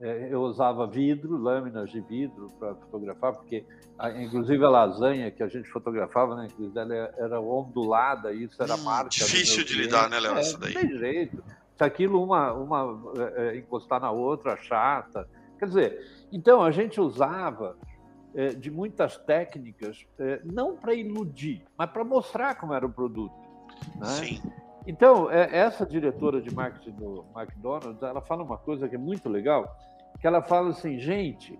[0.00, 3.66] É, eu usava vidro, lâminas de vidro para fotografar, porque
[4.16, 9.10] inclusive a lasanha que a gente fotografava, né, ela era ondulada, isso era hum, marca.
[9.10, 10.38] Difícil de lidar, né, Léo?
[10.38, 10.72] É, daí.
[10.72, 11.44] Não tem jeito.
[11.76, 12.98] Se aquilo uma, uma
[13.36, 15.28] é, encostar na outra, chata.
[15.58, 17.76] Quer dizer, então a gente usava
[18.58, 23.34] de muitas técnicas, é, não para iludir, mas para mostrar como era o produto.
[23.96, 24.06] Né?
[24.06, 24.42] Sim.
[24.86, 29.28] Então, é, essa diretora de marketing do McDonald's, ela fala uma coisa que é muito
[29.28, 29.76] legal,
[30.20, 31.58] que ela fala assim, gente,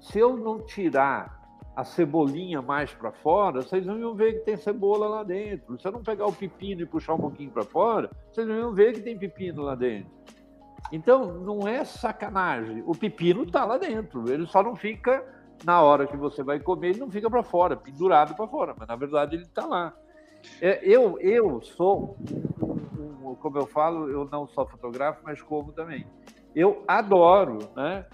[0.00, 1.38] se eu não tirar
[1.76, 5.80] a cebolinha mais para fora, vocês não iam ver que tem cebola lá dentro.
[5.80, 8.74] Se eu não pegar o pepino e puxar um pouquinho para fora, vocês não iam
[8.74, 10.10] ver que tem pepino lá dentro.
[10.90, 12.82] Então, não é sacanagem.
[12.84, 15.24] O pepino está lá dentro, ele só não fica
[15.64, 18.88] na hora que você vai comer, ele não fica para fora, pendurado para fora, mas
[18.88, 19.94] na verdade ele está lá.
[20.60, 22.16] É, eu, eu sou,
[22.60, 26.06] um, um, como eu falo, eu não só fotografo, mas como também.
[26.54, 28.06] Eu adoro, né?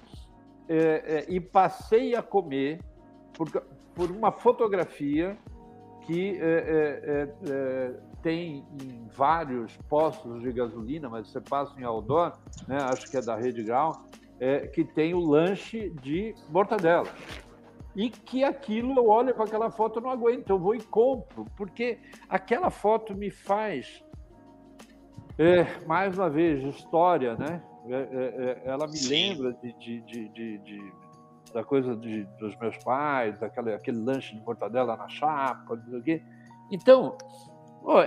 [0.67, 2.81] É, é, e passei a comer
[3.35, 3.51] por,
[3.95, 5.37] por uma fotografia
[6.07, 12.33] que é, é, é, tem em vários postos de gasolina, mas você passa em outdoor,
[12.67, 12.79] né?
[12.83, 14.05] acho que é da Rede Grau,
[14.41, 17.09] é, que tem o lanche de mortadela.
[17.97, 21.45] E que aquilo eu olho para aquela foto, eu não aguento, eu vou e compro,
[21.57, 21.99] porque
[22.29, 24.05] aquela foto me faz,
[25.39, 27.63] é, mais uma vez, história, né?
[27.87, 29.35] É, é, é ela me Sim.
[29.35, 30.93] lembra de, de, de, de,
[31.53, 36.03] da coisa dos meus pais, aquele, aquele lanche de mortadela na chapa, não sei o
[36.03, 36.23] quê.
[36.73, 37.17] Então,
[37.85, 38.03] ó,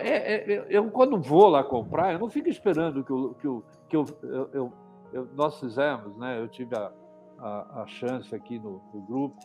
[0.69, 4.05] eu quando vou lá comprar, eu não fico esperando que, eu, que, eu, que eu,
[4.51, 4.73] eu
[5.11, 6.39] eu, nós fizemos, né?
[6.39, 6.91] Eu tive a,
[7.39, 9.37] a, a chance aqui no, no, grupo,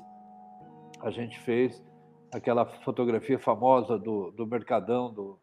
[1.00, 1.82] a gente fez
[2.32, 5.38] aquela fotografia famosa do, do Mercadão, do,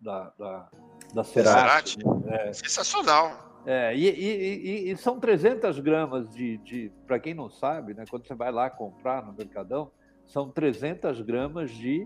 [0.00, 0.68] da, da,
[1.14, 1.98] da Cerati.
[2.26, 3.54] É, Sensacional.
[3.66, 8.04] É, e, e, e, e, são 300 gramas de, de para quem não sabe, né,
[8.10, 9.90] quando você vai lá comprar no Mercadão,
[10.26, 12.04] são 300 gramas de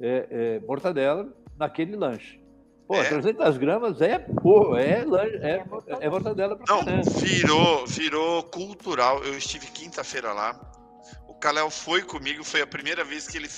[0.00, 2.43] é, é, mortadela naquele lanche.
[2.86, 3.08] Pô, é.
[3.08, 5.04] 300 gramas é, pô, é,
[5.42, 5.64] é,
[6.00, 9.22] é mortadela pra Não, virou, virou cultural.
[9.24, 10.58] Eu estive quinta-feira lá.
[11.26, 13.48] O Kalel foi comigo, foi a primeira vez que ele.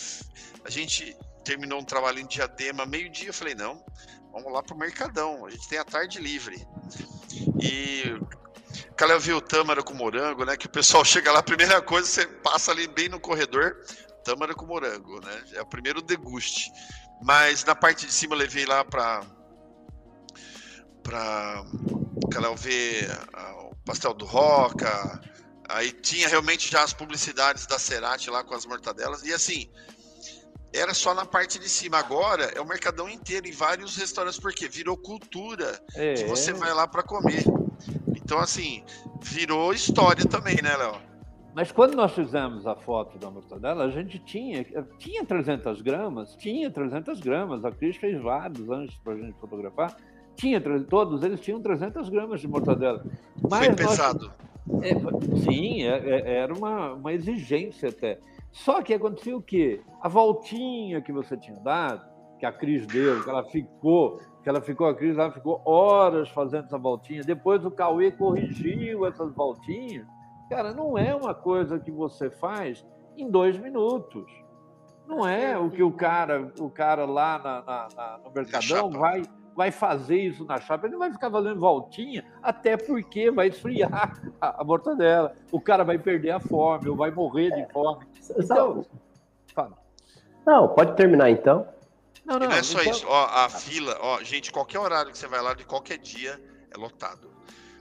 [0.65, 3.28] A gente terminou um trabalho em Diadema, meio-dia.
[3.28, 3.85] Eu falei, não,
[4.32, 5.44] vamos lá pro Mercadão.
[5.44, 6.65] A gente tem a tarde livre.
[7.61, 8.19] E
[8.97, 10.57] Kalel viu o tâmara com morango, né?
[10.57, 13.77] Que o pessoal chega lá, a primeira coisa, você passa ali bem no corredor,
[14.24, 15.44] tâmara com morango, né?
[15.55, 16.70] É o primeiro deguste.
[17.22, 19.22] Mas na parte de cima eu levei lá para
[21.02, 21.64] para
[22.56, 23.09] ver
[23.70, 25.20] o pastel do Roca.
[25.68, 29.22] Aí tinha realmente já as publicidades da Cerati lá com as mortadelas.
[29.22, 29.70] E assim,
[30.72, 31.98] era só na parte de cima.
[31.98, 36.14] Agora é o mercadão inteiro, em vários restaurantes, porque virou cultura é.
[36.14, 37.44] que você vai lá para comer.
[38.14, 38.84] Então, assim,
[39.22, 41.01] virou história também, né, Léo?
[41.57, 44.62] Mas quando nós fizemos a foto da mortadela, a gente tinha,
[44.99, 47.65] tinha 300 gramas, tinha 300 gramas.
[47.65, 49.97] A Cris fez vários antes para a gente fotografar.
[50.35, 53.03] Tinha, todos eles tinham 300 gramas de mortadela.
[53.49, 54.31] Mas Foi pesado.
[54.66, 58.19] Nós, é, sim, é, é, era uma, uma exigência até.
[58.53, 59.81] Só que acontecia o quê?
[60.03, 62.07] A voltinha que você tinha dado,
[62.39, 66.28] que a Cris deu, que ela ficou, que ela ficou, a Cris ela ficou horas
[66.28, 67.23] fazendo essa voltinha.
[67.23, 70.07] Depois o Cauê corrigiu essas voltinhas.
[70.48, 72.85] Cara, não é uma coisa que você faz
[73.16, 74.31] em dois minutos.
[75.06, 79.23] Não é o que o cara, o cara lá na, na, na, no Mercadão vai,
[79.55, 80.86] vai fazer isso na chapa.
[80.86, 85.36] Ele não vai ficar fazendo voltinha, até porque vai esfriar a, a mortadela.
[85.52, 88.05] O cara vai perder a fome, ou vai morrer de fome.
[88.36, 88.85] Então,
[89.55, 89.78] fala.
[90.44, 91.66] Não, pode terminar então.
[92.24, 92.93] Não, não, não é só então...
[92.93, 93.06] isso.
[93.09, 96.40] Ó, a fila, ó, gente, qualquer horário que você vai lá, de qualquer dia,
[96.74, 97.36] é lotado.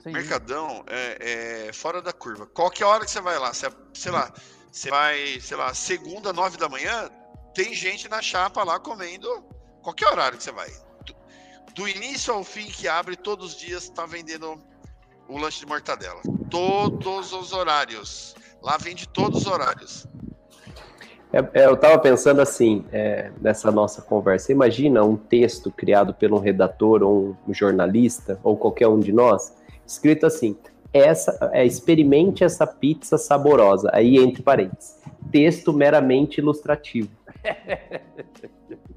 [0.06, 0.12] Sim.
[0.12, 2.46] Mercadão é, é, fora da curva.
[2.46, 4.32] Qualquer hora que você vai lá, você, sei lá,
[4.70, 7.10] você vai, sei lá, segunda, nove da manhã,
[7.52, 9.28] tem gente na chapa lá comendo
[9.82, 10.70] qualquer horário que você vai.
[11.04, 11.16] Do,
[11.74, 14.56] do início ao fim que abre, todos os dias está vendendo
[15.28, 16.20] o lanche de mortadela.
[16.48, 18.36] Todos os horários.
[18.62, 20.06] Lá vende todos os horários.
[21.32, 24.52] É, é, eu estava pensando assim, é, nessa nossa conversa.
[24.52, 29.52] Imagina um texto criado por um redator ou um jornalista, ou qualquer um de nós,
[29.86, 30.56] escrito assim:
[30.92, 33.90] essa, é, experimente essa pizza saborosa.
[33.92, 34.98] Aí, entre parênteses,
[35.30, 37.10] texto meramente ilustrativo.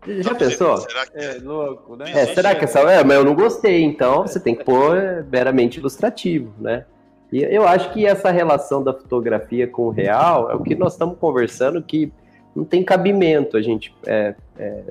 [0.07, 0.77] Já pensou?
[0.77, 2.09] Será que é louco, né?
[2.09, 2.79] É, será que essa.
[2.79, 6.85] É, mas eu não gostei, então você tem que pôr meramente ilustrativo, né?
[7.31, 10.93] E eu acho que essa relação da fotografia com o real é o que nós
[10.93, 12.11] estamos conversando que
[12.55, 14.83] não tem cabimento a gente é, é,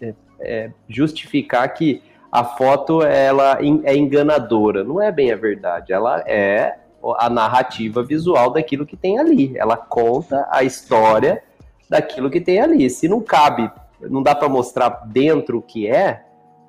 [0.00, 2.02] é, é justificar que
[2.34, 4.82] a foto ela é enganadora.
[4.82, 5.92] Não é bem a verdade.
[5.92, 6.78] Ela é
[7.16, 9.56] a narrativa visual daquilo que tem ali.
[9.56, 11.44] Ela conta a história
[11.88, 12.90] daquilo que tem ali.
[12.90, 13.70] Se não cabe,
[14.00, 16.24] não dá para mostrar dentro o que é,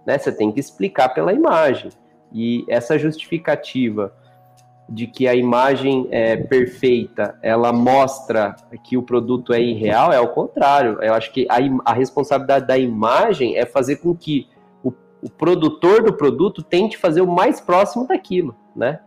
[0.05, 0.19] né?
[0.19, 1.89] Você tem que explicar pela imagem.
[2.31, 4.13] E essa justificativa
[4.87, 10.27] de que a imagem é perfeita, ela mostra que o produto é irreal, é o
[10.27, 11.01] contrário.
[11.01, 11.55] Eu acho que a,
[11.89, 14.47] a responsabilidade da imagem é fazer com que
[15.25, 18.99] o, produtor do produto tente fazer o mais próximo daquilo, né?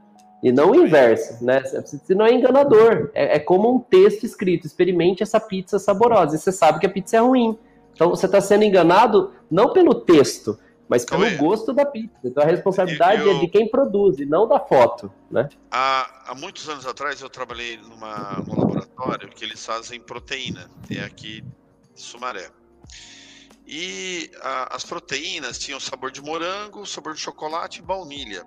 [0.42, 1.62] E não o inverso, né?
[2.04, 3.10] Senão é enganador.
[3.14, 6.36] É, é como um texto escrito: experimente essa pizza saborosa.
[6.36, 7.58] E você sabe que a pizza é ruim.
[7.92, 10.56] Então você está sendo enganado não pelo texto,
[10.88, 11.36] mas pelo Oi.
[11.36, 12.16] gosto da pizza.
[12.24, 15.48] Então a responsabilidade eu, é de quem produz e não da foto, né?
[15.70, 21.00] Há, há muitos anos atrás eu trabalhei numa, num laboratório que eles fazem proteína, é
[21.00, 21.42] aqui
[21.94, 22.48] Sumaré.
[23.70, 28.46] E a, as proteínas tinham sabor de morango, sabor de chocolate e baunilha.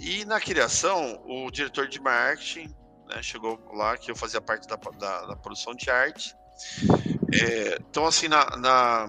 [0.00, 2.74] E na criação, o diretor de marketing
[3.06, 6.34] né, chegou lá, que eu fazia parte da, da, da produção de arte.
[7.32, 9.06] É, então, assim, na, na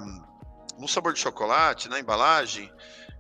[0.78, 2.72] no sabor de chocolate, na embalagem,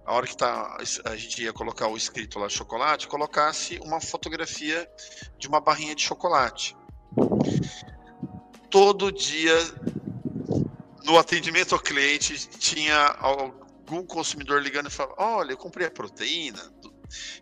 [0.05, 4.87] a hora que tá, a gente ia colocar o escrito lá chocolate, colocasse uma fotografia
[5.39, 6.77] de uma barrinha de chocolate.
[8.69, 9.57] Todo dia,
[11.05, 16.59] no atendimento ao cliente, tinha algum consumidor ligando e falando: Olha, eu comprei a proteína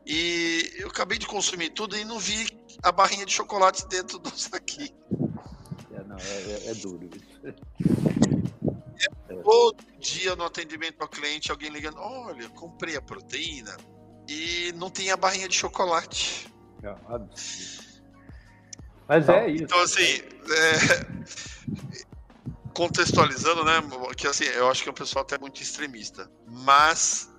[0.06, 2.46] e eu acabei de consumir tudo e não vi
[2.84, 4.94] a barrinha de chocolate dentro do saquinho.
[5.94, 7.10] É, não, é, é, é duro
[9.44, 13.76] todo dia no atendimento ao cliente, alguém ligando: olha, comprei a proteína
[14.28, 16.54] e não tem a barrinha de chocolate.
[16.84, 16.94] É,
[19.08, 19.64] Mas é isso.
[19.64, 20.22] Então, assim,
[20.52, 22.04] é...
[22.74, 23.82] contextualizando, né?
[24.16, 26.30] Que assim, eu acho que é um pessoal até muito extremista.
[26.48, 27.30] Mas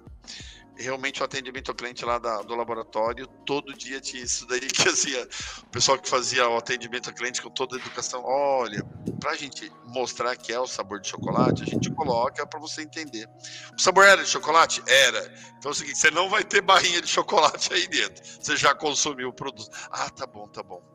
[0.76, 4.88] realmente o atendimento ao cliente lá da, do laboratório, todo dia tinha isso daí, que
[4.88, 5.12] assim,
[5.62, 8.82] o pessoal que fazia o atendimento ao cliente com toda a educação, olha,
[9.20, 12.82] para a gente mostrar que é o sabor de chocolate, a gente coloca para você
[12.82, 13.28] entender.
[13.76, 14.82] O sabor era de chocolate?
[14.86, 15.20] Era.
[15.58, 18.74] Então é o seguinte, você não vai ter barrinha de chocolate aí dentro, você já
[18.74, 19.70] consumiu o produto.
[19.90, 20.93] Ah, tá bom, tá bom.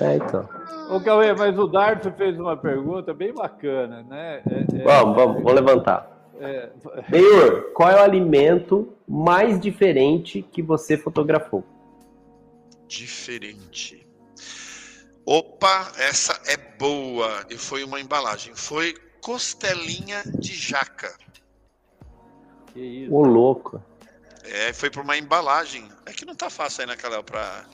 [0.00, 0.48] É, então.
[0.90, 4.42] Ô, Cauê, mas o Darto fez uma pergunta bem bacana, né?
[4.48, 4.84] É, é...
[4.84, 6.10] Vamos, vamos, vou levantar.
[6.40, 6.70] É...
[7.74, 11.64] qual é o alimento mais diferente que você fotografou?
[12.88, 14.06] Diferente.
[15.24, 17.46] Opa, essa é boa.
[17.48, 18.54] E foi uma embalagem.
[18.54, 21.14] Foi costelinha de jaca.
[22.72, 23.14] Que isso?
[23.14, 23.80] Ô, louco.
[24.44, 25.88] É, foi por uma embalagem.
[26.06, 27.64] É que não tá fácil aí naquela pra,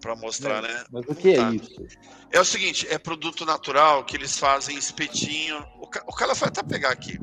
[0.00, 0.84] pra mostrar, não, né?
[0.90, 1.50] Mas o que tá.
[1.50, 1.86] é isso?
[2.30, 5.58] É o seguinte, é produto natural que eles fazem espetinho.
[5.80, 7.18] O, o cara vai até pegar aqui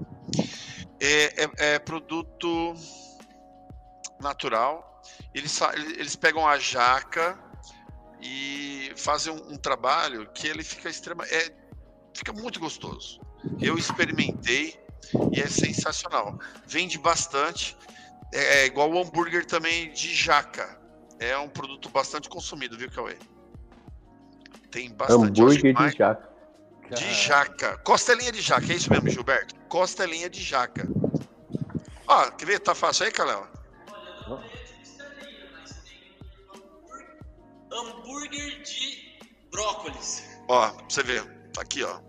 [0.99, 2.73] é, é, é produto
[4.19, 5.03] natural.
[5.33, 5.59] Eles,
[5.97, 7.37] eles pegam a jaca
[8.21, 11.51] e fazem um, um trabalho que ele fica extrema, é,
[12.13, 13.19] fica muito gostoso.
[13.61, 14.79] Eu experimentei
[15.31, 16.39] e é sensacional.
[16.65, 17.77] Vende bastante.
[18.33, 20.79] É, é igual o hambúrguer também de jaca.
[21.19, 23.17] É um produto bastante consumido, viu, Cauê?
[24.71, 25.41] Tem bastante.
[25.41, 26.29] Hambúrguer de jaca.
[26.89, 27.77] de jaca.
[27.79, 29.55] Costelinha de jaca, é isso mesmo, Gilberto?
[29.69, 30.85] Costelinha de jaca.
[32.07, 32.59] Ó, quer ver?
[32.59, 33.47] Tá fácil aí, Caléo?
[37.71, 39.17] Hambúrguer de
[39.51, 40.23] brócolis.
[40.47, 41.23] Ó, pra você ver.
[41.53, 41.99] Tá aqui, ó.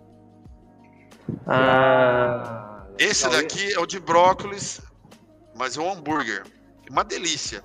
[1.46, 4.80] Ah, Esse daqui é o de brócolis,
[5.54, 6.44] mas é um hambúrguer.
[6.90, 7.62] Uma delícia.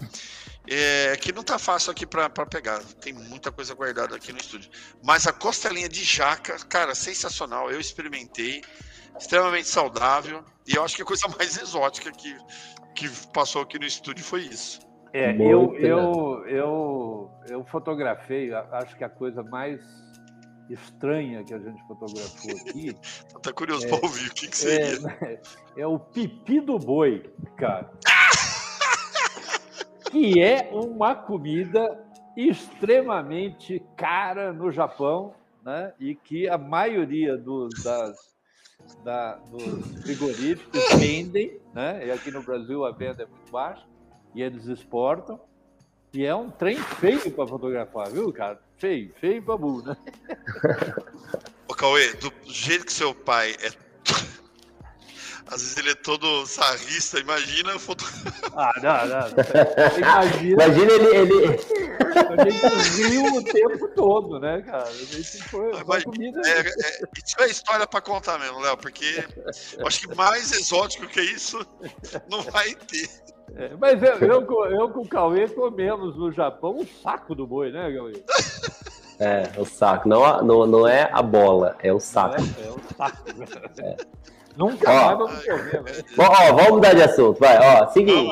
[0.70, 2.80] É, que não tá fácil aqui pra, pra pegar.
[3.02, 4.70] Tem muita coisa guardada aqui no estúdio.
[5.04, 7.72] Mas a costelinha de jaca, cara, sensacional.
[7.72, 8.62] Eu experimentei.
[9.20, 10.44] Extremamente saudável.
[10.68, 12.36] E eu acho que a coisa mais exótica que,
[12.96, 14.80] que passou aqui no estúdio foi isso.
[15.14, 19.82] É, eu, eu, eu, eu fotografei, acho que a coisa mais
[20.70, 22.96] estranha que a gente fotografou aqui
[23.36, 24.98] até curioso É, pra ouvir o que, que seria.
[25.22, 25.42] é,
[25.82, 27.92] é o pipi do boi, cara.
[30.12, 32.04] Que é uma comida
[32.36, 35.34] extremamente cara no Japão,
[35.64, 35.94] né?
[36.00, 38.36] E que a maioria dos, das,
[39.04, 42.06] da- dos frigoríficos vendem, né?
[42.08, 43.86] E aqui no Brasil a venda é muito baixa
[44.36, 45.40] e eles exportam.
[46.14, 48.60] E é um trem feio para fotografar, viu, cara?
[48.78, 49.96] Feio, feio pra burro, né?
[51.70, 53.91] Ô, Cauê, do jeito que seu pai é.
[55.48, 58.06] Às vezes ele é todo sarrista, imagina a foto.
[58.54, 59.28] Ah, não, não.
[59.98, 61.60] Imagina imagina ele, ele,
[62.16, 64.84] A gente riu o tempo todo, né, cara?
[64.84, 66.42] A gente foi uma Mas, comida.
[66.46, 69.26] É, é, isso é história pra contar mesmo, Léo, porque
[69.78, 71.66] eu acho que mais exótico que isso
[72.30, 73.10] não vai ter.
[73.56, 77.48] É, mas eu, eu, com- eu com o Cauê comemos no Japão o saco do
[77.48, 78.22] boi, né, Cauê?
[79.20, 80.10] É, o saco.
[80.10, 82.36] Não, não, não é a bola, é o saco.
[82.36, 83.24] É, é o saco.
[84.56, 85.06] Nunca Ó.
[85.06, 85.92] mais vamos comer, né?
[86.16, 87.58] Bom, ó, vamos mudar de assunto, vai.
[87.58, 88.32] Ó, seguinte.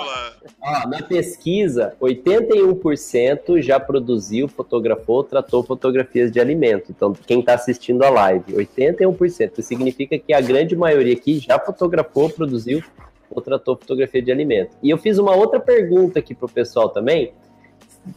[0.62, 6.91] Ó, na pesquisa, 81% já produziu, fotografou, tratou fotografias de alimento.
[6.91, 9.52] Então, quem está assistindo a live, 81%.
[9.54, 12.84] Isso significa que a grande maioria aqui já fotografou, produziu
[13.30, 14.76] ou tratou fotografia de alimento.
[14.82, 17.34] E eu fiz uma outra pergunta aqui pro pessoal também.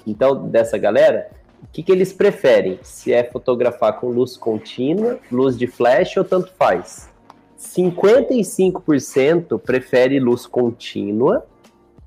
[0.07, 1.31] Então, dessa galera,
[1.63, 2.79] o que, que eles preferem?
[2.83, 7.12] Se é fotografar com luz contínua, luz de flash ou tanto faz?
[7.63, 11.47] 55% prefere luz contínua,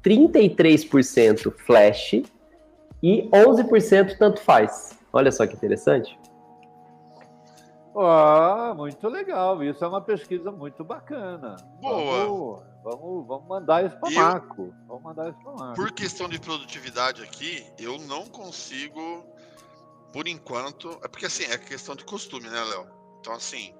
[0.03, 2.21] 33% flash
[3.01, 4.97] e 11% tanto faz.
[5.11, 6.17] Olha só que interessante.
[7.97, 9.63] Ah, muito legal.
[9.63, 11.55] Isso é uma pesquisa muito bacana.
[11.79, 12.25] Boa.
[12.25, 14.73] Vamos, vamos, vamos mandar isso para Eu- Marco.
[14.85, 15.75] Vamos mandar isso para Marco.
[15.75, 19.23] Por questão de produtividade aqui, eu não consigo,
[20.11, 20.89] por enquanto.
[21.03, 22.85] É porque assim, é questão de costume, né, Léo?
[23.21, 23.73] Então, assim,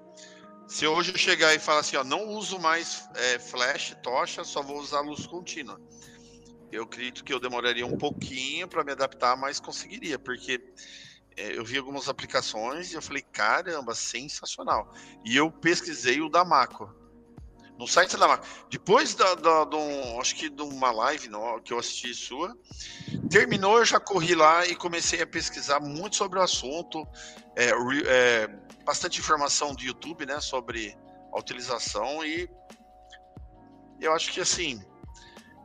[0.68, 4.62] se hoje eu chegar e falar assim, ó, não uso mais é, flash, tocha, só
[4.62, 5.80] vou usar luz contínua.
[6.72, 10.62] Eu acredito que eu demoraria um pouquinho para me adaptar, mas conseguiria, porque
[11.38, 14.92] é, eu vi algumas aplicações e eu falei, caramba, sensacional.
[15.24, 16.94] E eu pesquisei o da Maco.
[17.78, 18.40] No site da.
[18.70, 22.56] Depois da, da, um- acho que de uma live no- que eu assisti sua,
[23.30, 27.06] terminou, eu já corri lá e comecei a pesquisar muito sobre o assunto,
[27.56, 27.72] é,
[28.06, 28.48] é,
[28.86, 30.96] bastante informação do YouTube, né, sobre
[31.34, 32.50] a utilização e
[34.00, 34.82] eu acho que assim,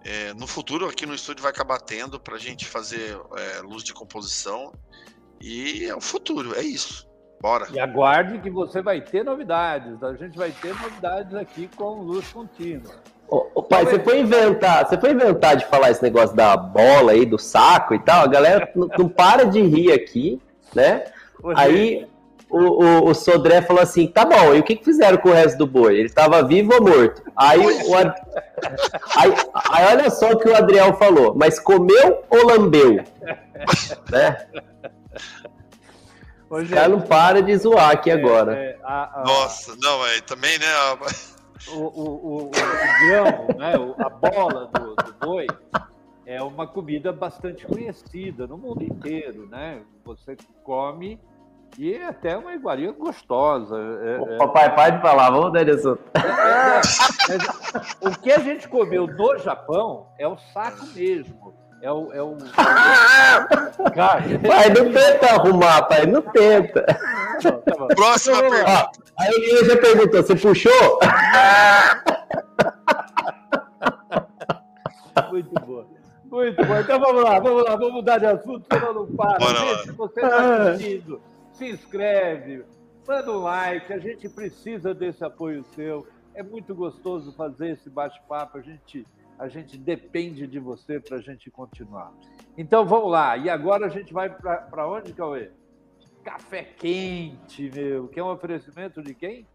[0.04, 3.82] é, no futuro aqui no estúdio vai acabar tendo para a gente fazer é, luz
[3.84, 4.72] de composição
[5.40, 7.09] e é o futuro, é isso.
[7.40, 7.66] Bora.
[7.72, 10.02] E aguarde que você vai ter novidades.
[10.02, 12.92] A gente vai ter novidades aqui com luz contínua.
[13.28, 17.12] Ô, ô, pai, você foi inventar, você foi inventar de falar esse negócio da bola
[17.12, 18.24] aí, do saco e tal.
[18.24, 20.40] A galera não, não para de rir aqui,
[20.74, 21.04] né?
[21.54, 22.06] Aí
[22.50, 25.32] o, o, o Sodré falou assim: tá bom, e o que, que fizeram com o
[25.32, 25.96] resto do boi?
[25.96, 27.22] Ele tava vivo ou morto?
[27.36, 28.20] Aí, o, Ad-
[29.16, 29.32] aí,
[29.70, 33.02] aí olha só o que o Adriel falou: mas comeu ou lambeu?
[34.10, 34.46] né?
[36.50, 38.54] Ô, O cara não para de zoar aqui agora.
[38.56, 40.66] é, a- a- Nossa, não, é também, né?
[40.66, 40.98] a-
[41.72, 45.46] o, o, o, o grão, né, o- a bola do, do boi
[46.26, 49.82] é uma comida bastante conhecida no mundo inteiro, né?
[50.04, 51.20] Você come
[51.78, 53.76] e é até uma iguaria gostosa.
[53.76, 56.02] é- Ô, é- Papai, para de falar, vamos dar de assunto.
[56.14, 61.54] Mas o que a gente comeu no Japão é o saco mesmo.
[61.82, 62.12] É o.
[62.12, 62.36] É o
[63.94, 66.82] cara, Pai, não tenta arrumar, pai, não tenta.
[66.84, 67.88] tá bom.
[67.88, 68.70] Próxima Então, pergunta.
[68.70, 70.98] Ó, aí ele já perguntou: você puxou?
[75.30, 75.86] Muito boa.
[76.24, 76.76] Muito bom.
[76.78, 79.38] Então vamos lá, vamos lá, vamos mudar de assunto, senão não para.
[79.38, 79.82] Bora gente, lá.
[79.84, 81.20] se você está assistindo,
[81.52, 82.64] se inscreve,
[83.06, 86.06] manda um like, a gente precisa desse apoio seu.
[86.34, 89.04] É muito gostoso fazer esse bate-papo, a gente,
[89.40, 92.12] a gente depende de você para a gente continuar.
[92.58, 95.50] Então vamos lá, e agora a gente vai para onde, Cauê?
[96.22, 99.46] café quente, meu, que é um oferecimento de quem?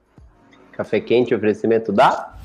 [0.71, 2.35] Café quente, oferecimento da.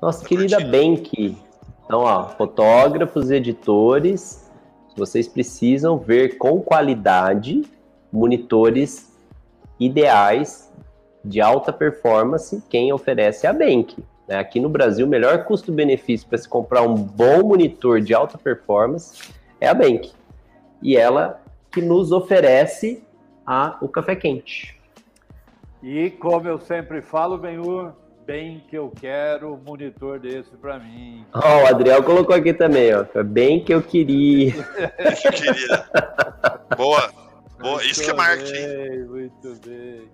[0.00, 1.36] Nossa querida Bank.
[1.84, 4.50] Então, ó, fotógrafos, editores,
[4.96, 7.62] vocês precisam ver com qualidade
[8.10, 9.13] monitores
[9.78, 10.72] ideais
[11.24, 13.96] de alta performance, quem oferece é a Bank.
[14.28, 14.36] Né?
[14.36, 19.32] Aqui no Brasil, o melhor custo-benefício para se comprar um bom monitor de alta performance
[19.60, 20.12] é a Bank.
[20.82, 21.40] E ela
[21.70, 23.02] que nos oferece
[23.46, 24.78] a, o café quente.
[25.82, 27.92] E como eu sempre falo, Benhur,
[28.26, 31.24] bem que eu quero um monitor desse para mim.
[31.34, 33.04] Ó, oh, o Adriel colocou aqui também, ó.
[33.22, 34.52] Bem que eu queria.
[34.52, 35.84] que eu queria.
[36.76, 37.23] Boa.
[37.64, 37.82] Boa.
[37.82, 39.04] Isso que é marketing.
[39.08, 40.10] Muito bem.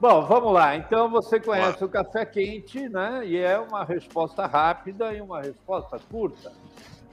[0.00, 0.76] Bom, vamos lá.
[0.76, 3.22] Então você conhece o café quente, né?
[3.24, 6.52] E é uma resposta rápida e uma resposta curta.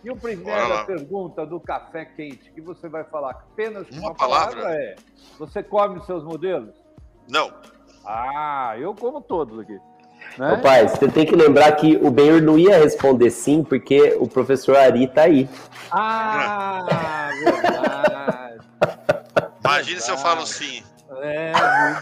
[0.04, 4.16] E a primeira pergunta do café quente que você vai falar apenas com uma, uma
[4.16, 4.56] palavra.
[4.56, 4.96] palavra é:
[5.40, 6.76] você come seus modelos?
[7.28, 7.52] Não.
[8.06, 9.80] Ah, eu como todos aqui.
[10.38, 10.54] Né?
[10.54, 14.28] Ô, pai, você tem que lembrar que o Benhur não ia responder sim, porque o
[14.28, 15.50] professor Ari tá aí.
[15.92, 19.15] Ah, verdade.
[19.66, 20.84] Imagina se eu falo sim.
[21.22, 21.52] É,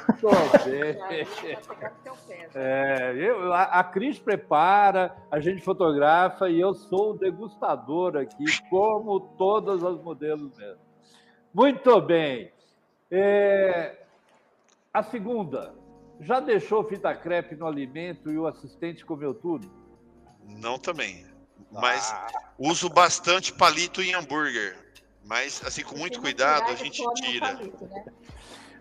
[0.07, 0.29] muito
[0.65, 1.27] bem.
[2.55, 8.45] É, eu, a, a Cris prepara, a gente fotografa e eu sou o degustador aqui,
[8.69, 10.79] como todas as modelos mesmo.
[11.51, 12.51] Muito bem.
[13.09, 14.03] É,
[14.93, 15.73] a segunda,
[16.19, 19.71] já deixou fita crepe no alimento e o assistente comeu tudo?
[20.45, 21.25] Não também.
[21.71, 22.27] Mas ah.
[22.59, 24.82] uso bastante palito em hambúrguer.
[25.23, 27.55] Mas, assim, com muito cuidado, a gente tira.
[27.55, 28.05] Palito, né?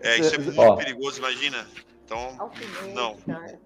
[0.01, 0.77] É, isso é muito Ó.
[0.77, 1.66] perigoso, imagina.
[2.05, 2.36] Então,
[2.94, 3.16] não,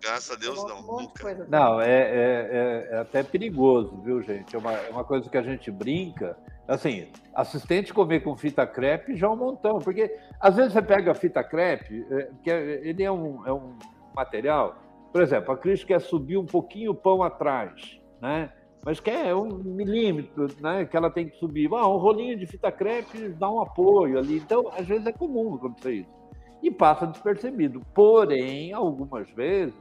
[0.01, 1.47] graças a Deus não, nunca.
[1.49, 4.55] Não, é, é, é, é, até perigoso, viu, gente?
[4.55, 6.37] É uma, é uma coisa que a gente brinca.
[6.69, 11.13] Assim, assistente comer com fita crepe já é um montão, porque às vezes você pega
[11.13, 13.79] a fita crepe, é, que é, ele é um, é um
[14.15, 14.77] material,
[15.13, 18.53] por exemplo, a Cris quer subir um pouquinho o pão atrás, né?
[18.87, 20.85] Mas quer um milímetro, né?
[20.85, 21.69] Que ela tem que subir.
[21.75, 24.37] Ah, um rolinho de fita crepe dá um apoio ali.
[24.37, 26.17] Então, às vezes é comum acontecer isso
[26.63, 27.81] e passa despercebido.
[27.93, 29.75] Porém, algumas vezes,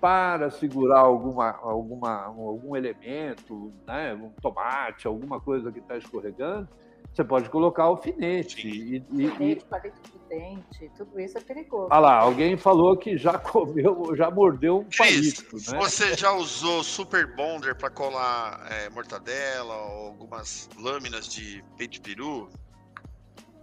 [0.00, 6.68] para segurar alguma, alguma, algum elemento, né, um tomate, alguma coisa que está escorregando,
[7.14, 8.66] você pode colocar alfinete.
[8.66, 11.88] E, e, alfinete, palito de dente, tudo isso é perigoso.
[11.90, 15.42] Ah lá, alguém falou que já comeu, já mordeu um palito.
[15.54, 15.78] Né?
[15.78, 22.00] Você já usou Super Bonder para colar é, mortadela ou algumas lâminas de peito de
[22.00, 22.48] peru?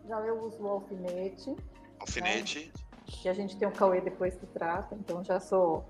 [0.07, 1.55] Já eu uso o alfinete.
[1.99, 2.65] Alfinete.
[2.65, 2.83] Né?
[3.05, 5.83] Que a gente tem um Cauê depois que trata, então já sou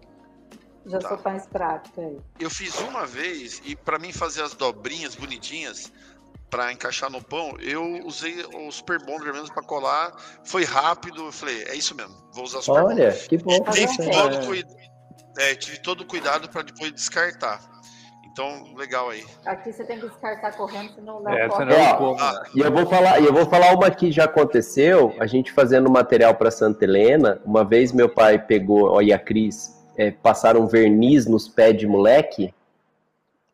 [0.86, 1.10] já tá.
[1.10, 2.18] sou mais prática aí.
[2.40, 5.92] Eu fiz uma vez e para mim fazer as dobrinhas bonitinhas
[6.50, 10.14] para encaixar no pão, eu usei o Super Bonder mesmo para colar.
[10.44, 13.28] Foi rápido, eu falei, é isso mesmo, vou usar o Super Olha, Bonder.
[13.28, 13.64] que bom.
[13.72, 15.52] Tive todo, é.
[15.52, 17.70] é, tive todo cuidado para depois descartar.
[18.32, 19.26] Então, legal aí.
[19.46, 23.22] Aqui você tem que descartar correndo, senão leva é, senão ah, E eu vou falar,
[23.22, 27.66] eu vou falar uma que já aconteceu, a gente fazendo material para Santa Helena, uma
[27.66, 32.54] vez meu pai pegou, ó, e a Cris, é, passaram verniz nos pés de moleque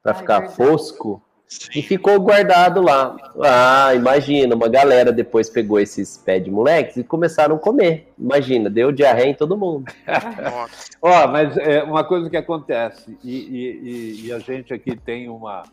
[0.04, 0.56] para ficar verdade.
[0.56, 1.20] fosco.
[1.48, 1.80] Sim.
[1.80, 3.16] E ficou guardado lá.
[3.42, 8.12] Ah, imagina, uma galera depois pegou esses pés de moleques e começaram a comer.
[8.18, 9.92] Imagina, deu diarreia em todo mundo.
[11.02, 15.64] Ó, mas é uma coisa que acontece, e, e, e, a gente aqui tem uma.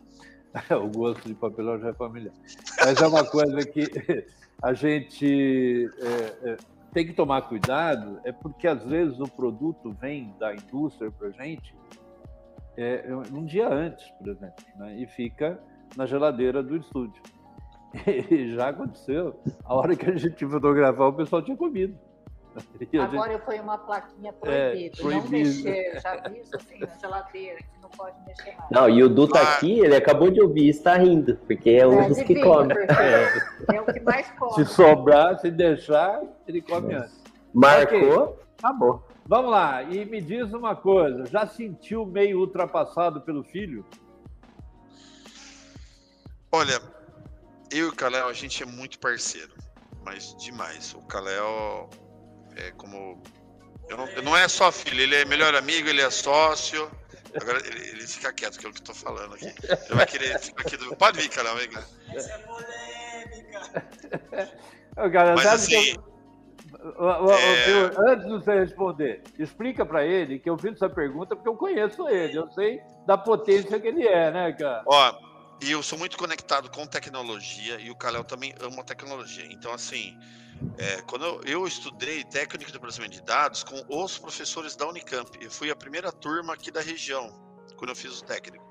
[0.69, 2.33] o gosto de papelão já é familiar.
[2.79, 3.89] Mas é uma coisa que
[4.61, 6.57] a gente é, é,
[6.93, 11.31] tem que tomar cuidado, é porque às vezes o produto vem da indústria para a
[11.31, 11.73] gente
[12.77, 14.95] é, um dia antes, por exemplo, né?
[14.97, 15.59] e fica
[15.95, 17.21] na geladeira do estúdio.
[18.07, 19.39] E já aconteceu.
[19.63, 21.95] A hora que a gente fotografar, o pessoal tinha comido.
[22.99, 23.33] Agora gente...
[23.33, 25.23] eu ponho uma plaquinha proibido, é, proibido.
[25.23, 26.01] não mexer.
[26.01, 28.69] Já vi isso assim na geladeira, que não pode mexer mais.
[28.71, 31.87] Não, e o Du tá aqui, ele acabou de ouvir e está rindo, porque é
[31.87, 32.73] um dos que come.
[32.83, 33.75] É.
[33.75, 34.53] é o que mais come.
[34.53, 37.05] Se sobrar, se deixar, ele come Nossa.
[37.05, 37.23] antes.
[37.53, 38.43] Marcou, okay.
[38.59, 39.03] acabou.
[39.25, 43.85] Vamos lá, e me diz uma coisa: já sentiu meio ultrapassado pelo filho?
[46.51, 46.79] Olha,
[47.71, 49.53] eu e o Kalel, a gente é muito parceiro,
[50.03, 50.93] mas demais.
[50.93, 51.89] O Kalel
[52.55, 53.21] é como.
[53.89, 56.91] Eu não, não é só filho, ele é melhor amigo, ele é sócio.
[57.41, 59.45] Agora ele, ele fica quieto, que é o que eu tô falando aqui.
[59.45, 60.95] Ele vai querer ficar aqui do.
[60.95, 61.83] Pode vir, Kalel, vem cá.
[62.09, 63.61] Essa é polêmica.
[65.35, 65.95] Mas assim.
[66.83, 68.11] É...
[68.11, 72.07] Antes de você responder, explica para ele que eu fiz essa pergunta porque eu conheço
[72.09, 74.83] ele, eu sei da potência que ele é, né, cara?
[74.85, 75.13] Ó,
[75.61, 79.45] E eu sou muito conectado com tecnologia e o Kalel também ama tecnologia.
[79.49, 80.17] Então, assim,
[80.77, 85.29] é, quando eu, eu, estudei técnica de processamento de dados com os professores da Unicamp,
[85.41, 87.31] eu fui a primeira turma aqui da região,
[87.77, 88.63] quando eu fiz o técnico.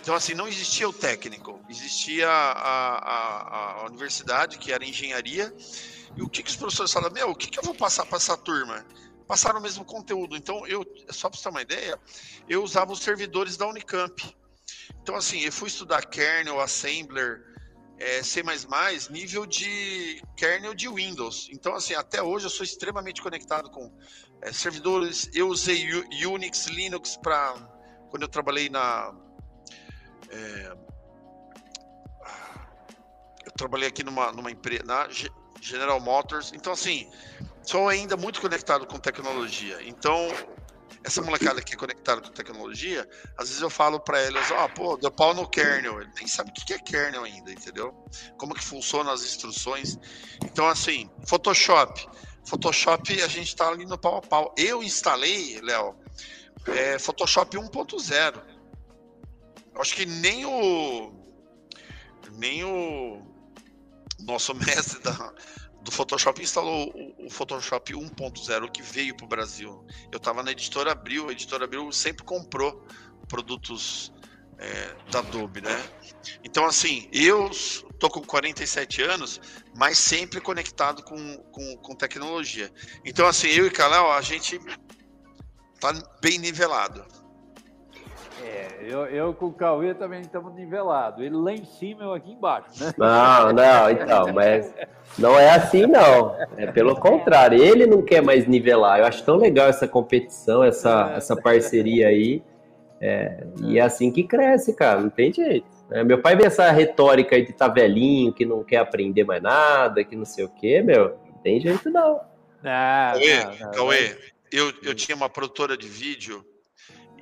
[0.00, 5.50] Então, assim, não existia o técnico, existia a, a, a universidade, que era engenharia,
[6.16, 7.14] e o que, que os professores falaram?
[7.14, 8.84] Meu, o que, que eu vou passar para essa turma?
[9.26, 10.36] Passaram o mesmo conteúdo.
[10.36, 11.98] Então, eu, só para você ter uma ideia,
[12.48, 14.36] eu usava os servidores da Unicamp.
[15.02, 17.42] Então, assim, eu fui estudar kernel, assembler,
[17.98, 18.42] é, C++,
[19.10, 21.48] nível de kernel de Windows.
[21.50, 23.90] Então, assim, até hoje eu sou extremamente conectado com
[24.42, 25.28] é, servidores.
[25.32, 25.86] Eu usei
[26.26, 27.54] Unix, Linux para
[28.10, 29.14] quando eu trabalhei na
[30.30, 30.76] é,
[33.44, 35.08] eu trabalhei aqui numa, numa empresa, na
[35.64, 36.52] General Motors.
[36.54, 37.08] Então, assim,
[37.62, 39.78] sou ainda muito conectado com tecnologia.
[39.82, 40.28] Então,
[41.02, 43.08] essa molecada que é conectada com tecnologia,
[43.38, 46.00] às vezes eu falo para eles, ó, oh, pô, deu pau no kernel.
[46.00, 47.94] Ele nem sabe o que é kernel ainda, entendeu?
[48.36, 49.98] Como que funcionam as instruções.
[50.44, 52.06] Então, assim, Photoshop.
[52.46, 54.54] Photoshop, a gente tá ali no pau a pau.
[54.58, 55.96] Eu instalei, Léo,
[56.66, 58.54] é, Photoshop 1.0
[59.80, 61.12] acho que nem o
[62.32, 63.22] nem o
[64.24, 65.32] nosso mestre da,
[65.82, 69.86] do Photoshop instalou o, o Photoshop 1.0 que veio para o Brasil.
[70.10, 72.84] Eu estava na editora Abril, a editora Abril sempre comprou
[73.28, 74.12] produtos
[74.58, 75.82] é, da Adobe, né?
[76.42, 77.50] Então, assim, eu
[77.98, 79.40] tô com 47 anos,
[79.76, 82.72] mas sempre conectado com, com, com tecnologia.
[83.04, 84.58] Então, assim, eu e Kalel, a gente
[85.80, 87.04] tá bem nivelado.
[88.42, 91.24] É, eu, eu com o Cauê também estamos nivelados.
[91.24, 92.92] Ele lá em cima, eu aqui embaixo, né?
[92.98, 94.74] Não, não, então, mas
[95.18, 96.36] não é assim, não.
[96.56, 98.98] É pelo contrário, ele não quer mais nivelar.
[98.98, 101.16] Eu acho tão legal essa competição, essa, é.
[101.16, 102.42] essa parceria aí.
[103.00, 105.66] É, e é assim que cresce, cara, não tem jeito.
[105.90, 109.42] É, meu pai vê essa retórica aí de tá velhinho, que não quer aprender mais
[109.42, 112.20] nada, que não sei o quê, meu, não tem jeito não.
[112.64, 114.16] Ah, Cauê, não, não, Cauê
[114.54, 116.44] eu, eu tinha uma produtora de vídeo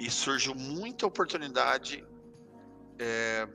[0.02, 2.04] e surgiu muita oportunidade
[2.98, 3.46] é,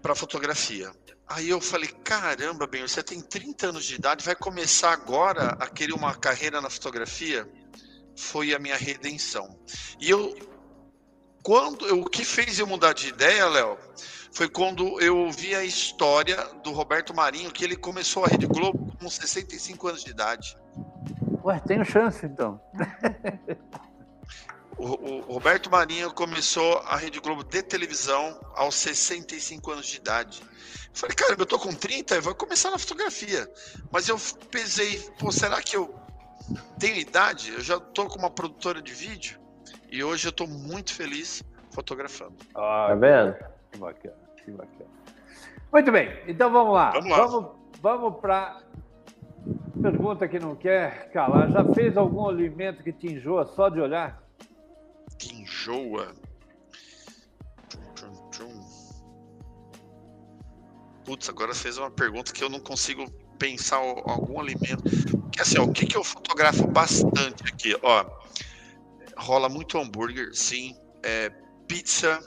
[0.00, 0.90] para fotografia.
[1.28, 5.68] Aí eu falei, caramba, bem, você tem 30 anos de idade, vai começar agora a
[5.68, 7.46] querer uma carreira na fotografia?
[8.16, 9.58] Foi a minha redenção.
[10.00, 10.34] E eu,
[11.42, 13.76] quando, eu, o que fez eu mudar de ideia, Léo,
[14.32, 18.96] foi quando eu vi a história do Roberto Marinho, que ele começou a Rede Globo
[18.96, 20.56] com 65 anos de idade.
[21.44, 22.58] Ué, tenho chance então.
[24.76, 30.40] O, o, Roberto Marinho começou a Rede Globo de televisão aos 65 anos de idade.
[30.40, 30.48] Eu
[30.92, 33.50] falei, cara, eu tô com 30, eu vou começar na fotografia.
[33.90, 34.16] Mas eu
[34.50, 35.92] pensei, pô, será que eu
[36.78, 37.52] tenho idade?
[37.52, 39.40] Eu já tô com uma produtora de vídeo
[39.90, 41.42] e hoje eu tô muito feliz
[41.72, 42.36] fotografando.
[42.54, 43.36] Ah, tá vendo?
[43.72, 44.90] Que bacana, que bacana.
[45.72, 46.92] Muito bem, então vamos lá.
[46.92, 47.26] Vamos, lá.
[47.26, 47.50] vamos,
[47.82, 48.62] vamos para
[49.80, 51.50] pergunta que não quer calar.
[51.50, 54.28] Já fez algum alimento que te enjoa só de olhar?
[55.18, 56.14] que enjoa.
[61.04, 64.82] Putz, agora fez uma pergunta que eu não consigo pensar algum alimento.
[65.22, 67.74] Porque assim, ó, o que, que eu fotografo bastante aqui?
[67.82, 68.06] Ó,
[69.16, 70.76] rola muito hambúrguer, sim.
[71.02, 71.30] É,
[71.66, 72.20] pizza.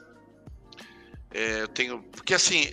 [1.31, 2.01] É, eu tenho.
[2.03, 2.69] Porque assim,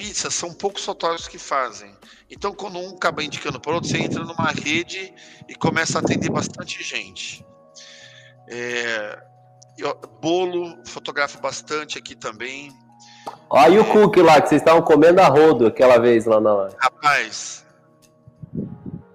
[0.00, 1.94] pizza são poucos fotógrafos que fazem.
[2.30, 5.12] Então, quando um acaba indicando para outro, você entra numa rede
[5.46, 7.44] e começa a atender bastante gente.
[8.48, 9.22] É,
[9.76, 12.72] eu, bolo, fotografo bastante aqui também.
[13.50, 16.70] Olha é, o cookie lá, que vocês estavam comendo a rodo aquela vez lá na.
[16.78, 17.66] Rapaz,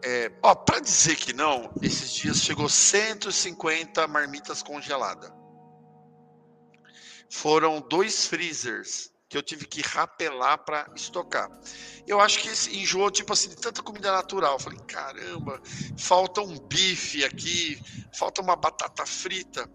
[0.04, 5.32] é, ó, pra dizer que não, esses dias chegou 150 marmitas congeladas.
[7.28, 11.50] Foram dois freezers que eu tive que rapelar para estocar.
[12.08, 14.54] Eu acho que esse enjoou, tipo assim, de tanta comida natural.
[14.54, 15.62] Eu falei, caramba,
[15.98, 17.78] falta um bife aqui,
[18.18, 19.70] falta uma batata frita.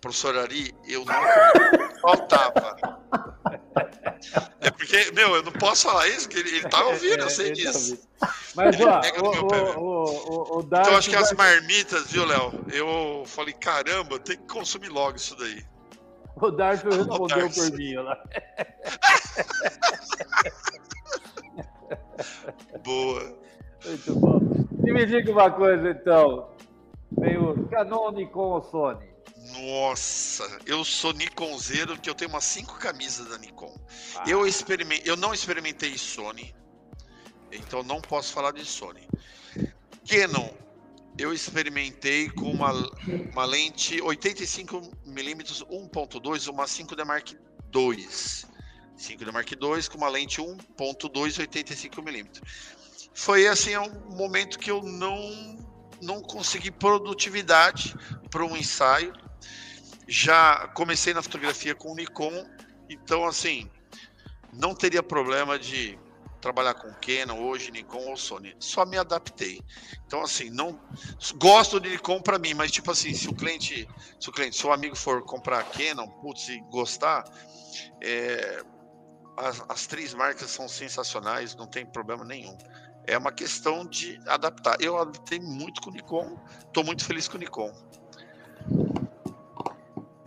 [0.00, 1.52] Professor Ari, eu nunca
[2.00, 2.78] faltava.
[4.60, 7.52] É porque, meu, eu não posso falar isso, porque ele, ele tá ouvindo, eu sei
[7.52, 7.98] disso.
[8.54, 12.64] Mas, ó, o, o, o, o Então, acho que as marmitas, viu, Léo?
[12.72, 15.62] Eu falei, caramba, tem que consumir logo isso daí.
[16.40, 18.20] O Darcio respondeu oh, por mim lá.
[22.84, 23.38] Boa.
[23.84, 24.40] Muito bom.
[24.86, 26.50] E me diga uma coisa, então.
[27.18, 29.10] Veio Canon, Nikon ou Sony?
[29.52, 33.74] Nossa, eu sou Nikonzeiro, que eu tenho umas cinco camisas da Nikon.
[34.16, 34.24] Ah.
[34.26, 36.54] Eu, experimentei, eu não experimentei Sony,
[37.50, 39.08] então não posso falar de Sony.
[40.06, 40.50] Canon,
[41.20, 42.72] eu experimentei com uma,
[43.32, 47.32] uma lente 85mm 1.2, uma 5D Mark
[47.74, 48.08] II.
[48.98, 52.42] 5D Mark II com uma lente 1.2 85mm.
[53.14, 55.68] Foi assim um momento que eu não
[56.00, 57.94] não consegui produtividade
[58.30, 59.12] para um ensaio.
[60.08, 62.46] Já comecei na fotografia com o Nikon,
[62.88, 63.70] então assim,
[64.52, 65.98] não teria problema de
[66.40, 68.54] trabalhar com Canon hoje, Nikon ou Sony.
[68.58, 69.60] Só me adaptei.
[70.06, 70.80] Então assim, não
[71.36, 73.88] gosto de Nikon para mim, mas tipo assim, se o cliente,
[74.18, 77.24] se o cliente, se o amigo for comprar Canon, putz, e gostar,
[78.02, 78.62] é,
[79.36, 82.56] as, as três marcas são sensacionais, não tem problema nenhum.
[83.06, 84.76] É uma questão de adaptar.
[84.80, 87.72] Eu adaptei muito com o Nikon, estou muito feliz com o Nikon.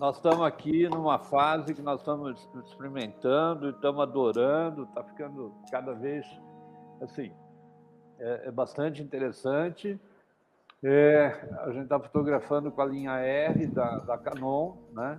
[0.03, 6.25] Nós estamos aqui numa fase que nós estamos experimentando, estamos adorando, está ficando cada vez
[7.01, 7.31] assim,
[8.19, 9.97] é, é bastante interessante.
[10.83, 11.27] É,
[11.61, 15.17] a gente está fotografando com a linha R da, da Canon, né?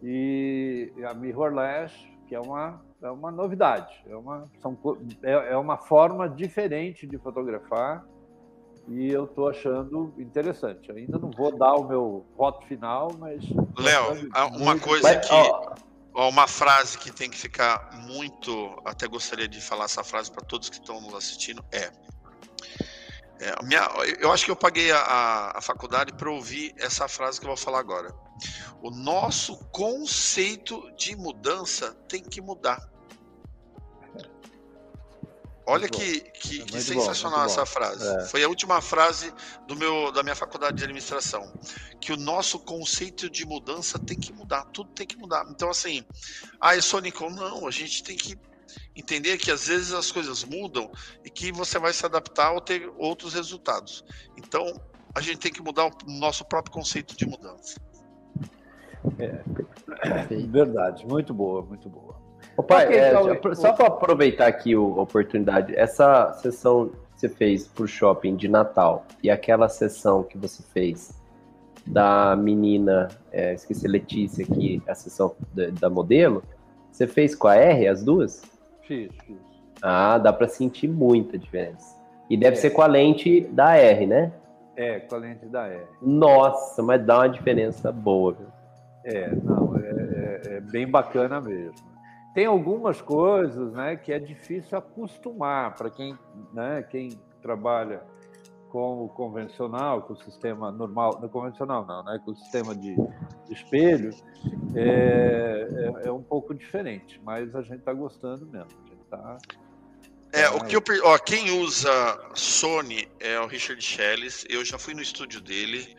[0.00, 1.92] E a mirrorless,
[2.28, 4.78] que é uma é uma novidade, é uma, são,
[5.24, 8.06] é, é uma forma diferente de fotografar
[8.88, 10.90] e eu estou achando interessante.
[10.92, 13.42] Ainda não vou dar o meu voto final, mas.
[13.78, 15.84] Léo, uma coisa que.
[16.14, 18.80] Uma frase que tem que ficar muito.
[18.84, 21.90] Até gostaria de falar essa frase para todos que estão nos assistindo: é.
[23.40, 23.88] é minha,
[24.20, 27.56] eu acho que eu paguei a, a faculdade para ouvir essa frase que eu vou
[27.56, 28.14] falar agora.
[28.82, 32.93] O nosso conceito de mudança tem que mudar.
[35.66, 38.06] Olha que, que, que sensacional bom, essa frase.
[38.06, 38.26] É.
[38.26, 39.32] Foi a última frase
[39.66, 41.50] do meu, da minha faculdade de administração.
[42.00, 45.46] Que o nosso conceito de mudança tem que mudar, tudo tem que mudar.
[45.48, 46.04] Então, assim,
[46.60, 47.30] ah, eu sou Nikon.
[47.30, 48.38] Não, a gente tem que
[48.94, 50.90] entender que às vezes as coisas mudam
[51.24, 54.04] e que você vai se adaptar ou ter outros resultados.
[54.36, 54.80] Então,
[55.14, 57.80] a gente tem que mudar o nosso próprio conceito de mudança.
[59.18, 59.42] É,
[60.48, 62.23] verdade, muito boa, muito boa.
[62.62, 67.66] Pai, okay, é, então, só para aproveitar aqui a oportunidade, essa sessão que você fez
[67.66, 71.12] pro shopping de Natal e aquela sessão que você fez
[71.86, 76.42] da menina, é, esqueci, Letícia aqui, a sessão da, da, modelo,
[76.90, 78.42] você fez com a R as duas?
[78.82, 79.36] Fiz, fiz.
[79.82, 81.94] Ah, dá para sentir muita diferença.
[82.30, 82.60] E deve é.
[82.60, 84.32] ser com a lente da R, né?
[84.76, 85.84] É, com a lente da R.
[86.00, 88.46] Nossa, mas dá uma diferença boa, viu?
[89.04, 91.93] É, não, é, é, é bem bacana mesmo.
[92.34, 96.18] Tem algumas coisas né, que é difícil acostumar para quem,
[96.52, 98.02] né, quem trabalha
[98.70, 102.96] com o convencional, com o sistema normal, não convencional não, né, com o sistema de,
[102.96, 104.10] de espelho,
[104.74, 105.68] é,
[106.02, 108.68] é, é, um pouco diferente, mas a gente está gostando mesmo.
[109.08, 109.38] Tá,
[110.32, 111.88] é, o que eu, ó, quem usa
[112.34, 114.44] Sony é o Richard Schelles.
[114.50, 115.96] Eu já fui no estúdio dele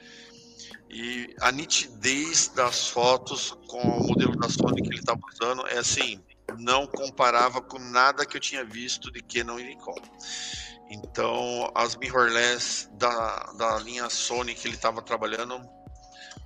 [0.95, 5.79] e a nitidez das fotos com o modelo da Sony que ele estava usando é
[5.79, 6.23] assim,
[6.57, 10.01] não comparava com nada que eu tinha visto de Canon e Nikon.
[10.89, 15.59] Então, as mirrorless da, da linha Sony que ele estava trabalhando,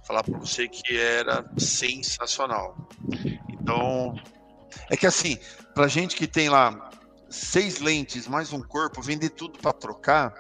[0.04, 2.76] falar para você que era sensacional.
[3.50, 4.16] Então,
[4.90, 5.38] é que assim,
[5.76, 6.90] para gente que tem lá
[7.30, 10.34] seis lentes mais um corpo, vender tudo para trocar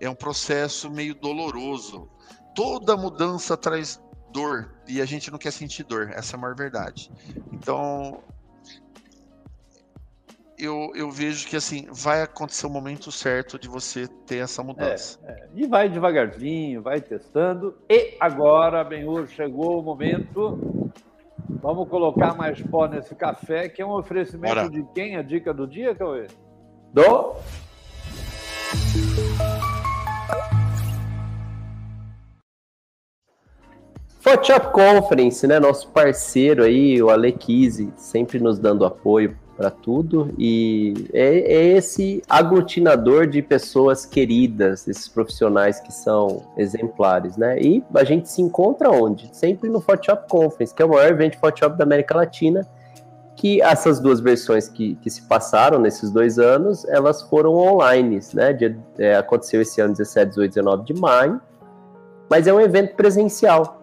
[0.00, 2.08] é um processo meio doloroso.
[2.54, 4.00] Toda mudança traz
[4.32, 7.10] dor e a gente não quer sentir dor, essa é a maior verdade.
[7.52, 8.22] Então,
[10.58, 15.18] eu, eu vejo que assim vai acontecer o momento certo de você ter essa mudança.
[15.24, 15.48] É, é.
[15.54, 17.76] E vai devagarzinho, vai testando.
[17.88, 20.90] E agora, Benhur, chegou o momento.
[21.62, 24.70] Vamos colocar mais pó nesse café, que é um oferecimento Bora.
[24.70, 25.16] de quem?
[25.16, 26.26] A dica do dia, Cauê?
[26.92, 27.36] Do
[34.30, 35.58] Photoshop Conference, né?
[35.58, 42.22] Nosso parceiro aí, o Alequise, sempre nos dando apoio para tudo e é, é, esse
[42.28, 47.60] aglutinador de pessoas queridas, esses profissionais que são exemplares, né?
[47.60, 49.28] E a gente se encontra onde?
[49.32, 52.64] Sempre no Photoshop Conference, que é o maior evento Photoshop da América Latina,
[53.34, 58.52] que essas duas versões que, que se passaram nesses dois anos, elas foram online, né?
[58.52, 61.40] De, é, aconteceu esse ano 17, 18, 19 de maio,
[62.30, 63.79] mas é um evento presencial,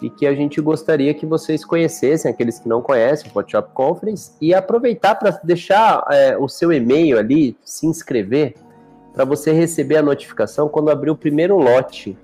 [0.00, 4.32] e que a gente gostaria que vocês conhecessem, aqueles que não conhecem o Photoshop Conference,
[4.40, 8.54] e aproveitar para deixar é, o seu e-mail ali, se inscrever,
[9.12, 12.16] para você receber a notificação quando abrir o primeiro lote.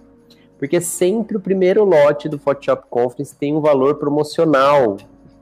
[0.59, 4.97] Porque sempre o primeiro lote do Photoshop Conference tem um valor promocional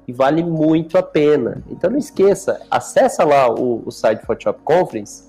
[0.09, 1.63] e vale muito a pena.
[1.71, 5.25] Então não esqueça, acessa lá o, o site Photoshop Conference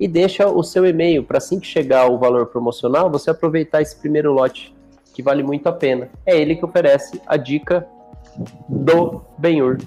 [0.00, 3.96] e deixa o seu e-mail para assim que chegar o valor promocional, você aproveitar esse
[3.96, 4.74] primeiro lote,
[5.18, 6.08] que vale muito a pena.
[6.24, 7.84] É ele que oferece a dica
[8.68, 9.78] do Benhur.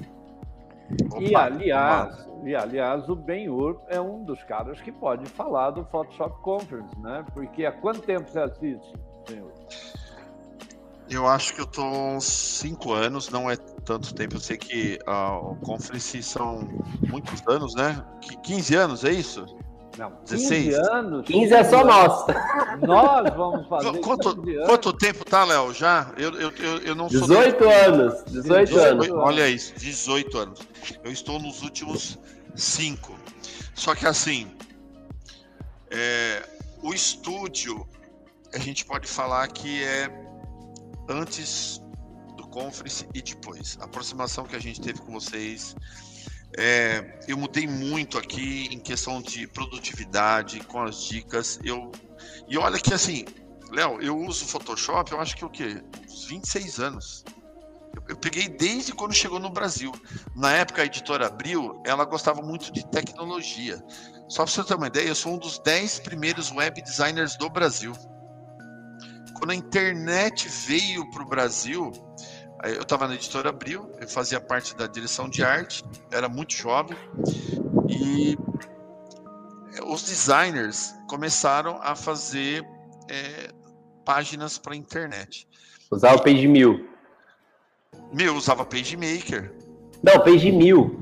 [1.22, 6.42] E aliás, e aliás, o Benhur é um dos caras que pode falar do Photoshop
[6.42, 7.24] Conference, né?
[7.34, 8.94] Porque há quanto tempo você assiste,
[9.26, 9.54] Benhur?
[11.10, 14.36] Eu acho que eu tô uns 5 anos, não é tanto tempo.
[14.36, 16.68] Eu sei que a uh, Conference são
[17.08, 18.04] muitos anos, né?
[18.44, 19.46] 15 anos, é isso?
[19.98, 21.26] Não, 16 15 anos.
[21.26, 22.26] 15 é só nós.
[22.82, 24.00] Nós vamos fazer.
[24.00, 24.36] Quanto,
[24.66, 25.74] quanto tempo tá, Léo?
[25.74, 26.12] Já?
[26.18, 27.70] Eu, eu, eu, eu não 18 sou.
[27.70, 28.24] anos.
[28.26, 29.10] 18, 18 anos.
[29.12, 30.60] Olha isso, 18 anos.
[31.04, 32.18] Eu estou nos últimos
[32.56, 33.18] 5.
[33.76, 34.52] Só que assim,
[35.90, 36.48] é,
[36.82, 37.86] o estúdio,
[38.54, 40.10] a gente pode falar que é
[41.10, 41.82] antes
[42.38, 43.78] do conference e depois.
[43.82, 45.76] A aproximação que a gente teve com vocês.
[46.58, 51.60] É, eu mudei muito aqui em questão de produtividade, com as dicas.
[51.64, 51.92] Eu,
[52.48, 53.26] e olha que assim,
[53.72, 55.82] Léo, eu uso Photoshop, eu acho que o quê?
[56.04, 57.24] Uns 26 anos.
[57.96, 59.92] Eu, eu peguei desde quando chegou no Brasil.
[60.36, 63.82] Na época, a editora Abril, ela gostava muito de tecnologia.
[64.28, 67.50] Só para você ter uma ideia, eu sou um dos 10 primeiros web designers do
[67.50, 67.94] Brasil.
[69.38, 71.92] Quando a internet veio para o Brasil,
[72.64, 76.98] eu estava na editora Abril, eu fazia parte da direção de arte, era muito jovem,
[77.90, 78.38] e
[79.88, 82.64] os designers começaram a fazer
[83.10, 83.52] é,
[84.06, 85.48] páginas para a internet.
[85.90, 86.90] Usava o Page Mil.
[88.14, 89.54] Meu, usava PageMaker.
[90.04, 91.00] Não, Page Mil.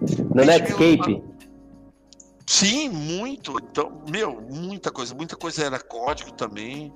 [0.00, 1.22] No Page Netscape.
[2.46, 3.58] Sim, muito.
[3.58, 5.14] Então, meu, muita coisa.
[5.14, 6.92] Muita coisa era código também.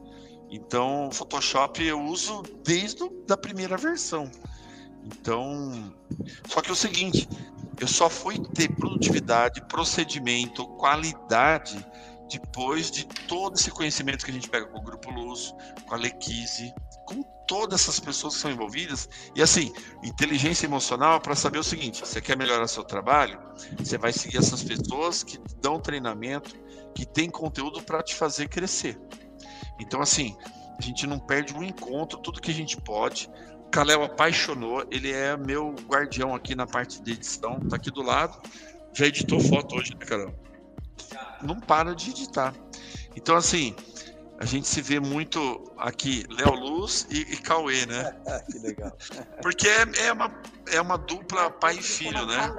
[0.53, 4.31] Então, Photoshop eu uso desde a primeira versão.
[5.03, 5.95] Então,
[6.47, 7.27] só que é o seguinte,
[7.81, 11.85] eu só fui ter produtividade, procedimento, qualidade
[12.31, 15.55] depois de todo esse conhecimento que a gente pega com o Grupo Luz,
[15.87, 16.73] com a Lequise,
[17.07, 19.09] com todas essas pessoas que são envolvidas.
[19.35, 19.73] E assim,
[20.03, 23.41] inteligência emocional para saber o seguinte: você quer melhorar seu trabalho,
[23.79, 26.55] você vai seguir essas pessoas que dão treinamento,
[26.95, 28.99] que tem conteúdo para te fazer crescer.
[29.78, 30.36] Então, assim,
[30.78, 33.31] a gente não perde um encontro, tudo que a gente pode.
[33.66, 38.03] O Kalel apaixonou, ele é meu guardião aqui na parte de edição, tá aqui do
[38.03, 38.40] lado.
[38.93, 40.35] Já editou foto hoje, né, Carol?
[41.43, 42.55] Não para de editar.
[43.16, 43.74] Então, assim,
[44.39, 48.12] a gente se vê muito aqui, Léo Luz e, e Cauê, né?
[48.51, 48.93] que legal.
[49.40, 50.43] Porque é, é, uma,
[50.73, 52.53] é uma dupla pai e filho, né?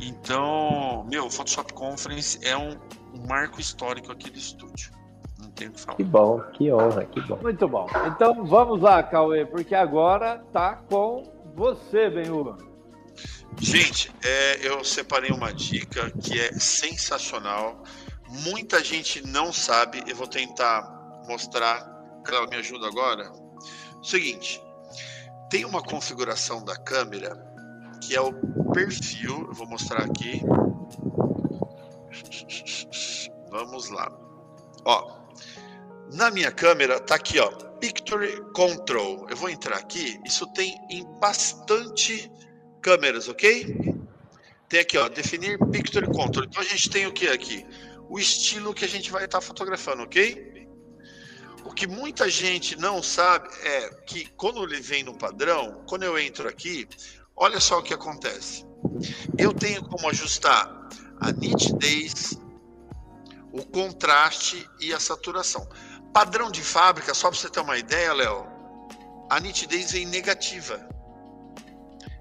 [0.00, 2.78] Então, meu, Photoshop Conference é um,
[3.14, 4.92] um marco histórico aqui do estúdio.
[5.62, 5.96] Tenho que falar.
[5.96, 7.38] Que bom, que honra, que bom.
[7.42, 7.86] Muito bom.
[8.06, 11.24] Então vamos lá, Cauê, porque agora tá com
[11.54, 12.56] você, Benhur.
[13.60, 17.82] Gente, é, eu separei uma dica que é sensacional
[18.32, 21.86] muita gente não sabe, eu vou tentar mostrar,
[22.26, 23.30] ela me ajuda agora.
[24.02, 24.62] Seguinte,
[25.50, 27.36] tem uma configuração da câmera
[28.00, 28.32] que é o
[28.72, 30.42] perfil, eu vou mostrar aqui.
[33.50, 34.10] Vamos lá.
[34.84, 35.21] Ó,
[36.12, 37.48] na minha câmera tá aqui, ó,
[37.78, 39.26] Picture Control.
[39.28, 42.30] Eu vou entrar aqui, isso tem em bastante
[42.80, 43.76] câmeras, ok?
[44.68, 46.44] Tem aqui, ó, definir Picture Control.
[46.44, 47.66] Então a gente tem o que aqui?
[48.12, 50.68] o estilo que a gente vai estar tá fotografando, ok?
[51.64, 56.18] O que muita gente não sabe é que quando ele vem no padrão, quando eu
[56.18, 56.86] entro aqui,
[57.34, 58.66] olha só o que acontece.
[59.38, 60.68] Eu tenho como ajustar
[61.20, 62.38] a nitidez,
[63.52, 65.68] o contraste e a saturação.
[66.12, 68.46] Padrão de fábrica, só para você ter uma ideia, Léo,
[69.30, 70.80] a nitidez é negativa.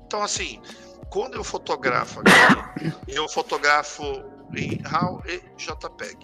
[0.05, 0.61] Então, assim,
[1.09, 4.03] quando eu fotografo aqui, eu fotografo
[4.55, 6.17] em RAW e JPEG.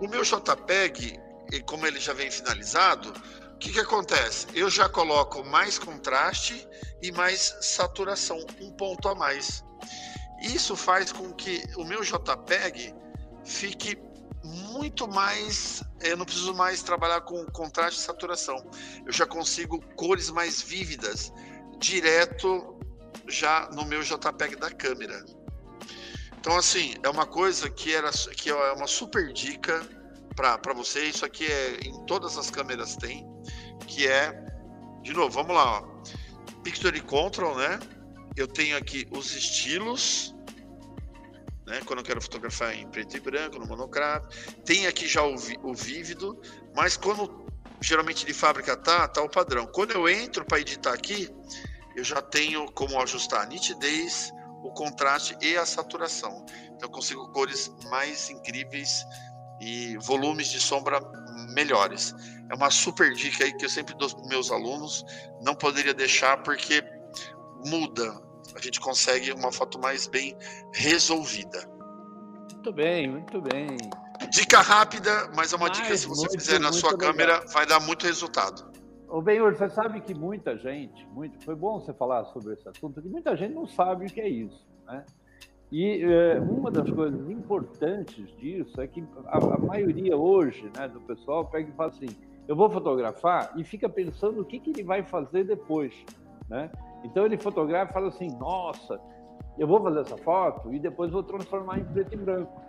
[0.00, 1.18] O meu JPEG,
[1.66, 3.12] como ele já vem finalizado,
[3.54, 4.46] o que, que acontece?
[4.54, 6.66] Eu já coloco mais contraste
[7.00, 9.64] e mais saturação, um ponto a mais.
[10.40, 12.92] Isso faz com que o meu JPEG
[13.44, 13.96] fique
[14.44, 15.82] muito mais.
[16.00, 18.68] Eu não preciso mais trabalhar com contraste e saturação.
[19.06, 21.32] Eu já consigo cores mais vívidas
[21.78, 22.78] direto
[23.28, 25.24] já no meu JPEG da câmera.
[26.38, 29.80] Então, assim, é uma coisa que, era, que é uma super dica
[30.34, 31.04] para você.
[31.04, 33.24] Isso aqui é em todas as câmeras tem,
[33.86, 34.32] que é,
[35.02, 35.92] de novo, vamos lá, ó.
[36.62, 37.78] Picture Control, né?
[38.36, 40.31] Eu tenho aqui os estilos,
[41.72, 41.80] né?
[41.86, 44.28] Quando eu quero fotografar em preto e branco, no monocrata.
[44.62, 46.38] Tem aqui já o, o vívido,
[46.76, 47.46] mas quando
[47.80, 49.66] geralmente de fábrica tá, tá o padrão.
[49.66, 51.30] Quando eu entro para editar aqui,
[51.96, 54.30] eu já tenho como ajustar a nitidez,
[54.62, 56.44] o contraste e a saturação.
[56.66, 59.02] Então eu consigo cores mais incríveis
[59.58, 61.00] e volumes de sombra
[61.54, 62.14] melhores.
[62.50, 65.04] É uma super dica aí que eu sempre dou para meus alunos.
[65.40, 66.84] Não poderia deixar porque
[67.64, 68.20] muda.
[68.54, 70.36] A gente consegue uma foto mais bem
[70.72, 71.66] resolvida.
[72.52, 73.76] Muito bem, muito bem.
[74.30, 77.10] Dica rápida, mas é uma mas, dica se você muito, fizer na sua legal.
[77.10, 78.70] câmera, vai dar muito resultado.
[79.08, 83.02] Ô, Benhur, você sabe que muita gente, muito, foi bom você falar sobre esse assunto,
[83.02, 85.04] que muita gente não sabe o que é isso, né?
[85.72, 91.00] E é, uma das coisas importantes disso é que a, a, maioria hoje, né, do
[91.00, 92.08] pessoal pega e fala assim,
[92.46, 95.94] eu vou fotografar e fica pensando o que, que ele vai fazer depois,
[96.48, 96.70] né?
[97.04, 99.00] Então ele fotografa e fala assim, nossa,
[99.58, 102.62] eu vou fazer essa foto e depois vou transformar em preto e branco.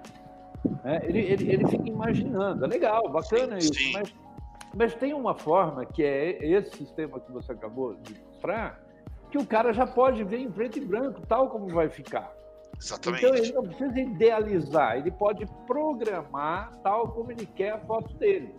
[0.84, 4.16] É, ele, ele, ele fica imaginando, é legal, bacana sim, isso, Mas,
[4.74, 8.82] mas tem uma forma que é esse sistema que você acabou de mostrar,
[9.30, 12.32] que o cara já pode ver em preto e branco, tal como vai ficar.
[12.80, 13.26] Exatamente.
[13.26, 18.54] Então ele não precisa idealizar, ele pode programar tal como ele quer a foto dele.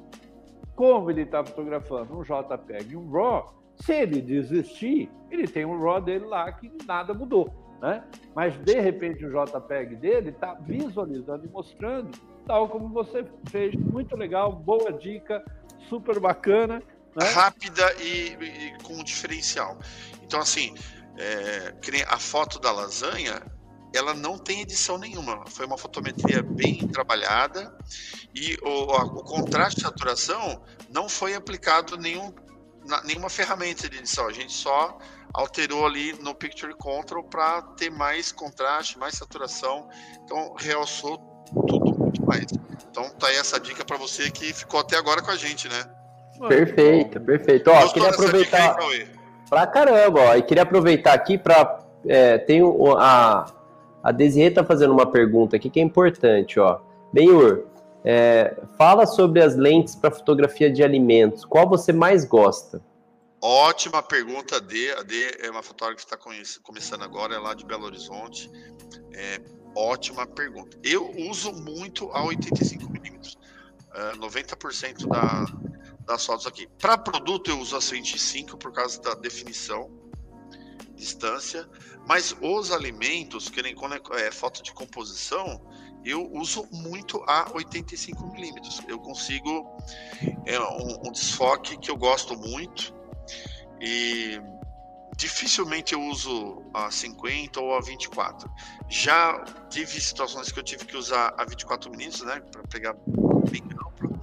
[0.75, 5.81] Como ele está fotografando um JPEG e um RAW, se ele desistir, ele tem um
[5.81, 8.03] RAW dele lá que nada mudou né?
[8.35, 13.75] Mas de repente o JPEG dele está visualizando e mostrando, tal como você fez.
[13.75, 15.45] Muito legal, boa dica,
[15.87, 16.83] super bacana.
[17.15, 17.29] Né?
[17.29, 19.79] Rápida e, e, com diferencial.
[20.23, 20.75] Então, assim,
[21.19, 21.75] é,
[22.09, 23.43] a foto da lasanha,
[23.95, 25.45] ela não tem edição nenhuma.
[25.47, 27.77] Foi uma fotometria bem trabalhada
[28.35, 32.33] e o, o contraste de saturação não foi aplicado nenhum,
[33.05, 34.27] nenhuma ferramenta de edição.
[34.27, 34.99] A gente só
[35.33, 39.89] alterou ali no Picture Control para ter mais contraste, mais saturação.
[40.25, 41.19] Então, realçou
[41.67, 42.47] tudo muito mais.
[42.91, 45.85] Então, tá aí essa dica para você que ficou até agora com a gente, né?
[46.49, 47.71] Perfeito, perfeito.
[47.71, 48.77] Ó, queria aproveitar
[49.49, 52.61] para caramba, ó, e queria aproveitar aqui para é, tem
[52.99, 53.47] a
[54.05, 56.79] a Desirê tá fazendo uma pergunta aqui que é importante, ó.
[57.11, 57.65] Benhur,
[58.05, 61.45] é, fala sobre as lentes para fotografia de alimentos.
[61.45, 62.83] Qual você mais gosta?
[63.41, 64.93] Ótima pergunta, D.
[64.93, 68.51] A D é uma fotógrafa que está começando agora, é lá de Belo Horizonte.
[69.13, 69.41] É,
[69.75, 70.79] ótima pergunta.
[70.83, 73.37] Eu uso muito a 85mm.
[73.95, 75.47] Uh, 90% da,
[76.05, 76.67] das fotos aqui.
[76.81, 79.91] Para produto, eu uso a 105 por causa da definição,
[80.95, 81.69] distância.
[82.07, 85.61] Mas os alimentos, que nem quando é, é foto de composição,
[86.05, 88.85] eu uso muito a 85mm.
[88.89, 89.67] Eu consigo
[90.45, 92.95] é, um, um desfoque que eu gosto muito
[93.81, 94.41] e
[95.17, 98.51] dificilmente eu uso a 50 ou a 24.
[98.89, 102.95] Já tive situações que eu tive que usar a 24 minutos, né, para pegar
[103.51, 104.19] bem amplo,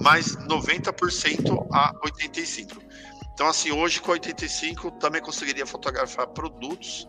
[0.00, 2.80] mas 90% a 85.
[3.34, 7.08] Então assim, hoje com a 85 também conseguiria fotografar produtos.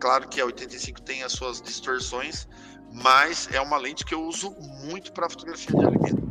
[0.00, 2.46] Claro que a 85 tem as suas distorções,
[2.92, 4.54] mas é uma lente que eu uso
[4.84, 6.28] muito para fotografia de alimento.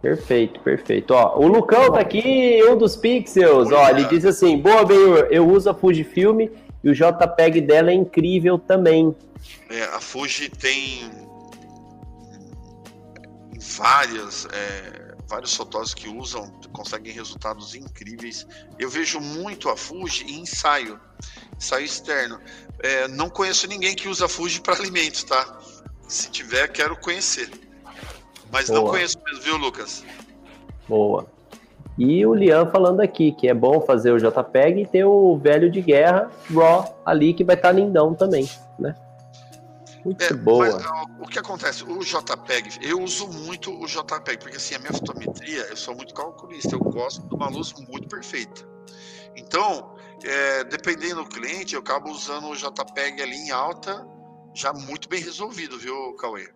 [0.00, 1.12] Perfeito, perfeito.
[1.12, 3.70] Ó, o Lucão tá aqui, um dos pixels.
[3.70, 6.48] Ó, ele diz assim: Boa, Benhur, eu uso a Fujifilm
[6.82, 9.14] e o JPEG dela é incrível também.
[9.68, 11.10] É, a Fuji tem
[13.76, 14.99] várias, é,
[15.30, 18.46] vários fotógrafos que usam, conseguem resultados incríveis.
[18.78, 21.00] Eu vejo muito a Fuji em ensaio,
[21.56, 22.40] ensaio externo.
[22.80, 25.60] É, não conheço ninguém que usa a Fuji para alimentos, tá?
[26.08, 27.48] Se tiver, quero conhecer.
[28.50, 28.80] Mas Boa.
[28.80, 30.04] não conheço mesmo, viu, Lucas?
[30.88, 31.26] Boa.
[31.96, 35.70] E o Lian falando aqui que é bom fazer o JPEG e ter o velho
[35.70, 38.48] de guerra RAW ali que vai estar tá lindão também,
[38.78, 38.96] né?
[40.04, 40.78] Muito é, boa.
[40.78, 41.84] Mas, o que acontece?
[41.84, 46.14] O JPEG, eu uso muito o JPEG, porque assim, a minha fotometria, eu sou muito
[46.14, 48.66] calculista, eu gosto de uma luz muito perfeita.
[49.36, 54.06] Então, é, dependendo do cliente, eu acabo usando o JPEG ali em alta,
[54.54, 56.48] já muito bem resolvido, viu, Cauê?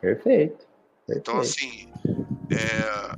[0.00, 0.66] Perfeito.
[1.08, 1.88] Então, assim,
[2.50, 3.16] é,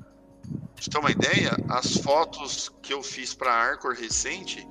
[0.77, 4.67] você ter uma ideia, as fotos que eu fiz para Arcor recente,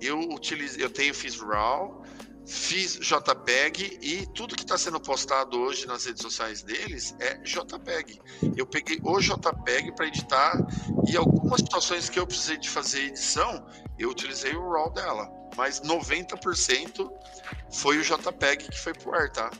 [0.00, 2.03] eu utilizei, eu tenho fiz RAW,
[2.46, 8.20] fiz JPEG e tudo que está sendo postado hoje nas redes sociais deles é JPEG.
[8.56, 10.66] Eu peguei o JPEG para editar
[11.08, 13.66] e algumas situações que eu precisei de fazer edição,
[13.98, 17.10] eu utilizei o RAW dela, mas 90%
[17.72, 19.50] foi o JPEG que foi pro ar, tá?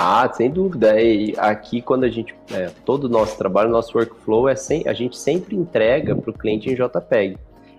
[0.00, 1.00] Ah, sem dúvida.
[1.00, 2.32] E aqui, quando a gente.
[2.52, 6.32] É, todo o nosso trabalho, nosso workflow, é sem, a gente sempre entrega para o
[6.32, 7.36] cliente em JPEG.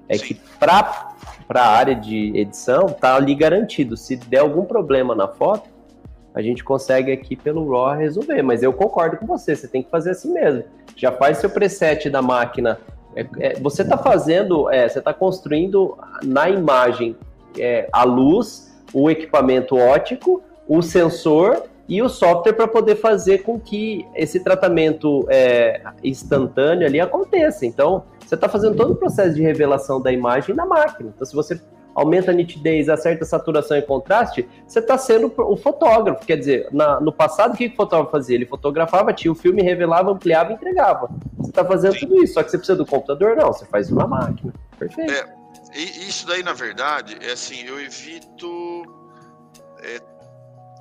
[0.09, 0.25] É Sim.
[0.25, 1.13] que para
[1.49, 3.95] a área de edição, tá ali garantido.
[3.95, 5.69] Se der algum problema na foto,
[6.33, 8.41] a gente consegue aqui pelo RAW resolver.
[8.41, 10.63] Mas eu concordo com você, você tem que fazer assim mesmo.
[10.95, 12.79] Já faz seu preset da máquina.
[13.15, 17.15] É, é, você está fazendo, é, você está construindo na imagem
[17.57, 23.59] é, a luz, o equipamento ótico o sensor e o software para poder fazer com
[23.59, 27.65] que esse tratamento é, instantâneo ali aconteça.
[27.65, 31.11] Então, você está fazendo todo o processo de revelação da imagem na máquina.
[31.13, 31.59] Então, se você
[31.95, 36.23] aumenta a nitidez, acerta a saturação e contraste, você está sendo o fotógrafo.
[36.27, 38.35] Quer dizer, na, no passado, o que, o fotógrafo fazia?
[38.35, 41.09] Ele fotografava, tinha o filme, revelava, ampliava e entregava.
[41.39, 42.01] Você está fazendo Sim.
[42.01, 43.35] tudo isso, só que você precisa do computador?
[43.35, 44.53] Não, você faz uma máquina.
[44.77, 45.11] Perfeito.
[45.11, 45.25] É,
[45.75, 48.47] isso daí, na verdade, é assim, eu evito
[49.81, 49.99] é,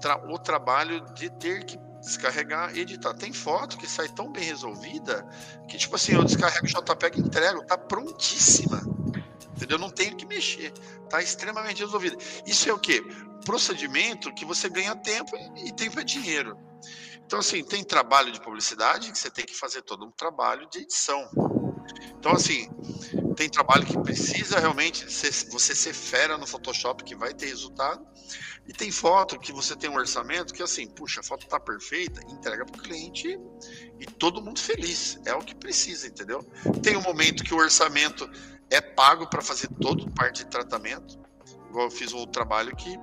[0.00, 3.14] tra o trabalho de ter que descarregar e editar.
[3.14, 5.26] Tem foto que sai tão bem resolvida
[5.68, 8.80] que, tipo assim, eu descarrego o JPEG e entrego, tá prontíssima.
[9.56, 9.78] Entendeu?
[9.78, 10.72] Não tenho que mexer.
[11.10, 12.16] Tá extremamente resolvida.
[12.46, 13.02] Isso é o quê?
[13.44, 16.56] Procedimento que você ganha tempo e tempo é dinheiro.
[17.26, 20.78] Então, assim, tem trabalho de publicidade que você tem que fazer todo um trabalho de
[20.78, 21.28] edição.
[22.18, 22.68] Então, assim,
[23.36, 28.06] tem trabalho que precisa realmente ser, você ser fera no Photoshop que vai ter resultado.
[28.68, 32.20] E tem foto que você tem um orçamento que, assim, puxa, a foto tá perfeita,
[32.30, 33.40] entrega para o cliente
[33.98, 35.18] e todo mundo feliz.
[35.24, 36.44] É o que precisa, entendeu?
[36.82, 38.30] Tem um momento que o orçamento
[38.70, 41.18] é pago para fazer toda parte de tratamento.
[41.70, 42.94] Igual eu fiz um trabalho que.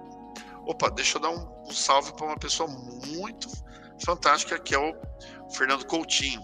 [0.67, 3.49] Opa, deixa eu dar um, um salve para uma pessoa muito
[4.03, 4.93] fantástica, que é o
[5.49, 6.41] Fernando Coutinho.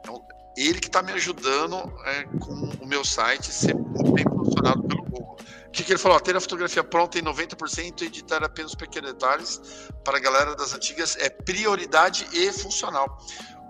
[0.00, 0.26] Então,
[0.56, 4.24] ele que está me ajudando é, com o meu site ser muito bem
[4.72, 5.36] pelo Google.
[5.66, 6.18] O que, que ele falou?
[6.20, 9.60] ter a fotografia pronta em 90% e editar apenas pequenos detalhes
[10.02, 13.18] para a galera das antigas é prioridade e funcional.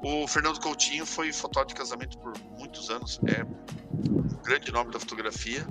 [0.03, 5.01] O Fernando Coutinho foi fotógrafo de casamento por muitos anos, é um grande nome da
[5.01, 5.67] fotografia.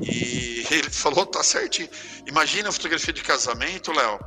[0.00, 1.88] E ele falou, tá certinho.
[2.26, 4.18] Imagina a fotografia de casamento, Léo.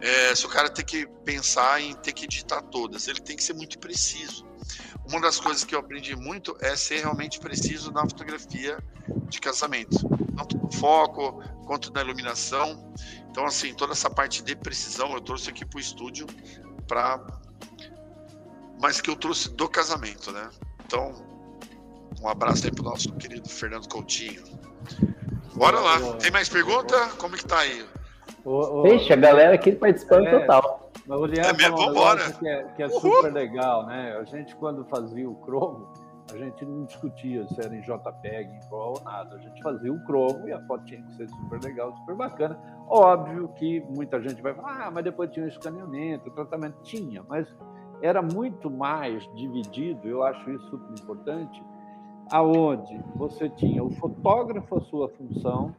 [0.00, 3.42] É, se o cara tem que pensar em ter que editar todas, ele tem que
[3.42, 4.46] ser muito preciso
[5.08, 8.78] uma das coisas que eu aprendi muito é ser realmente preciso na fotografia
[9.28, 12.92] de casamento, tanto no foco quanto na iluminação.
[13.30, 16.26] Então, assim, toda essa parte de precisão eu trouxe aqui para o estúdio
[16.88, 17.24] para,
[18.80, 20.48] mas que eu trouxe do casamento, né?
[20.84, 21.14] Então,
[22.20, 24.42] um abraço aí para o nosso querido Fernando Coutinho.
[25.54, 26.14] Bora lá.
[26.14, 27.08] Tem mais pergunta?
[27.18, 27.84] Como que tá aí?
[28.84, 30.85] Deixa a galera aqui participando é, total.
[31.06, 32.32] Mas o Leandro é mesmo, vambora.
[32.32, 34.16] Que é, que é super legal, né?
[34.16, 35.88] A gente, quando fazia o cromo,
[36.32, 39.36] a gente não discutia se era em JPEG, em RAW ou nada.
[39.36, 42.58] A gente fazia o cromo e a foto tinha que ser super legal, super bacana.
[42.88, 46.82] Óbvio que muita gente vai falar, ah, mas depois tinha o escaneamento, o tratamento.
[46.82, 47.46] Tinha, mas
[48.02, 51.62] era muito mais dividido, eu acho isso super importante,
[52.30, 55.74] aonde você tinha o fotógrafo a sua função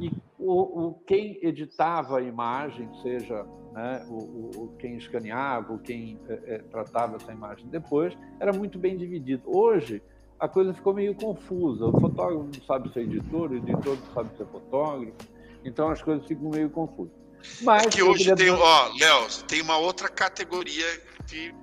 [0.00, 0.10] e
[0.44, 6.54] o, o quem editava a imagem, seja né, o, o, quem escaneava, o quem é,
[6.54, 9.42] é, tratava essa imagem depois, era muito bem dividido.
[9.46, 10.02] Hoje,
[10.38, 11.86] a coisa ficou meio confusa.
[11.86, 15.16] O fotógrafo não sabe ser editor, o editor não sabe ser fotógrafo,
[15.64, 17.14] então as coisas ficam meio confusas.
[17.62, 18.36] Mas, é que hoje queria...
[18.36, 20.86] tem, ó, Léo, tem uma outra categoria
[21.26, 21.54] que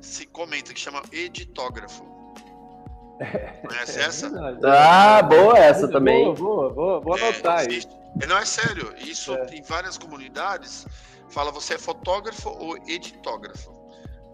[0.00, 2.04] se comenta que chama editógrafo.
[3.66, 4.30] Conhece é, essa?
[4.64, 6.24] ah, boa essa também.
[6.34, 7.82] Boa, boa, boa, vou é, anotar aí.
[8.28, 8.94] Não, é sério.
[8.98, 9.54] Isso é.
[9.54, 10.86] em várias comunidades
[11.28, 13.76] fala você é fotógrafo ou editógrafo.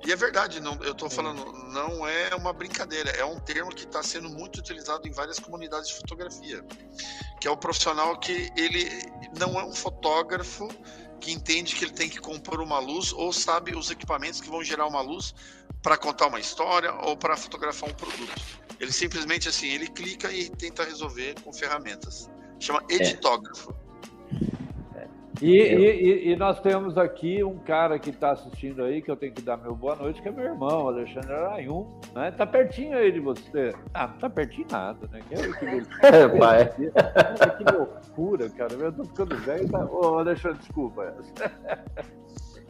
[0.06, 3.84] E é verdade, não, eu estou falando, não é uma brincadeira, é um termo que
[3.84, 6.62] está sendo muito utilizado em várias comunidades de fotografia,
[7.40, 8.86] que é o profissional que ele
[9.38, 10.68] não é um fotógrafo
[11.18, 14.62] que entende que ele tem que compor uma luz ou sabe os equipamentos que vão
[14.62, 15.34] gerar uma luz
[15.82, 18.63] para contar uma história ou para fotografar um produto.
[18.84, 22.30] Ele simplesmente assim, ele clica e tenta resolver com ferramentas.
[22.60, 22.96] Chama é.
[22.96, 23.74] editógrafo.
[25.40, 29.32] E, e, e, nós temos aqui um cara que está assistindo aí, que eu tenho
[29.32, 31.86] que dar meu boa noite, que é meu irmão, Alexandre Arayum.
[32.14, 32.30] Né?
[32.30, 33.74] Tá pertinho aí de você.
[33.92, 35.20] Ah, não tá pertinho nada, né?
[35.28, 36.68] Que, que, é, pai.
[36.76, 38.74] que loucura, cara.
[38.74, 39.68] Eu tô ficando velho.
[39.68, 39.84] Tá...
[39.86, 41.14] Ô, Alexandre, desculpa.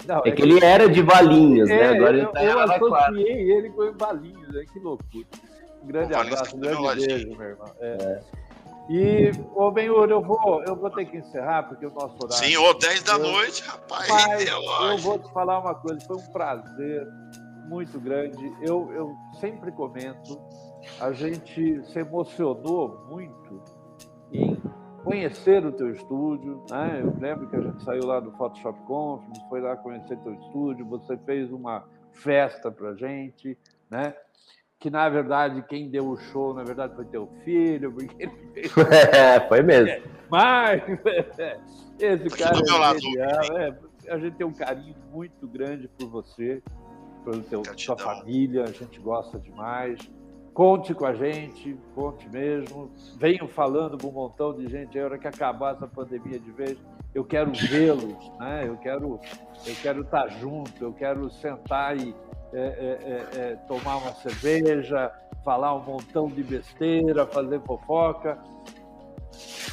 [0.07, 1.77] Não, é, é que ele era de Valinhos, né?
[1.77, 1.97] é, né?
[1.97, 4.65] Agora eu, ele tá eu associei ele com Valinhos, né?
[4.73, 5.27] Que loucura.
[5.85, 7.71] Um grande abraço, um grande beijo, meu irmão.
[7.79, 7.97] É.
[8.03, 8.23] É.
[8.89, 12.45] E, ô Benhur, eu vou, eu vou ter que encerrar, porque o nosso horário.
[12.45, 14.09] Sim, ô, 10 da eu, noite, rapaz.
[14.09, 17.07] Mas eu vou te falar uma coisa, foi um prazer
[17.67, 18.53] muito grande.
[18.61, 20.39] Eu, eu sempre comento,
[21.01, 23.63] a gente se emocionou muito
[24.33, 24.61] em
[25.03, 27.01] conhecer o teu estúdio, né?
[27.03, 30.85] Eu lembro que a gente saiu lá do Photoshop Conference, foi lá conhecer teu estúdio,
[30.87, 33.57] você fez uma festa pra gente,
[33.91, 34.15] né?
[34.85, 38.77] Que na verdade quem deu o show, na verdade, foi teu filho, porque ele fez...
[38.77, 39.89] É, foi mesmo.
[39.89, 40.83] É, mas
[41.99, 43.75] esse cara é genial, é,
[44.11, 46.63] a gente tem um carinho muito grande por você,
[47.25, 49.99] pela sua família, a gente gosta demais.
[50.53, 52.91] Conte com a gente, conte mesmo.
[53.17, 54.99] Venham falando com um montão de gente.
[54.99, 56.77] A hora que acabar essa pandemia de vez,
[57.15, 58.69] eu quero vê-los, né?
[58.69, 59.19] eu, quero,
[59.67, 62.15] eu quero estar junto, eu quero sentar e
[62.55, 65.13] é, é, é, é, tomar uma cerveja,
[65.45, 68.39] falar um montão de besteira, fazer fofoca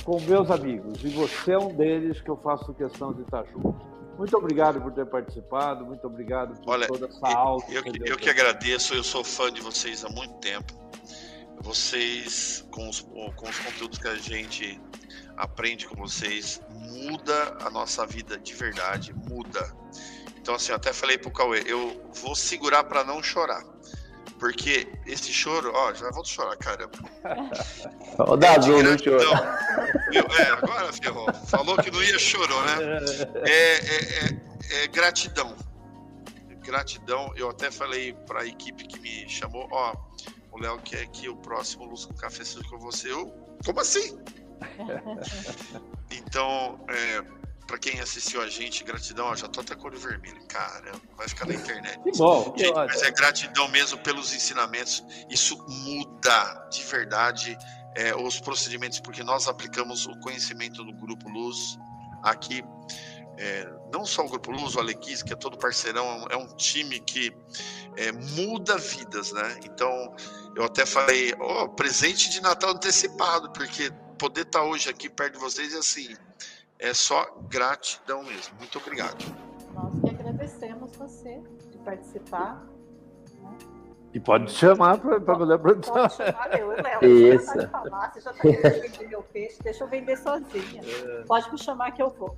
[0.03, 1.03] com meus amigos.
[1.03, 3.91] E você é um deles que eu faço questão de estar junto.
[4.17, 7.63] Muito obrigado por ter participado, muito obrigado por Olha, toda essa aula.
[7.69, 10.73] Eu, eu, eu que agradeço, eu sou fã de vocês há muito tempo.
[11.61, 14.81] Vocês, com os, com os conteúdos que a gente
[15.37, 19.71] aprende com vocês, muda a nossa vida de verdade, muda.
[20.41, 23.63] Então, assim, eu até falei pro Cauê, eu vou segurar para não chorar.
[24.39, 26.97] Porque esse choro, ó, já vou chorar, caramba.
[28.27, 29.35] O Dado é não chorou.
[29.35, 31.31] É, agora ferrou.
[31.45, 32.77] Falou que não ia, chorou, né?
[33.45, 35.55] É, é, é, é gratidão.
[36.63, 37.31] Gratidão.
[37.35, 39.93] Eu até falei para a equipe que me chamou, ó,
[40.51, 43.11] o Léo quer que o próximo Luz com Café seja com você.
[43.11, 43.31] Eu,
[43.63, 44.19] como assim?
[46.11, 47.40] então, é,
[47.71, 51.45] para quem assistiu a gente, gratidão, ó, já tô até cor vermelho, cara, vai ficar
[51.45, 51.97] na internet.
[52.03, 57.57] Que bom, gente, mas é gratidão mesmo pelos ensinamentos, isso muda de verdade
[57.95, 61.79] é, os procedimentos, porque nós aplicamos o conhecimento do Grupo Luz
[62.23, 62.61] aqui,
[63.37, 66.99] é, não só o Grupo Luz, o Alequis, que é todo parceirão, é um time
[66.99, 67.33] que
[67.95, 69.59] é, muda vidas, né?
[69.63, 70.13] Então,
[70.57, 75.09] eu até falei, ó, oh, presente de Natal antecipado, porque poder estar tá hoje aqui
[75.09, 76.17] perto de vocês é assim,
[76.81, 78.57] é só gratidão mesmo.
[78.57, 79.23] Muito obrigado.
[79.73, 82.65] Nós que agradecemos você de participar.
[83.39, 83.57] Né?
[84.13, 85.91] E pode chamar para poder produzir.
[85.91, 87.35] Pode chamar eu, Léo.
[87.35, 87.45] Isso.
[87.45, 90.81] Você falar, você já está querendo vender meu peixe, deixa eu vender sozinha.
[90.83, 91.23] É.
[91.23, 92.35] Pode me chamar que eu vou.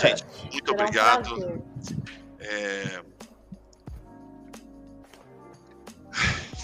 [0.00, 1.34] Gente, muito Será obrigado.
[1.34, 1.62] Um
[2.40, 3.02] é,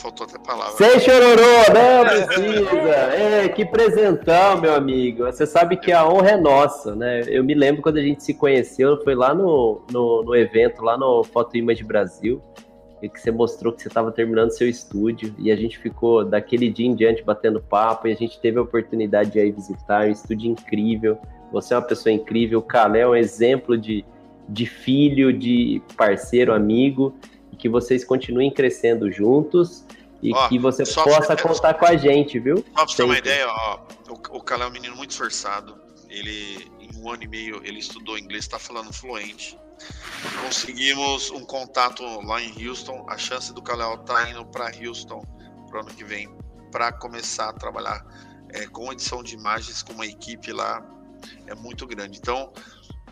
[0.05, 0.73] faltou até palavra.
[0.73, 2.91] Sem chororô, não precisa.
[2.91, 5.25] É, que presentão, meu amigo.
[5.25, 7.23] Você sabe que a honra é nossa, né?
[7.27, 10.99] Eu me lembro quando a gente se conheceu, foi lá no, no, no evento, lá
[10.99, 12.43] no Foto Image Brasil,
[13.01, 16.69] e que você mostrou que você estava terminando seu estúdio, e a gente ficou daquele
[16.69, 20.11] dia em diante batendo papo, e a gente teve a oportunidade de ir visitar, um
[20.11, 21.19] estúdio incrível.
[21.51, 24.05] Você é uma pessoa incrível, o Calé é um exemplo de,
[24.47, 27.15] de filho, de parceiro, amigo,
[27.65, 29.87] que vocês continuem crescendo juntos
[30.23, 32.59] e ó, que você possa contar com a gente, viu?
[32.59, 33.81] Só pra você ter uma ideia, ó,
[34.11, 35.75] o, o Calé é um menino muito esforçado.
[36.11, 39.59] Ele, em um ano e meio, ele estudou inglês, está falando fluente.
[40.45, 43.07] Conseguimos um contato lá em Houston.
[43.09, 45.25] A chance do Calé tá indo para Houston
[45.71, 46.29] pro ano que vem
[46.71, 48.05] para começar a trabalhar
[48.51, 50.87] é, com edição de imagens com uma equipe lá
[51.47, 52.19] é muito grande.
[52.19, 52.53] Então,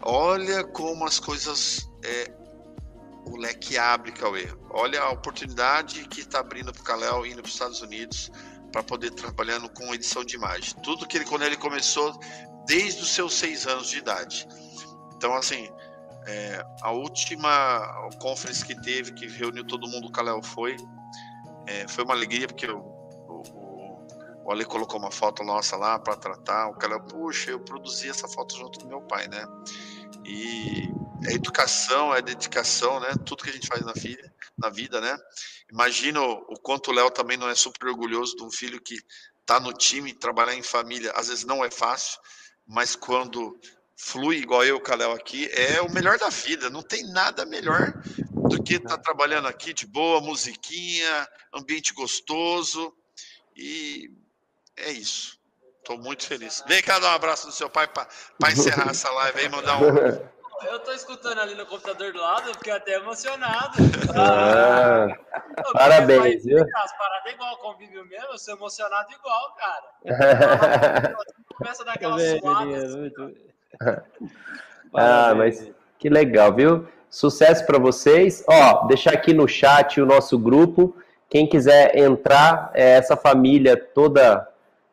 [0.03, 2.42] olha como as coisas é,
[3.25, 4.49] o leque abre, Cauê.
[4.71, 8.31] Olha a oportunidade que está abrindo para o Kalel indo para os Estados Unidos
[8.73, 10.75] para poder trabalhando com edição de imagem.
[10.83, 12.19] Tudo que ele, quando ele começou,
[12.67, 14.49] desde os seus seis anos de idade.
[15.17, 15.71] Então, assim,
[16.27, 20.77] é, a última conference que teve, que reuniu todo mundo, o Kalel foi,
[21.67, 24.07] é, foi uma alegria, porque o, o,
[24.45, 26.69] o Ale colocou uma foto nossa lá para tratar.
[26.69, 29.45] O Kalel, puxa, eu produzi essa foto junto com meu pai, né?
[30.25, 30.89] E
[31.27, 33.15] é educação, é dedicação, né?
[33.25, 35.17] Tudo que a gente faz na vida, na vida, né?
[35.71, 38.97] Imagina o quanto o Léo também não é super orgulhoso de um filho que
[39.45, 42.21] tá no time, trabalhar em família, às vezes não é fácil,
[42.67, 43.59] mas quando
[43.97, 46.69] flui igual eu, Caléo aqui, é o melhor da vida.
[46.71, 48.01] Não tem nada melhor
[48.49, 52.93] do que estar tá trabalhando aqui de boa, musiquinha, ambiente gostoso
[53.57, 54.11] e
[54.77, 55.39] é isso.
[55.83, 56.63] Estou muito feliz.
[56.69, 58.07] Vem cá dar um abraço do seu pai para
[58.53, 60.33] encerrar essa live aí, mandar um.
[60.71, 63.73] Eu tô escutando ali no computador do lado, fiquei até emocionado.
[64.15, 65.09] Ah,
[65.73, 66.59] parabéns, viu?
[66.61, 71.17] As paradas é igual, convívio mesmo, eu sou emocionado igual, cara.
[71.59, 74.05] Começa a dar aquela suada.
[74.95, 75.69] Ah, mas
[75.99, 76.87] que legal, viu?
[77.11, 78.45] Sucesso para vocês.
[78.47, 80.95] Ó, deixar aqui no chat o nosso grupo.
[81.31, 84.47] Quem quiser entrar, é essa família toda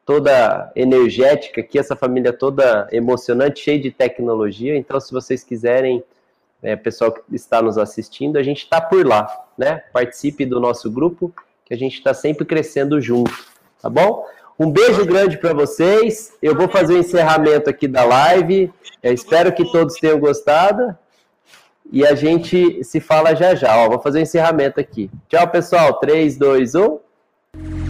[0.10, 4.76] toda energética aqui, essa família toda emocionante, cheia de tecnologia.
[4.76, 6.04] Então, se vocês quiserem,
[6.64, 9.84] é, pessoal que está nos assistindo, a gente está por lá, né?
[9.94, 11.32] Participe do nosso grupo,
[11.64, 13.32] que a gente está sempre crescendo junto,
[13.80, 14.26] tá bom?
[14.58, 16.34] Um beijo grande para vocês.
[16.42, 18.74] Eu vou fazer o encerramento aqui da live.
[19.04, 20.98] Eu espero que todos tenham gostado.
[21.92, 23.78] E a gente se fala já já.
[23.78, 25.12] Ó, vou fazer o encerramento aqui.
[25.28, 26.00] Tchau, pessoal.
[26.00, 27.89] 3, 2, 1.